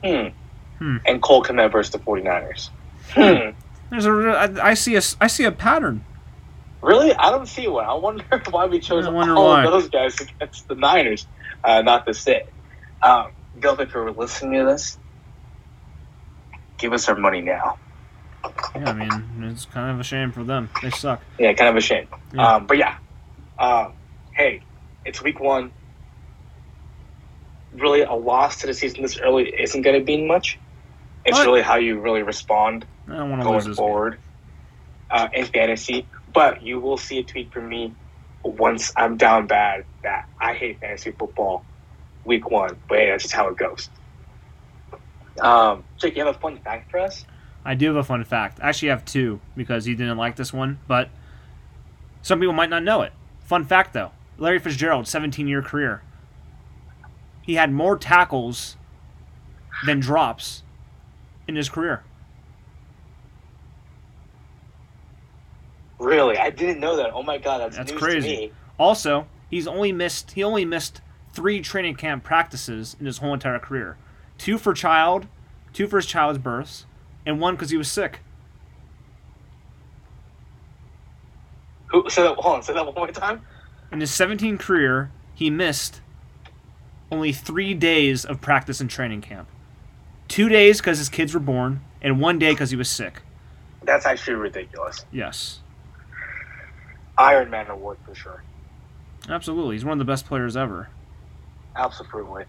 Hmm. 0.04 0.28
Hmm. 0.78 0.98
And 1.06 1.22
Cole 1.22 1.44
Kmet 1.44 1.72
versus 1.72 1.92
the 1.92 2.00
49ers. 2.00 2.70
Hmm. 3.10 3.52
There's 3.90 4.06
a. 4.06 4.12
I, 4.12 4.70
I 4.70 4.74
see 4.74 4.96
a. 4.96 5.02
I 5.22 5.28
see 5.28 5.46
a 5.46 5.52
pattern. 5.52 6.04
Really? 6.82 7.14
I 7.14 7.32
don't 7.32 7.48
see 7.48 7.68
one. 7.68 7.86
I 7.86 7.94
wonder 7.94 8.24
why 8.50 8.66
we 8.66 8.80
chose 8.80 9.06
all 9.06 9.14
why. 9.14 9.66
of 9.66 9.72
those 9.72 9.90
guys 9.90 10.20
against 10.20 10.68
the 10.68 10.76
Niners, 10.76 11.26
uh, 11.64 11.82
not 11.82 12.06
the 12.06 12.14
sit. 12.14 12.48
Um, 13.02 13.32
if 13.62 13.94
you're 13.94 14.12
listening 14.12 14.60
to 14.60 14.66
this, 14.66 14.98
give 16.78 16.94
us 16.94 17.10
our 17.10 17.16
money 17.16 17.42
now. 17.42 17.80
Yeah, 18.76 18.90
I 18.90 18.94
mean, 18.94 19.44
it's 19.52 19.66
kind 19.66 19.92
of 19.92 20.00
a 20.00 20.04
shame 20.04 20.32
for 20.32 20.44
them. 20.44 20.70
They 20.82 20.90
suck. 20.92 21.22
Yeah, 21.40 21.54
kind 21.54 21.70
of 21.70 21.76
a 21.76 21.82
shame. 21.82 22.08
Yeah. 22.34 22.56
Um, 22.56 22.68
but 22.68 22.78
yeah, 22.78 22.98
um, 23.58 23.94
hey, 24.32 24.62
it's 25.06 25.22
week 25.22 25.40
one. 25.40 25.72
Really, 27.78 28.02
a 28.02 28.14
loss 28.14 28.62
to 28.62 28.68
the 28.68 28.74
season 28.74 29.02
this 29.04 29.18
early 29.20 29.50
isn't 29.50 29.82
going 29.82 30.00
to 30.00 30.06
mean 30.06 30.28
much. 30.28 30.58
It's 31.26 31.38
What? 31.38 31.46
really 31.46 31.62
how 31.62 31.76
you 31.76 32.00
really 32.00 32.24
respond 32.24 32.86
I 33.08 33.18
don't 33.18 33.30
want 33.30 33.42
to 33.44 33.50
lose 33.50 33.64
going 33.66 33.76
forward 33.76 34.20
uh, 35.12 35.28
in 35.34 35.46
fantasy. 35.46 36.08
But 36.34 36.62
you 36.62 36.80
will 36.80 36.98
see 36.98 37.20
a 37.20 37.24
tweet 37.24 37.52
from 37.52 37.70
me 37.70 37.94
once 38.44 38.92
I'm 38.96 39.18
down 39.18 39.48
bad 39.48 39.86
that 40.04 40.28
I 40.40 40.54
hate 40.54 40.80
fantasy 40.80 41.12
football 41.12 41.64
week 42.26 42.50
one. 42.50 42.78
But 42.88 43.00
hey, 43.00 43.10
that's 43.10 43.24
just 43.24 43.36
how 43.36 43.48
it 43.50 43.58
goes. 43.58 43.90
Um, 45.40 45.84
Jake, 45.98 46.16
you 46.16 46.26
have 46.26 46.36
a 46.36 46.40
fun 46.40 46.58
fact 46.60 46.92
for 46.92 47.00
us? 47.00 47.26
I 47.64 47.76
do 47.76 47.88
have 47.88 47.96
a 47.98 48.04
fun 48.04 48.24
fact. 48.24 48.60
I 48.62 48.70
actually 48.70 48.90
have 48.90 49.06
two 49.06 49.40
because 49.56 49.86
he 49.86 49.94
didn't 49.94 50.18
like 50.18 50.36
this 50.36 50.54
one, 50.54 50.80
but 50.88 51.10
some 52.22 52.40
people 52.40 52.54
might 52.54 52.70
not 52.70 52.84
know 52.84 53.02
it. 53.02 53.14
Fun 53.42 53.66
fact 53.66 53.94
though 53.94 54.12
Larry 54.38 54.60
Fitzgerald, 54.60 55.08
17 55.08 55.48
year 55.48 55.62
career. 55.62 56.02
He 57.48 57.56
had 57.56 57.72
more 57.72 57.98
tackles 57.98 58.76
than 59.86 60.02
drops 60.02 60.64
in 61.48 61.56
his 61.56 61.70
career. 61.70 62.04
Really? 65.98 66.38
I 66.38 66.50
didn't 66.50 66.82
know 66.82 66.98
that. 66.98 67.12
Oh 67.14 67.24
my 67.24 67.38
god, 67.38 67.62
that's, 67.62 67.78
That's 67.78 67.92
news 67.92 68.00
crazy. 68.00 68.36
to 68.36 68.42
me. 68.42 68.52
Also, 68.78 69.28
he's 69.50 69.66
only 69.66 69.94
missed 69.94 70.32
he 70.32 70.44
only 70.44 70.66
missed 70.66 71.02
three 71.32 71.62
training 71.62 71.96
camp 71.96 72.26
practices 72.26 72.98
in 73.00 73.06
his 73.06 73.20
whole 73.20 73.34
entire 73.34 73.60
career. 73.60 73.98
Two 74.38 74.58
for 74.58 74.74
child, 74.74 75.28
two 75.72 75.88
for 75.88 75.98
his 75.98 76.06
child's 76.06 76.40
births, 76.40 76.86
and 77.26 77.40
one 77.40 77.56
because 77.56 77.70
he 77.70 77.78
was 77.78 77.90
sick. 77.90 78.20
Who? 81.88 82.10
Say 82.10 82.24
that. 82.24 82.36
Hold 82.36 82.56
on. 82.58 82.64
Say 82.64 82.74
that 82.74 82.86
one 82.86 82.94
more 82.94 83.08
time. 83.08 83.42
In 83.90 84.02
his 84.02 84.14
17 84.14 84.58
career, 84.58 85.12
he 85.34 85.50
missed 85.50 86.02
only 87.12 87.32
three 87.32 87.74
days 87.74 88.26
of 88.26 88.42
practice 88.42 88.80
and 88.82 88.90
training 88.90 89.22
camp. 89.22 89.48
Two 90.28 90.50
days 90.50 90.78
because 90.80 90.98
his 90.98 91.10
kids 91.10 91.34
were 91.34 91.40
born, 91.40 91.82
and 92.02 92.20
one 92.20 92.38
day 92.38 92.52
because 92.52 92.70
he 92.72 92.76
was 92.76 92.90
sick. 92.90 93.22
That's 93.84 94.06
actually 94.06 94.36
ridiculous. 94.36 95.06
Yes, 95.12 95.62
Iron 97.18 97.50
Man 97.50 97.68
award 97.70 97.98
for 98.06 98.14
sure. 98.14 98.44
absolutely. 99.30 99.76
He's 99.76 99.86
one 99.86 99.94
of 99.94 100.00
the 100.00 100.06
best 100.12 100.26
players 100.26 100.58
ever. 100.58 100.90
Absolutely. 101.76 102.44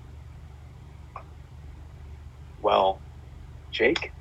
Well, 2.61 2.99
Jake. 3.71 4.13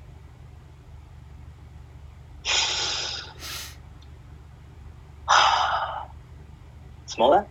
Smell 7.05 7.31
that? 7.31 7.47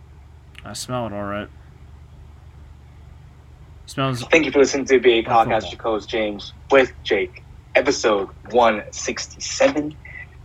I 0.63 0.73
smell 0.73 1.07
it 1.07 1.13
all 1.13 1.23
right. 1.23 1.49
Smells. 3.97 4.21
Thank 4.25 4.45
you 4.45 4.51
for 4.51 4.59
listening 4.59 4.85
to 4.85 4.99
the 4.99 5.21
BA 5.23 5.27
Podcast. 5.27 5.71
Your 5.71 5.79
co-host 5.79 6.07
James 6.07 6.53
with 6.69 6.93
Jake, 7.01 7.43
episode 7.73 8.29
167. 8.51 9.97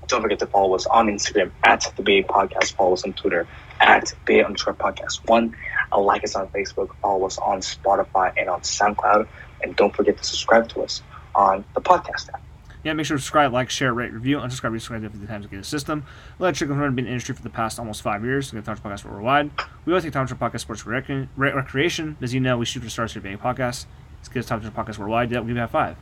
Don't 0.07 0.23
forget 0.23 0.39
to 0.39 0.47
follow 0.47 0.75
us 0.75 0.87
on 0.87 1.09
Instagram 1.09 1.51
at 1.63 1.93
the 1.95 2.03
BA 2.03 2.23
Podcast. 2.23 2.73
Follow 2.73 2.95
us 2.95 3.05
on 3.05 3.13
Twitter 3.13 3.47
at 3.79 4.11
BA 4.25 4.43
underscore 4.43 4.73
podcast 4.73 5.29
one. 5.29 5.55
Uh, 5.93 6.01
like 6.01 6.25
us 6.25 6.35
on 6.35 6.49
Facebook. 6.49 6.95
Follow 7.03 7.27
us 7.27 7.37
on 7.37 7.59
Spotify 7.59 8.33
and 8.39 8.49
on 8.49 8.63
SoundCloud. 8.63 9.29
And 9.63 9.77
don't 9.77 9.95
forget 9.95 10.17
to 10.17 10.25
subscribe 10.25 10.71
to 10.71 10.81
us 10.85 11.03
on 11.35 11.63
the 11.75 11.83
podcast 11.83 12.31
app. 12.33 12.41
Yeah, 12.85 12.95
make 12.95 13.07
sure 13.07 13.17
to 13.17 13.23
subscribe, 13.23 13.53
like, 13.53 13.71
share, 13.71 13.95
rate, 13.95 14.13
review, 14.13 14.39
unsubscribe, 14.39 14.73
resubscribe 14.73 15.03
50 15.03 15.27
times 15.27 15.45
to 15.45 15.51
get 15.51 15.59
the 15.59 15.65
system. 15.65 16.05
Let 16.41 16.57
Chicken 16.57 16.77
Run 16.77 16.95
be 16.97 17.03
in 17.03 17.05
the 17.07 17.11
industry 17.13 17.35
for 17.35 17.43
the 17.43 17.51
past 17.51 17.79
almost 17.79 18.03
five 18.03 18.25
years. 18.25 18.53
We 18.53 18.59
get 18.61 18.65
Time 18.65 18.77
Podcast 18.77 19.05
worldwide. 19.05 19.51
We 19.85 19.93
always 19.93 20.03
take 20.03 20.13
Time 20.13 20.27
Podcast 20.27 20.61
Sports 20.61 20.85
rec- 20.85 21.09
rec- 21.09 21.55
Recreation. 21.55 22.17
As 22.21 22.35
you 22.35 22.41
know, 22.41 22.59
we 22.59 22.65
shoot 22.65 22.83
for 22.83 22.91
stars 22.91 23.13
here 23.13 23.23
being 23.23 23.39
podcast. 23.39 23.87
Let's 24.19 24.29
get 24.29 24.47
Time 24.47 24.61
Podcast 24.63 24.99
worldwide. 24.99 25.31
Yeah, 25.31 25.41
we 25.41 25.55
have 25.55 25.71
five. 25.71 25.97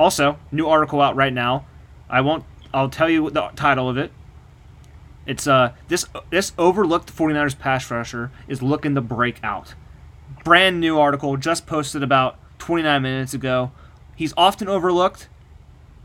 Also, 0.00 0.38
new 0.50 0.66
article 0.66 1.00
out 1.02 1.14
right 1.14 1.32
now. 1.32 1.66
I 2.08 2.22
won't. 2.22 2.44
I'll 2.72 2.88
tell 2.88 3.10
you 3.10 3.28
the 3.30 3.48
title 3.54 3.88
of 3.88 3.98
it. 3.98 4.12
It's 5.26 5.46
uh 5.46 5.72
this 5.88 6.06
this 6.30 6.52
overlooked 6.58 7.14
49ers 7.14 7.58
pass 7.58 7.90
rusher 7.90 8.30
is 8.48 8.62
looking 8.62 8.94
to 8.94 9.00
break 9.00 9.38
out. 9.44 9.74
Brand 10.42 10.80
new 10.80 10.98
article 10.98 11.36
just 11.36 11.66
posted 11.66 12.02
about 12.02 12.38
29 12.58 13.02
minutes 13.02 13.34
ago. 13.34 13.70
He's 14.16 14.34
often 14.36 14.68
overlooked 14.68 15.28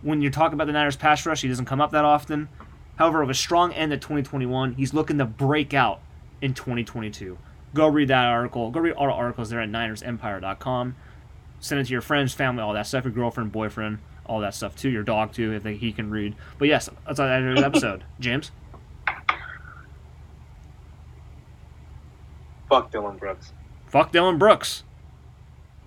when 0.02 0.22
you 0.22 0.30
talk 0.30 0.54
about 0.54 0.68
the 0.68 0.74
Niners 0.74 0.96
pass 0.96 1.26
rush, 1.26 1.42
he 1.42 1.48
doesn't 1.48 1.66
come 1.66 1.82
up 1.82 1.92
that 1.92 2.06
often. 2.06 2.50
However, 2.98 3.22
with 3.22 3.32
a 3.32 3.36
strong 3.36 3.74
end 3.74 3.94
at 3.94 4.02
2021, 4.02 4.74
he's 4.74 4.94
looking 4.94 5.18
to 5.18 5.26
break 5.26 5.74
out 5.74 6.00
in 6.42 6.54
2022. 6.54 7.38
Go 7.74 7.88
read 7.88 8.08
that 8.08 8.26
article. 8.26 8.72
Go 8.72 8.80
read 8.80 8.94
all 8.94 9.08
the 9.08 9.14
articles 9.14 9.50
there 9.50 9.62
at 9.62 9.70
NinersEmpire.com. 9.70 10.96
Send 11.60 11.82
it 11.82 11.86
to 11.86 11.92
your 11.92 12.02
friends, 12.02 12.34
family, 12.34 12.62
all 12.64 12.74
that 12.74 12.88
stuff. 12.88 13.04
Your 13.04 13.14
girlfriend, 13.14 13.52
boyfriend, 13.52 14.00
all 14.26 14.40
that 14.42 14.54
stuff 14.56 14.76
too. 14.76 14.90
Your 14.90 15.04
dog 15.04 15.34
too, 15.34 15.54
if 15.54 15.64
they, 15.64 15.76
he 15.76 15.92
can 15.92 16.10
read. 16.10 16.36
But 16.58 16.68
yes, 16.68 16.90
that's 17.06 17.18
the 17.18 17.24
end 17.24 17.50
of 17.50 17.58
the 17.58 17.66
episode. 17.66 18.04
James. 18.20 18.52
Fuck 22.70 22.92
Dillon 22.92 23.18
Brooks. 23.18 23.54
Fuck 23.88 24.12
Dillon 24.12 24.38
Brooks. 24.38 24.84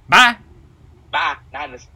Bye. 0.08 0.36
Bye. 1.12 1.36
Niners. 1.52 1.86